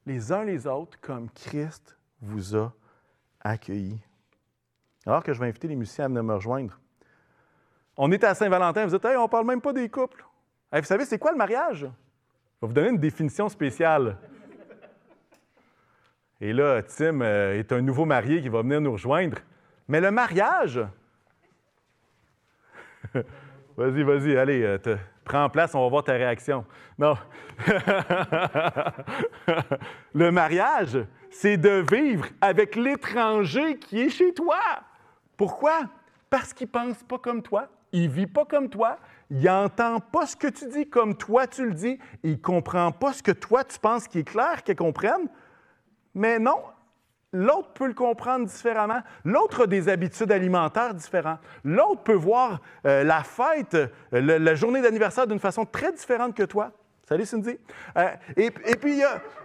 les 0.06 0.32
uns 0.32 0.43
les 0.43 0.67
autres 0.67 0.99
comme 1.01 1.30
Christ 1.32 1.97
vous 2.21 2.56
a 2.56 2.73
accueillis. 3.41 3.99
Alors 5.06 5.23
que 5.23 5.34
je 5.34 5.39
vais 5.39 5.47
inviter 5.47 5.67
les 5.67 5.75
musiciens 5.75 6.06
à 6.06 6.08
venir 6.08 6.23
me 6.23 6.34
rejoindre. 6.34 6.80
On 7.97 8.12
est 8.12 8.23
à 8.23 8.34
Saint-Valentin, 8.36 8.86
vous 8.86 8.91
dites, 8.91 9.06
hey, 9.06 9.15
on 9.15 9.23
ne 9.23 9.28
parle 9.28 9.45
même 9.45 9.62
pas 9.62 9.73
des 9.73 9.89
couples. 9.89 10.25
vous 10.71 10.84
savez, 10.84 11.06
c'est 11.06 11.19
quoi 11.19 11.32
le 11.32 11.38
mariage? 11.38 11.80
Je 11.80 11.86
vais 11.86 12.67
vous 12.67 12.73
donner 12.73 12.89
une 12.89 12.97
définition 12.97 13.47
spéciale. 13.49 14.17
Et 16.41 16.51
là, 16.51 16.82
Tim 16.84 17.21
euh, 17.21 17.58
est 17.58 17.71
un 17.71 17.82
nouveau 17.82 18.06
marié 18.06 18.41
qui 18.41 18.49
va 18.49 18.62
venir 18.62 18.82
nous 18.82 18.91
rejoindre. 18.91 19.38
Mais 19.88 20.01
le 20.01 20.12
mariage, 20.12 20.82
vas-y, 23.78 24.04
vas-y, 24.04 24.36
allez, 24.36 24.63
euh, 24.63 24.97
prends 25.25 25.49
place, 25.49 25.75
on 25.75 25.81
va 25.81 25.89
voir 25.89 26.03
ta 26.03 26.13
réaction. 26.13 26.63
Non. 26.97 27.17
le 30.13 30.31
mariage, 30.31 30.99
c'est 31.29 31.57
de 31.57 31.83
vivre 31.91 32.27
avec 32.39 32.77
l'étranger 32.77 33.77
qui 33.77 34.01
est 34.01 34.09
chez 34.09 34.33
toi. 34.33 34.59
Pourquoi? 35.35 35.81
Parce 36.29 36.53
qu'il 36.53 36.67
ne 36.67 36.71
pense 36.71 37.03
pas 37.03 37.17
comme 37.17 37.41
toi, 37.41 37.67
il 37.91 38.03
ne 38.03 38.13
vit 38.13 38.27
pas 38.27 38.45
comme 38.45 38.69
toi, 38.69 38.97
il 39.29 39.41
n'entend 39.43 39.99
pas 39.99 40.25
ce 40.27 40.35
que 40.35 40.47
tu 40.47 40.67
dis 40.67 40.88
comme 40.88 41.15
toi 41.15 41.47
tu 41.47 41.65
le 41.65 41.73
dis, 41.73 41.99
il 42.23 42.31
ne 42.31 42.38
comprend 42.38 42.91
pas 42.91 43.11
ce 43.11 43.23
que 43.23 43.31
toi 43.31 43.63
tu 43.63 43.79
penses 43.79 44.07
qui 44.07 44.19
est 44.19 44.23
clair 44.23 44.63
qu'il 44.63 44.75
comprenne. 44.75 45.27
Mais 46.13 46.39
non, 46.39 46.59
L'autre 47.33 47.73
peut 47.73 47.88
le 47.88 47.93
comprendre 47.93 48.45
différemment. 48.45 49.01
L'autre 49.25 49.63
a 49.63 49.67
des 49.67 49.89
habitudes 49.89 50.31
alimentaires 50.31 50.93
différentes. 50.93 51.39
L'autre 51.63 52.01
peut 52.03 52.13
voir 52.13 52.61
euh, 52.85 53.03
la 53.03 53.23
fête, 53.23 53.75
euh, 53.75 53.89
la 54.11 54.55
journée 54.55 54.81
d'anniversaire 54.81 55.27
d'une 55.27 55.39
façon 55.39 55.65
très 55.65 55.91
différente 55.91 56.33
que 56.33 56.43
toi. 56.43 56.71
Salut 57.07 57.25
Cindy. 57.25 57.57
Euh, 57.97 58.09
et, 58.38 58.51
puis, 58.51 59.01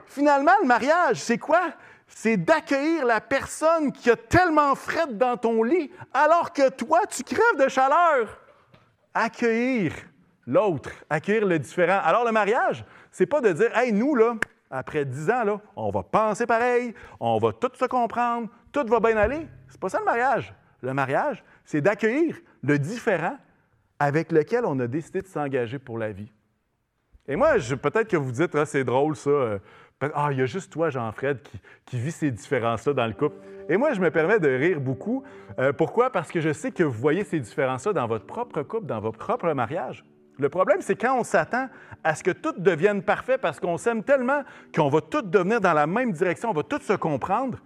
finalement, 0.07 0.53
le 0.63 0.67
mariage, 0.67 1.17
c'est 1.17 1.39
quoi? 1.39 1.73
C'est 2.07 2.37
d'accueillir 2.37 3.05
la 3.05 3.21
personne 3.21 3.93
qui 3.93 4.11
a 4.11 4.17
tellement 4.17 4.75
frette 4.75 5.19
dans 5.19 5.37
ton 5.37 5.63
lit 5.63 5.91
alors 6.15 6.53
que 6.53 6.71
toi, 6.71 7.01
tu 7.09 7.23
crèves 7.23 7.59
de 7.59 7.69
chaleur. 7.69 8.41
Accueillir 9.15 9.93
l'autre, 10.47 10.91
accueillir 11.09 11.47
le 11.47 11.59
différent. 11.59 12.01
Alors, 12.05 12.25
le 12.25 12.33
mariage, 12.33 12.85
c'est 13.11 13.27
pas 13.27 13.41
de 13.41 13.53
dire, 13.53 13.77
hey, 13.77 13.93
nous, 13.93 14.15
là, 14.15 14.35
après 14.71 15.05
dix 15.05 15.29
ans, 15.31 15.61
on 15.75 15.91
va 15.91 16.03
penser 16.03 16.47
pareil, 16.47 16.95
on 17.19 17.39
va 17.39 17.53
tout 17.53 17.73
se 17.75 17.85
comprendre, 17.87 18.49
tout 18.73 18.87
va 18.87 19.01
bien 19.01 19.17
aller. 19.17 19.47
C'est 19.69 19.81
pas 19.81 19.89
ça 19.89 19.99
le 19.99 20.05
mariage. 20.05 20.55
Le 20.83 20.95
mariage, 20.95 21.45
c'est 21.65 21.81
d'accueillir 21.81 22.37
le 22.63 22.79
différent 22.79 23.37
avec 23.99 24.33
lequel 24.33 24.65
on 24.65 24.79
a 24.81 24.87
décidé 24.87 25.21
de 25.21 25.27
s'engager 25.27 25.79
pour 25.79 25.99
la 25.99 26.13
vie. 26.13 26.33
Et 27.29 27.37
moi, 27.37 27.55
peut-être 27.83 28.09
que 28.09 28.17
vous 28.17 28.33
dites, 28.33 28.55
ah, 28.55 28.65
c'est 28.65 28.85
drôle 28.85 29.15
ça. 29.15 29.31
Euh, 29.31 29.59
ah, 30.15 30.29
il 30.33 30.39
y 30.39 30.43
a 30.43 30.47
juste 30.47 30.73
toi, 30.73 30.89
Jean-Fred, 30.89 31.43
qui, 31.43 31.61
qui 31.85 31.99
vis 31.99 32.13
ces 32.13 32.31
différences-là 32.31 32.95
dans 32.95 33.07
le 33.07 33.13
couple. 33.13 33.37
Et 33.69 33.77
moi, 33.77 33.93
je 33.93 34.01
me 34.01 34.11
permets 34.11 34.41
de 34.41 34.49
rire 34.49 34.81
beaucoup. 34.81 35.23
Euh, 35.59 35.73
pourquoi? 35.73 36.11
Parce 36.11 36.33
que 36.33 36.41
je 36.41 36.53
sais 36.53 36.73
que 36.73 36.83
vous 36.83 36.99
voyez 36.99 37.23
ces 37.25 37.39
différences-là 37.39 37.93
dans 37.93 38.07
votre 38.07 38.27
propre 38.27 38.63
couple, 38.63 38.87
dans 38.87 39.01
votre 39.01 39.19
propre 39.19 39.53
mariage. 39.53 40.05
Le 40.41 40.49
problème, 40.49 40.81
c'est 40.81 40.97
quand 40.97 41.19
on 41.19 41.23
s'attend 41.23 41.69
à 42.03 42.15
ce 42.15 42.25
que 42.25 42.31
tout 42.31 42.55
devienne 42.57 43.03
parfait 43.03 43.37
parce 43.37 43.61
qu'on 43.61 43.77
s'aime 43.77 44.03
tellement 44.03 44.43
qu'on 44.75 44.89
va 44.89 45.03
tout 45.03 45.21
devenir 45.21 45.61
dans 45.61 45.75
la 45.75 45.87
même 45.87 46.13
direction, 46.13 46.49
on 46.49 46.55
va 46.55 46.63
tout 46.63 46.81
se 46.81 46.95
comprendre, 46.95 47.59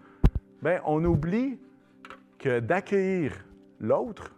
bien, 0.60 0.80
on 0.84 1.04
oublie 1.04 1.56
que 2.36 2.58
d'accueillir 2.58 3.32
l'autre, 3.78 4.34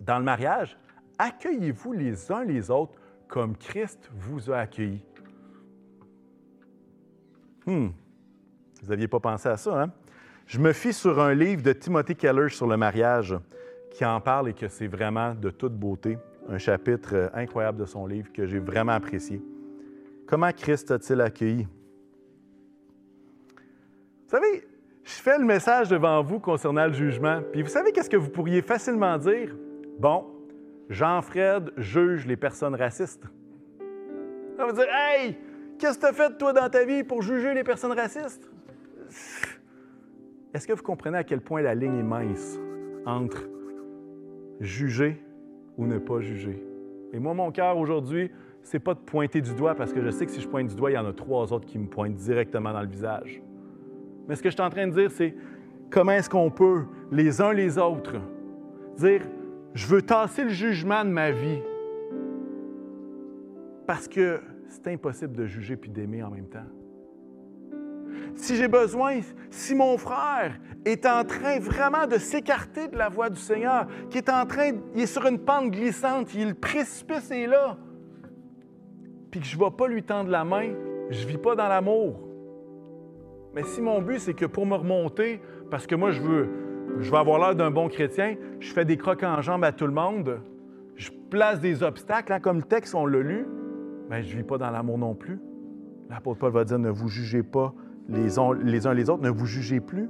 dans 0.00 0.18
le 0.18 0.24
mariage, 0.24 0.76
accueillez-vous 1.18 1.92
les 1.92 2.32
uns 2.32 2.42
les 2.42 2.68
autres 2.68 2.98
comme 3.28 3.56
Christ 3.56 4.10
vous 4.12 4.50
a 4.50 4.58
accueillis. 4.58 5.04
Hmm. 7.64 7.90
Vous 8.82 8.88
n'aviez 8.88 9.06
pas 9.06 9.20
pensé 9.20 9.48
à 9.48 9.56
ça, 9.56 9.82
hein? 9.82 9.92
Je 10.46 10.58
me 10.58 10.72
fie 10.72 10.92
sur 10.92 11.20
un 11.20 11.32
livre 11.32 11.62
de 11.62 11.72
Timothy 11.72 12.16
Keller 12.16 12.48
sur 12.48 12.66
le 12.66 12.76
mariage 12.76 13.36
qui 13.92 14.04
en 14.04 14.20
parle 14.20 14.48
et 14.48 14.52
que 14.52 14.66
c'est 14.66 14.88
vraiment 14.88 15.32
de 15.32 15.50
toute 15.50 15.74
beauté. 15.74 16.18
Un 16.48 16.58
chapitre 16.58 17.14
euh, 17.14 17.28
incroyable 17.34 17.78
de 17.78 17.84
son 17.84 18.06
livre 18.06 18.32
que 18.32 18.46
j'ai 18.46 18.58
vraiment 18.58 18.92
apprécié. 18.92 19.42
Comment 20.26 20.52
Christ 20.52 20.90
a-t-il 20.90 21.20
accueilli? 21.20 21.66
Vous 24.24 24.36
savez, 24.36 24.64
je 25.02 25.12
fais 25.12 25.38
le 25.38 25.44
message 25.44 25.88
devant 25.88 26.22
vous 26.22 26.38
concernant 26.38 26.86
le 26.86 26.92
jugement, 26.92 27.40
puis 27.52 27.62
vous 27.62 27.68
savez 27.68 27.92
qu'est-ce 27.92 28.10
que 28.10 28.16
vous 28.16 28.30
pourriez 28.30 28.62
facilement 28.62 29.18
dire? 29.18 29.54
Bon, 29.98 30.24
Jean-Fred 30.88 31.72
juge 31.76 32.26
les 32.26 32.36
personnes 32.36 32.74
racistes. 32.74 33.24
On 34.58 34.66
va 34.66 34.72
dire 34.72 34.86
Hey, 34.92 35.36
qu'est-ce 35.78 35.98
que 35.98 36.02
tu 36.02 36.06
as 36.06 36.12
fait 36.12 36.38
toi 36.38 36.52
dans 36.52 36.68
ta 36.68 36.84
vie 36.84 37.02
pour 37.02 37.22
juger 37.22 37.54
les 37.54 37.64
personnes 37.64 37.92
racistes? 37.92 38.50
Est-ce 40.52 40.66
que 40.66 40.72
vous 40.72 40.82
comprenez 40.82 41.18
à 41.18 41.24
quel 41.24 41.40
point 41.40 41.62
la 41.62 41.74
ligne 41.74 41.98
est 41.98 42.02
mince 42.02 42.58
entre 43.06 43.48
juger 44.60 45.22
ou 45.80 45.86
ne 45.86 45.98
pas 45.98 46.20
juger? 46.20 46.62
Et 47.12 47.18
moi, 47.18 47.34
mon 47.34 47.50
cœur 47.50 47.76
aujourd'hui, 47.78 48.30
c'est 48.62 48.78
pas 48.78 48.94
de 48.94 49.00
pointer 49.00 49.40
du 49.40 49.54
doigt 49.54 49.74
parce 49.74 49.92
que 49.92 50.02
je 50.02 50.10
sais 50.10 50.26
que 50.26 50.32
si 50.32 50.40
je 50.40 50.46
pointe 50.46 50.68
du 50.68 50.76
doigt, 50.76 50.90
il 50.90 50.94
y 50.94 50.98
en 50.98 51.06
a 51.06 51.12
trois 51.12 51.52
autres 51.52 51.66
qui 51.66 51.78
me 51.78 51.86
pointent 51.86 52.14
directement 52.14 52.72
dans 52.72 52.82
le 52.82 52.88
visage. 52.88 53.42
Mais 54.28 54.36
ce 54.36 54.42
que 54.42 54.50
je 54.50 54.54
suis 54.54 54.62
en 54.62 54.70
train 54.70 54.86
de 54.86 54.92
dire, 54.92 55.10
c'est 55.10 55.34
comment 55.90 56.12
est-ce 56.12 56.28
qu'on 56.28 56.50
peut, 56.50 56.84
les 57.10 57.40
uns 57.40 57.52
les 57.52 57.78
autres, 57.78 58.16
dire 58.98 59.22
je 59.72 59.86
veux 59.86 60.02
tasser 60.02 60.44
le 60.44 60.50
jugement 60.50 61.04
de 61.04 61.10
ma 61.10 61.30
vie 61.30 61.62
parce 63.86 64.06
que 64.06 64.40
c'est 64.68 64.88
impossible 64.88 65.34
de 65.34 65.46
juger 65.46 65.76
puis 65.76 65.90
d'aimer 65.90 66.22
en 66.22 66.30
même 66.30 66.48
temps. 66.48 66.66
Si 68.34 68.56
j'ai 68.56 68.68
besoin, 68.68 69.20
si 69.50 69.74
mon 69.74 69.98
frère 69.98 70.58
est 70.84 71.06
en 71.06 71.24
train 71.24 71.58
vraiment 71.58 72.06
de 72.06 72.16
s'écarter 72.16 72.88
de 72.88 72.96
la 72.96 73.08
voie 73.08 73.30
du 73.30 73.40
Seigneur, 73.40 73.86
qui 74.08 74.18
est 74.18 74.30
en 74.30 74.46
train, 74.46 74.72
il 74.94 75.02
est 75.02 75.06
sur 75.06 75.26
une 75.26 75.38
pente 75.38 75.70
glissante, 75.70 76.34
il, 76.34 76.48
le 76.48 76.54
précipice 76.54 77.30
est 77.30 77.46
là, 77.46 77.76
puis 79.30 79.40
que 79.40 79.46
je 79.46 79.56
ne 79.56 79.64
vais 79.64 79.70
pas 79.70 79.88
lui 79.88 80.02
tendre 80.02 80.30
la 80.30 80.44
main, 80.44 80.70
je 81.10 81.22
ne 81.22 81.28
vis 81.28 81.38
pas 81.38 81.54
dans 81.54 81.68
l'amour. 81.68 82.20
Mais 83.54 83.62
si 83.64 83.80
mon 83.80 84.00
but, 84.00 84.20
c'est 84.20 84.34
que 84.34 84.46
pour 84.46 84.64
me 84.64 84.76
remonter, 84.76 85.40
parce 85.70 85.86
que 85.86 85.94
moi, 85.94 86.12
je 86.12 86.20
veux, 86.20 86.48
je 86.98 87.10
veux 87.10 87.16
avoir 87.16 87.38
l'air 87.38 87.54
d'un 87.54 87.70
bon 87.70 87.88
chrétien, 87.88 88.36
je 88.58 88.72
fais 88.72 88.84
des 88.84 88.96
crocs 88.96 89.22
en 89.22 89.42
jambes 89.42 89.64
à 89.64 89.72
tout 89.72 89.86
le 89.86 89.92
monde, 89.92 90.40
je 90.96 91.10
place 91.30 91.60
des 91.60 91.82
obstacles, 91.82 92.32
hein, 92.32 92.40
comme 92.40 92.58
le 92.58 92.62
texte, 92.62 92.94
on 92.94 93.06
l'a 93.06 93.20
lu, 93.20 93.46
mais 94.08 94.22
je 94.22 94.32
ne 94.32 94.42
vis 94.42 94.46
pas 94.46 94.58
dans 94.58 94.70
l'amour 94.70 94.98
non 94.98 95.14
plus. 95.14 95.40
L'apôtre 96.08 96.40
Paul 96.40 96.52
va 96.52 96.64
dire, 96.64 96.78
ne 96.78 96.90
vous 96.90 97.08
jugez 97.08 97.42
pas 97.42 97.74
les, 98.08 98.28
les 98.64 98.86
uns 98.86 98.94
les 98.94 99.10
autres, 99.10 99.22
ne 99.22 99.30
vous 99.30 99.46
jugez 99.46 99.80
plus. 99.80 100.08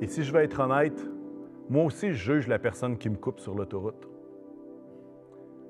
Et 0.00 0.06
si 0.06 0.24
je 0.24 0.32
veux 0.32 0.40
être 0.40 0.60
honnête, 0.60 1.06
moi 1.70 1.84
aussi, 1.84 2.12
je 2.12 2.34
juge 2.34 2.48
la 2.48 2.58
personne 2.58 2.98
qui 2.98 3.08
me 3.08 3.16
coupe 3.16 3.40
sur 3.40 3.54
l'autoroute. 3.54 4.08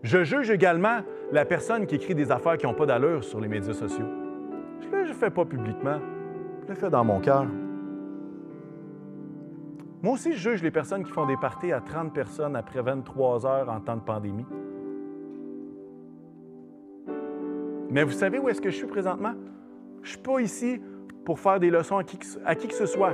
Je 0.03 0.24
juge 0.24 0.50
également 0.50 1.00
la 1.30 1.44
personne 1.44 1.86
qui 1.86 1.94
écrit 1.94 2.14
des 2.14 2.32
affaires 2.32 2.57
qui 2.57 2.66
n'ont 2.66 2.74
pas 2.74 2.86
d'allure 2.86 3.22
sur 3.22 3.40
les 3.40 3.46
médias 3.46 3.72
sociaux. 3.72 4.07
Je 4.80 4.88
ne 4.88 5.07
le 5.07 5.12
fais 5.12 5.30
pas 5.30 5.44
publiquement, 5.44 5.98
je 6.64 6.68
le 6.70 6.74
fais 6.74 6.90
dans 6.90 7.05
mon 7.05 7.20
cœur. 7.20 7.46
Moi 10.03 10.14
aussi, 10.14 10.32
je 10.32 10.50
juge 10.50 10.62
les 10.62 10.72
personnes 10.72 11.05
qui 11.05 11.12
font 11.12 11.26
des 11.26 11.36
parties 11.36 11.70
à 11.70 11.80
30 11.80 12.12
personnes 12.12 12.57
après 12.57 12.82
23 12.82 13.46
heures 13.46 13.68
en 13.68 13.80
temps 13.80 13.96
de 13.96 14.03
pandémie. 14.03 14.46
Mais 17.93 18.05
vous 18.05 18.12
savez 18.12 18.38
où 18.38 18.49
est-ce 18.49 18.61
que 18.61 18.70
je 18.70 18.76
suis 18.76 18.86
présentement? 18.86 19.34
Je 20.03 20.09
ne 20.09 20.09
suis 20.09 20.18
pas 20.18 20.40
ici 20.40 20.80
pour 21.26 21.38
faire 21.38 21.61
des 21.61 21.70
leçons 21.70 21.99
à 21.99 22.05
qui, 22.55 22.66
que 22.66 22.74
ce 22.74 22.86
soit. 22.86 23.12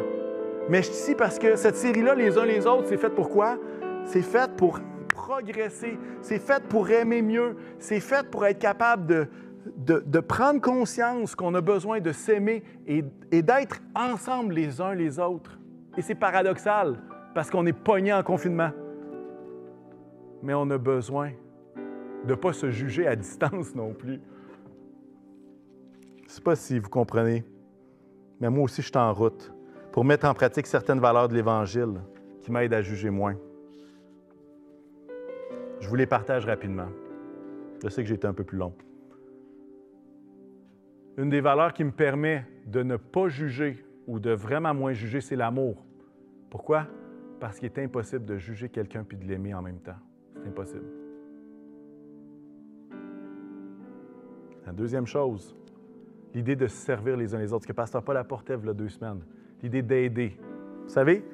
Mais 0.70 0.78
je 0.78 0.84
suis 0.84 0.94
ici 0.94 1.14
parce 1.16 1.38
que 1.40 1.56
cette 1.56 1.74
série-là, 1.74 2.14
les 2.14 2.38
uns 2.38 2.44
les 2.44 2.64
autres, 2.64 2.86
c'est 2.86 2.96
fait 2.96 3.10
pour 3.10 3.28
quoi? 3.28 3.58
C'est 4.04 4.22
fait 4.22 4.48
pour 4.56 4.78
progresser. 5.08 5.98
C'est 6.22 6.38
fait 6.38 6.62
pour 6.68 6.88
aimer 6.90 7.22
mieux. 7.22 7.56
C'est 7.80 7.98
fait 7.98 8.30
pour 8.30 8.46
être 8.46 8.60
capable 8.60 9.06
de, 9.06 9.26
de, 10.06 10.20
prendre 10.20 10.60
conscience 10.60 11.34
qu'on 11.34 11.56
a 11.56 11.60
besoin 11.60 11.98
de 11.98 12.12
s'aimer 12.12 12.62
et, 12.86 13.04
et 13.32 13.42
d'être 13.42 13.80
ensemble 13.96 14.54
les 14.54 14.80
uns 14.80 14.94
les 14.94 15.18
autres. 15.18 15.58
Et 15.96 16.02
c'est 16.02 16.14
paradoxal 16.14 17.02
parce 17.34 17.50
qu'on 17.50 17.66
est 17.66 17.72
pogné 17.72 18.12
en 18.12 18.22
confinement. 18.22 18.70
Mais 20.40 20.54
on 20.54 20.70
a 20.70 20.78
besoin 20.78 21.32
de 22.24 22.30
ne 22.30 22.34
pas 22.36 22.52
se 22.52 22.70
juger 22.70 23.08
à 23.08 23.16
distance 23.16 23.74
non 23.74 23.92
plus. 23.92 24.20
Je 26.28 26.32
ne 26.34 26.36
sais 26.36 26.42
pas 26.42 26.56
si 26.56 26.78
vous 26.78 26.90
comprenez, 26.90 27.42
mais 28.38 28.50
moi 28.50 28.64
aussi, 28.64 28.82
je 28.82 28.88
suis 28.88 28.98
en 28.98 29.14
route 29.14 29.50
pour 29.92 30.04
mettre 30.04 30.26
en 30.26 30.34
pratique 30.34 30.66
certaines 30.66 31.00
valeurs 31.00 31.26
de 31.26 31.34
l'Évangile 31.34 32.02
qui 32.42 32.52
m'aident 32.52 32.74
à 32.74 32.82
juger 32.82 33.08
moins. 33.08 33.34
Je 35.80 35.88
vous 35.88 35.94
les 35.94 36.04
partage 36.04 36.44
rapidement. 36.44 36.88
Je 37.82 37.88
sais 37.88 38.02
que 38.02 38.08
j'ai 38.08 38.16
été 38.16 38.26
un 38.26 38.34
peu 38.34 38.44
plus 38.44 38.58
long. 38.58 38.74
Une 41.16 41.30
des 41.30 41.40
valeurs 41.40 41.72
qui 41.72 41.82
me 41.82 41.92
permet 41.92 42.44
de 42.66 42.82
ne 42.82 42.98
pas 42.98 43.28
juger 43.28 43.82
ou 44.06 44.20
de 44.20 44.30
vraiment 44.30 44.74
moins 44.74 44.92
juger, 44.92 45.22
c'est 45.22 45.34
l'amour. 45.34 45.82
Pourquoi? 46.50 46.88
Parce 47.40 47.58
qu'il 47.58 47.66
est 47.66 47.78
impossible 47.78 48.26
de 48.26 48.36
juger 48.36 48.68
quelqu'un 48.68 49.02
puis 49.02 49.16
de 49.16 49.24
l'aimer 49.24 49.54
en 49.54 49.62
même 49.62 49.80
temps. 49.80 49.96
C'est 50.34 50.46
impossible. 50.46 50.84
La 54.66 54.72
deuxième 54.74 55.06
chose, 55.06 55.56
l'idée 56.34 56.56
de 56.56 56.66
se 56.66 56.76
servir 56.76 57.16
les 57.16 57.34
uns 57.34 57.38
les 57.38 57.52
autres, 57.52 57.64
ce 57.64 57.68
que 57.68 57.72
Pasteur 57.72 58.02
Paul 58.02 58.16
apportait 58.16 58.54
il 58.54 58.66
y 58.66 58.68
a 58.70 58.74
deux 58.74 58.88
semaines, 58.88 59.20
l'idée 59.62 59.82
d'aider. 59.82 60.36
Vous 60.84 60.88
savez, 60.88 61.24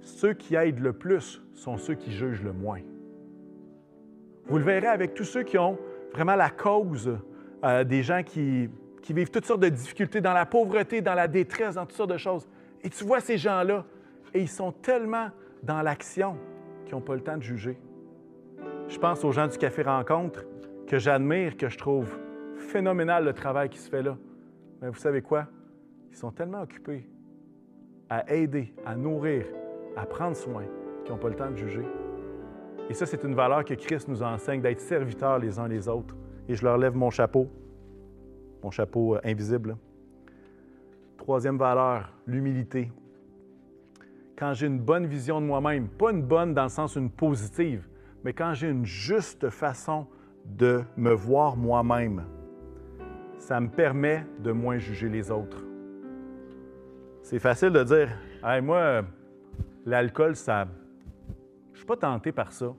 ceux 0.00 0.34
qui 0.34 0.54
aident 0.54 0.80
le 0.80 0.92
plus 0.92 1.42
sont 1.54 1.76
ceux 1.76 1.94
qui 1.94 2.12
jugent 2.12 2.42
le 2.42 2.52
moins. 2.52 2.80
Vous 4.46 4.58
le 4.58 4.64
verrez 4.64 4.86
avec 4.86 5.14
tous 5.14 5.24
ceux 5.24 5.42
qui 5.42 5.58
ont 5.58 5.78
vraiment 6.12 6.36
la 6.36 6.50
cause 6.50 7.18
euh, 7.64 7.84
des 7.84 8.02
gens 8.02 8.22
qui, 8.22 8.70
qui 9.02 9.12
vivent 9.12 9.30
toutes 9.30 9.44
sortes 9.44 9.60
de 9.60 9.68
difficultés, 9.68 10.20
dans 10.20 10.32
la 10.32 10.46
pauvreté, 10.46 11.00
dans 11.00 11.14
la 11.14 11.28
détresse, 11.28 11.74
dans 11.74 11.86
toutes 11.86 11.96
sortes 11.96 12.12
de 12.12 12.18
choses. 12.18 12.48
Et 12.82 12.90
tu 12.90 13.04
vois 13.04 13.20
ces 13.20 13.36
gens-là, 13.36 13.84
et 14.32 14.40
ils 14.40 14.48
sont 14.48 14.72
tellement 14.72 15.28
dans 15.62 15.82
l'action 15.82 16.36
qu'ils 16.84 16.94
n'ont 16.94 17.00
pas 17.00 17.14
le 17.14 17.20
temps 17.20 17.36
de 17.36 17.42
juger. 17.42 17.78
Je 18.88 18.98
pense 18.98 19.24
aux 19.24 19.32
gens 19.32 19.46
du 19.46 19.58
Café 19.58 19.82
Rencontre 19.82 20.44
que 20.86 20.98
j'admire, 20.98 21.56
que 21.56 21.68
je 21.68 21.76
trouve 21.76 22.18
phénoménal 22.56 23.24
le 23.24 23.32
travail 23.32 23.68
qui 23.68 23.78
se 23.78 23.88
fait 23.88 24.02
là. 24.02 24.16
Mais 24.80 24.88
vous 24.88 24.98
savez 24.98 25.22
quoi? 25.22 25.46
Ils 26.10 26.16
sont 26.16 26.30
tellement 26.30 26.62
occupés 26.62 27.08
à 28.08 28.32
aider, 28.32 28.72
à 28.86 28.96
nourrir, 28.96 29.44
à 29.96 30.06
prendre 30.06 30.36
soin, 30.36 30.64
qu'ils 31.04 31.12
n'ont 31.12 31.20
pas 31.20 31.28
le 31.28 31.36
temps 31.36 31.50
de 31.50 31.56
juger. 31.56 31.84
Et 32.88 32.94
ça, 32.94 33.04
c'est 33.04 33.22
une 33.24 33.34
valeur 33.34 33.64
que 33.64 33.74
Christ 33.74 34.08
nous 34.08 34.22
enseigne, 34.22 34.62
d'être 34.62 34.80
serviteurs 34.80 35.38
les 35.38 35.58
uns 35.58 35.68
les 35.68 35.88
autres. 35.88 36.16
Et 36.48 36.54
je 36.54 36.64
leur 36.64 36.78
lève 36.78 36.96
mon 36.96 37.10
chapeau, 37.10 37.48
mon 38.62 38.70
chapeau 38.70 39.16
euh, 39.16 39.20
invisible. 39.24 39.76
Troisième 41.18 41.58
valeur, 41.58 42.10
l'humilité. 42.26 42.90
Quand 44.36 44.54
j'ai 44.54 44.68
une 44.68 44.78
bonne 44.78 45.06
vision 45.06 45.40
de 45.40 45.46
moi-même, 45.46 45.88
pas 45.88 46.10
une 46.10 46.22
bonne 46.22 46.54
dans 46.54 46.62
le 46.62 46.68
sens 46.68 46.96
une 46.96 47.10
positive, 47.10 47.86
mais 48.24 48.32
quand 48.32 48.54
j'ai 48.54 48.68
une 48.68 48.86
juste 48.86 49.50
façon 49.50 50.06
de 50.46 50.82
me 50.96 51.12
voir 51.12 51.56
moi-même, 51.56 52.24
ça 53.48 53.60
me 53.60 53.70
permet 53.70 54.26
de 54.40 54.52
moins 54.52 54.76
juger 54.76 55.08
les 55.08 55.30
autres. 55.30 55.64
C'est 57.22 57.38
facile 57.38 57.70
de 57.70 57.82
dire, 57.82 58.10
moi, 58.62 59.02
l'alcool, 59.86 60.36
ça, 60.36 60.68
je 61.72 61.78
suis 61.78 61.86
pas 61.86 61.96
tenté 61.96 62.30
par 62.30 62.52
ça. 62.52 62.74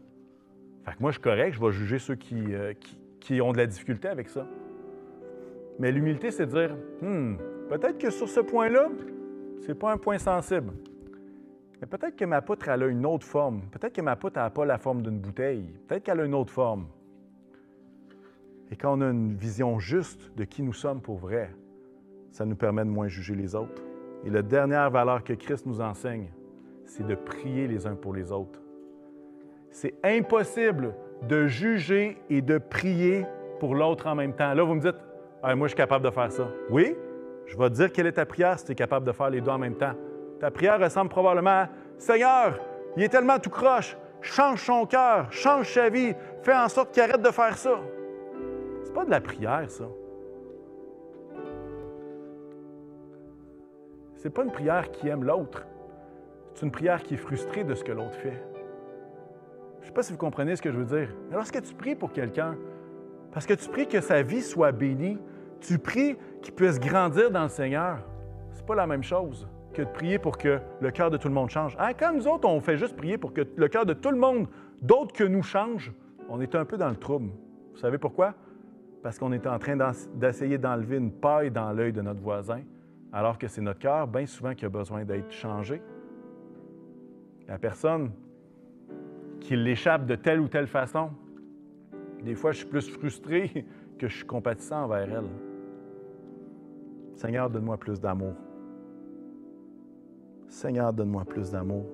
Fait 0.86 0.92
que 0.92 0.98
moi, 1.00 1.10
je 1.10 1.16
suis 1.16 1.24
correct, 1.24 1.54
je 1.56 1.60
vais 1.60 1.72
juger 1.72 1.98
ceux 1.98 2.14
euh, 2.14 2.74
qui, 2.76 3.00
qui, 3.20 3.42
ont 3.42 3.52
de 3.52 3.58
la 3.58 3.66
difficulté 3.66 4.10
avec 4.10 4.30
ça. 4.30 4.46
Mais 5.80 5.92
l'humilité, 5.92 6.30
c'est 6.30 6.46
de 6.46 6.52
dire, 6.52 6.78
hmm, 7.02 7.38
peut-être 7.68 7.98
que 7.98 8.12
sur 8.12 8.30
ce 8.30 8.40
point-là, 8.40 8.90
ce 9.62 9.70
n'est 9.70 9.74
pas 9.74 9.92
un 9.92 9.98
point 9.98 10.20
sensible. 10.20 10.72
Mais 11.82 11.88
peut-être 11.88 12.16
que 12.16 12.26
ma 12.26 12.44
poutre, 12.44 12.70
elle 12.70 12.84
a 12.84 12.86
une 12.86 13.08
autre 13.08 13.26
forme. 13.26 13.64
Peut-être 13.72 13.94
que 13.94 14.02
ma 14.02 14.16
poutre 14.16 14.38
n'a 14.38 14.52
pas 14.52 14.66
la 14.66 14.78
forme 14.78 15.02
d'une 15.02 15.18
bouteille. 15.18 15.74
Peut-être 15.88 16.04
qu'elle 16.04 16.20
a 16.20 16.26
une 16.26 16.36
autre 16.36 16.54
forme. 16.54 16.86
Et 18.72 18.76
quand 18.76 18.98
on 18.98 19.02
a 19.02 19.10
une 19.10 19.36
vision 19.36 19.80
juste 19.80 20.32
de 20.36 20.44
qui 20.44 20.62
nous 20.62 20.74
sommes 20.74 21.02
pour 21.02 21.18
vrai, 21.18 21.50
ça 22.32 22.46
nous 22.46 22.56
permet 22.56 22.84
de 22.84 22.90
moins 22.90 23.08
juger 23.08 23.36
les 23.36 23.56
autres. 23.56 23.82
Et 24.26 24.30
la 24.30 24.42
dernière 24.42 24.90
valeur 24.92 25.24
que 25.24 25.34
Christ 25.34 25.66
nous 25.66 25.82
enseigne, 25.82 26.28
c'est 26.86 27.06
de 27.06 27.16
prier 27.16 27.68
les 27.68 27.88
uns 27.88 27.96
pour 27.96 28.14
les 28.14 28.32
autres. 28.32 28.62
C'est 29.72 29.96
impossible 30.04 30.94
de 31.28 31.48
juger 31.48 32.18
et 32.30 32.42
de 32.42 32.58
prier 32.58 33.26
pour 33.60 33.76
l'autre 33.76 34.08
en 34.08 34.16
même 34.16 34.34
temps. 34.34 34.54
Là, 34.54 34.64
vous 34.64 34.76
me 34.76 34.82
dites, 34.82 34.96
moi, 35.44 35.68
je 35.68 35.70
suis 35.70 35.78
capable 35.78 36.06
de 36.06 36.12
faire 36.12 36.32
ça. 36.32 36.48
Oui, 36.70 36.96
je 37.46 37.58
vais 37.58 37.70
te 37.70 37.76
dire 37.76 37.92
quelle 37.92 38.08
est 38.08 38.14
ta 38.14 38.26
prière 38.26 38.60
si 38.60 38.66
tu 38.66 38.72
es 38.72 38.76
capable 38.76 39.06
de 39.06 39.12
faire 39.12 39.30
les 39.30 39.42
deux 39.42 39.52
en 39.52 39.58
même 39.58 39.76
temps. 39.76 39.94
Ta 40.40 40.52
prière 40.52 40.80
ressemble 40.80 41.10
probablement 41.10 41.50
à 41.50 41.70
Seigneur, 41.98 42.60
il 42.96 43.04
est 43.04 43.10
tellement 43.10 43.40
tout 43.40 43.50
croche. 43.50 43.98
Change 44.22 44.64
son 44.64 44.86
cœur, 44.86 45.32
change 45.32 45.74
sa 45.74 45.90
vie, 45.90 46.14
fais 46.44 46.56
en 46.56 46.68
sorte 46.68 46.92
qu'il 46.94 47.02
arrête 47.02 47.22
de 47.22 47.32
faire 47.32 47.58
ça. 47.58 47.80
C'est 48.90 48.96
pas 48.96 49.06
de 49.06 49.12
la 49.12 49.22
prière, 49.22 49.70
ça. 49.70 49.84
C'est 54.16 54.32
pas 54.32 54.44
une 54.44 54.52
prière 54.52 54.90
qui 54.90 55.08
aime 55.08 55.24
l'autre. 55.24 55.68
C'est 56.56 56.66
une 56.66 56.72
prière 56.72 57.04
qui 57.04 57.14
est 57.14 57.18
frustrée 57.18 57.64
de 57.64 57.76
ce 57.76 57.84
que 57.84 57.92
l'autre 57.92 58.16
fait. 58.16 58.42
Je 59.78 59.82
ne 59.82 59.86
sais 59.86 59.92
pas 59.92 60.02
si 60.02 60.12
vous 60.12 60.18
comprenez 60.18 60.56
ce 60.56 60.64
que 60.64 60.72
je 60.72 60.80
veux 60.80 60.86
dire. 60.86 61.16
Mais 61.30 61.36
lorsque 61.36 61.62
tu 61.62 61.76
pries 61.76 61.94
pour 61.94 62.12
quelqu'un, 62.12 62.58
parce 63.32 63.46
que 63.46 63.54
tu 63.54 63.70
pries 63.70 63.88
que 63.88 64.02
sa 64.02 64.24
vie 64.24 64.42
soit 64.42 64.72
bénie, 64.72 65.20
tu 65.60 65.78
pries 65.78 66.18
qu'il 66.42 66.56
puisse 66.56 66.80
grandir 66.80 67.30
dans 67.30 67.44
le 67.44 67.50
Seigneur, 67.50 68.00
c'est 68.54 68.66
pas 68.66 68.74
la 68.74 68.88
même 68.88 69.04
chose 69.04 69.48
que 69.72 69.84
de 69.84 69.88
prier 69.88 70.18
pour 70.18 70.40
que 70.40 70.60
le 70.82 70.90
cœur 70.90 71.12
de 71.12 71.18
tout 71.18 71.28
le 71.28 71.36
monde 71.36 71.52
change. 71.52 71.78
Hein? 71.80 71.94
Quand 71.94 72.12
nous 72.12 72.28
autres, 72.28 72.50
on 72.50 72.60
fait 72.60 72.78
juste 72.78 72.98
prier 72.98 73.20
pour 73.20 73.34
que 73.34 73.42
le 73.56 73.68
cœur 73.68 73.86
de 73.86 73.94
tout 73.94 74.10
le 74.10 74.18
monde, 74.18 74.48
d'autres 74.82 75.14
que 75.14 75.24
nous, 75.24 75.44
change, 75.44 75.94
on 76.28 76.42
est 76.42 76.56
un 76.56 76.66
peu 76.66 76.76
dans 76.76 76.90
le 76.90 76.96
trouble. 76.96 77.30
Vous 77.74 77.78
savez 77.78 78.00
pourquoi? 78.00 78.34
Parce 79.02 79.18
qu'on 79.18 79.32
est 79.32 79.48
en 79.48 79.58
train 79.60 79.78
d'essayer 80.14 80.58
d'enlever 80.58 80.98
une 80.98 81.12
paille 81.12 81.52
dans 81.52 81.72
l'œil 81.72 81.94
de 81.94 82.02
notre 82.02 82.22
voisin, 82.22 82.62
alors 83.14 83.38
que 83.38 83.48
c'est 83.48 83.62
notre 83.62 83.80
cœur, 83.80 84.08
bien 84.08 84.26
souvent, 84.26 84.54
qui 84.54 84.66
a 84.66 84.70
besoin 84.70 85.06
d'être 85.06 85.32
changé. 85.32 85.82
La 87.48 87.58
personne 87.58 88.12
qui 89.40 89.56
l'échappe 89.56 90.06
de 90.06 90.16
telle 90.16 90.40
ou 90.40 90.48
telle 90.48 90.68
façon, 90.68 91.10
des 92.24 92.36
fois, 92.36 92.52
je 92.52 92.60
suis 92.60 92.68
plus 92.68 92.88
frustré 92.90 93.66
que 93.98 94.08
je 94.08 94.18
suis 94.18 94.26
compatissant 94.26 94.84
envers 94.84 95.10
elle. 95.10 95.30
Seigneur, 97.16 97.50
donne-moi 97.50 97.78
plus 97.78 98.00
d'amour. 98.00 98.34
Seigneur, 100.48 100.94
donne-moi 100.94 101.26
plus 101.26 101.52
d'amour. 101.52 101.86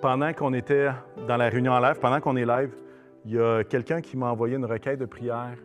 Pendant 0.00 0.32
qu'on 0.32 0.54
était 0.54 0.88
dans 1.28 1.36
la 1.36 1.50
réunion 1.50 1.72
en 1.72 1.80
live, 1.80 1.98
pendant 2.00 2.20
qu'on 2.20 2.36
est 2.36 2.46
live, 2.46 2.74
il 3.26 3.32
y 3.32 3.38
a 3.38 3.64
quelqu'un 3.64 4.00
qui 4.00 4.16
m'a 4.16 4.30
envoyé 4.30 4.56
une 4.56 4.64
requête 4.64 4.98
de 4.98 5.04
prière 5.04 5.58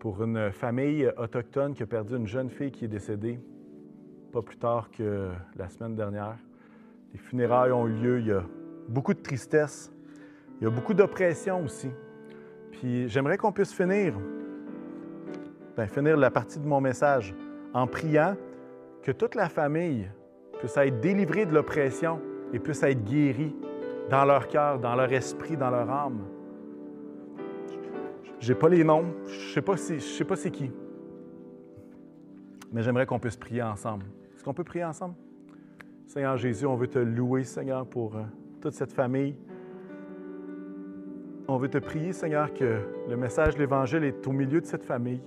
pour 0.00 0.24
une 0.24 0.50
famille 0.50 1.08
autochtone 1.16 1.72
qui 1.72 1.84
a 1.84 1.86
perdu 1.86 2.16
une 2.16 2.26
jeune 2.26 2.50
fille 2.50 2.72
qui 2.72 2.86
est 2.86 2.88
décédée 2.88 3.38
pas 4.32 4.42
plus 4.42 4.56
tard 4.56 4.90
que 4.90 5.30
la 5.56 5.68
semaine 5.68 5.94
dernière. 5.94 6.36
Les 7.12 7.18
funérailles 7.18 7.70
ont 7.70 7.86
eu 7.86 7.92
lieu, 7.92 8.20
il 8.20 8.26
y 8.26 8.32
a 8.32 8.42
beaucoup 8.88 9.14
de 9.14 9.20
tristesse, 9.20 9.92
il 10.60 10.64
y 10.64 10.66
a 10.66 10.70
beaucoup 10.70 10.92
d'oppression 10.92 11.62
aussi. 11.62 11.90
Puis 12.72 13.08
j'aimerais 13.08 13.38
qu'on 13.38 13.52
puisse 13.52 13.72
finir, 13.72 14.14
bien, 15.76 15.86
finir 15.86 16.16
la 16.16 16.30
partie 16.30 16.58
de 16.58 16.66
mon 16.66 16.80
message 16.80 17.34
en 17.72 17.86
priant 17.86 18.34
que 19.02 19.12
toute 19.12 19.36
la 19.36 19.48
famille 19.48 20.10
puisse 20.58 20.76
être 20.76 21.00
délivrée 21.00 21.46
de 21.46 21.54
l'oppression 21.54 22.20
et 22.52 22.58
puisse 22.58 22.82
être 22.82 23.04
guérie 23.04 23.54
dans 24.10 24.24
leur 24.24 24.48
cœur, 24.48 24.78
dans 24.78 24.94
leur 24.94 25.12
esprit, 25.12 25.56
dans 25.56 25.70
leur 25.70 25.90
âme. 25.90 26.20
Je 28.38 28.52
n'ai 28.52 28.58
pas 28.58 28.68
les 28.68 28.84
noms, 28.84 29.06
je 29.26 29.54
sais 29.54 29.62
pas 29.62 29.76
si, 29.76 30.00
sais 30.00 30.24
pas 30.24 30.36
c'est 30.36 30.50
qui, 30.50 30.70
mais 32.72 32.82
j'aimerais 32.82 33.06
qu'on 33.06 33.18
puisse 33.18 33.36
prier 33.36 33.62
ensemble. 33.62 34.04
Est-ce 34.34 34.44
qu'on 34.44 34.54
peut 34.54 34.64
prier 34.64 34.84
ensemble? 34.84 35.14
Seigneur 36.06 36.36
Jésus, 36.36 36.66
on 36.66 36.76
veut 36.76 36.86
te 36.86 36.98
louer, 36.98 37.42
Seigneur, 37.42 37.86
pour 37.86 38.16
euh, 38.16 38.22
toute 38.60 38.74
cette 38.74 38.92
famille. 38.92 39.36
On 41.48 41.56
veut 41.56 41.68
te 41.68 41.78
prier, 41.78 42.12
Seigneur, 42.12 42.52
que 42.52 42.80
le 43.08 43.16
message 43.16 43.54
de 43.54 43.60
l'Évangile 43.60 44.04
est 44.04 44.26
au 44.26 44.32
milieu 44.32 44.60
de 44.60 44.66
cette 44.66 44.84
famille. 44.84 45.22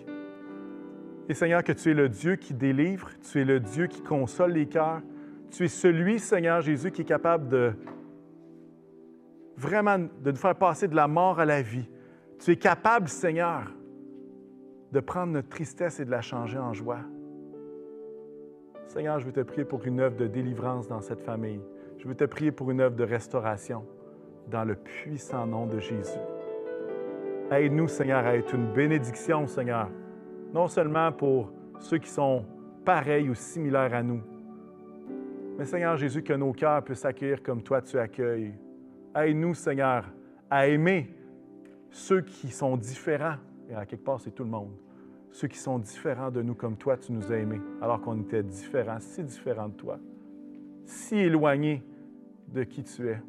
Et 1.28 1.34
Seigneur, 1.34 1.64
que 1.64 1.72
tu 1.72 1.92
es 1.92 1.94
le 1.94 2.10
Dieu 2.10 2.36
qui 2.36 2.54
délivre, 2.54 3.10
tu 3.22 3.42
es 3.42 3.46
le 3.46 3.60
Dieu 3.60 3.88
qui 3.88 4.02
console 4.02 4.52
les 4.52 4.68
cœurs. 4.68 5.02
Tu 5.52 5.66
es 5.66 5.68
celui, 5.68 6.20
Seigneur 6.20 6.62
Jésus, 6.62 6.92
qui 6.92 7.02
est 7.02 7.06
capable 7.06 7.50
de 7.50 7.74
vraiment 9.60 10.00
de 10.00 10.32
nous 10.32 10.38
faire 10.38 10.56
passer 10.56 10.88
de 10.88 10.96
la 10.96 11.08
mort 11.08 11.40
à 11.40 11.46
la 11.46 11.62
vie. 11.62 11.88
Tu 12.40 12.52
es 12.52 12.56
capable, 12.56 13.10
Seigneur, 13.10 13.72
de 14.92 15.00
prendre 15.02 15.34
notre 15.34 15.50
tristesse 15.50 16.00
et 16.00 16.06
de 16.06 16.12
la 16.12 16.22
changer 16.22 16.58
en 16.58 16.74
joie. 16.74 17.02
Seigneur, 18.88 19.20
je 19.20 19.26
veux 19.26 19.34
te 19.34 19.42
prier 19.42 19.66
pour 19.66 19.86
une 19.86 20.00
œuvre 20.00 20.16
de 20.16 20.28
délivrance 20.28 20.88
dans 20.88 21.02
cette 21.02 21.22
famille. 21.22 21.62
Je 21.98 22.08
veux 22.08 22.16
te 22.16 22.24
prier 22.24 22.52
pour 22.52 22.72
une 22.72 22.80
œuvre 22.80 22.96
de 22.96 23.04
restauration 23.04 23.86
dans 24.50 24.64
le 24.64 24.76
puissant 24.76 25.46
nom 25.46 25.68
de 25.68 25.80
Jésus. 25.80 26.18
Aide-nous, 27.52 27.88
Seigneur, 27.88 28.26
à 28.26 28.36
être 28.36 28.56
une 28.56 28.72
bénédiction, 28.72 29.46
Seigneur, 29.46 29.90
non 30.54 30.68
seulement 30.68 31.12
pour 31.12 31.52
ceux 31.80 31.98
qui 31.98 32.10
sont 32.10 32.46
pareils 32.86 33.30
ou 33.30 33.36
similaires 33.36 33.94
à 33.94 34.02
nous, 34.02 34.22
mais 35.58 35.66
Seigneur 35.66 35.98
Jésus, 35.98 36.24
que 36.24 36.34
nos 36.34 36.54
cœurs 36.54 36.84
puissent 36.84 37.04
accueillir 37.04 37.44
comme 37.44 37.62
toi 37.62 37.82
tu 37.82 38.00
accueilles. 38.00 38.54
Aide-nous, 39.16 39.54
Seigneur, 39.54 40.06
à 40.50 40.68
aimer 40.68 41.16
ceux 41.92 42.22
qui 42.22 42.50
sont 42.50 42.78
différents, 42.78 43.38
et 43.70 43.76
à 43.76 43.86
quelque 43.86 44.04
part, 44.04 44.20
c'est 44.20 44.32
tout 44.32 44.44
le 44.44 44.50
monde 44.50 44.72
ceux 45.32 45.48
qui 45.48 45.58
sont 45.58 45.80
différents 45.80 46.32
de 46.32 46.42
nous 46.42 46.56
comme 46.56 46.78
toi, 46.78 46.98
tu 46.98 47.12
nous 47.12 47.32
as 47.32 47.38
aimés, 47.38 47.62
alors 47.82 48.02
qu'on 48.02 48.20
était 48.22 48.44
différents, 48.44 49.00
si 49.00 49.24
différents 49.24 49.70
de 49.70 49.76
toi, 49.76 50.00
si 50.86 51.16
éloignés 51.16 51.84
de 52.48 52.64
qui 52.64 52.84
tu 52.84 53.08
es. 53.08 53.22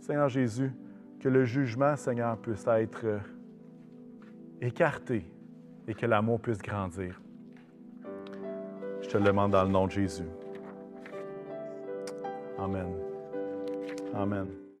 Seigneur 0.00 0.28
Jésus, 0.28 0.72
que 1.20 1.28
le 1.28 1.44
jugement, 1.44 1.96
Seigneur, 1.96 2.36
puisse 2.38 2.66
être 2.66 3.20
écarté 4.60 5.24
et 5.86 5.94
que 5.94 6.06
l'amour 6.06 6.40
puisse 6.40 6.58
grandir. 6.58 7.20
Je 9.00 9.08
te 9.08 9.18
le 9.18 9.24
demande 9.24 9.52
dans 9.52 9.64
le 9.64 9.70
nom 9.70 9.86
de 9.86 9.92
Jésus. 9.92 10.24
Amen. 12.58 13.13
Amen. 14.14 14.63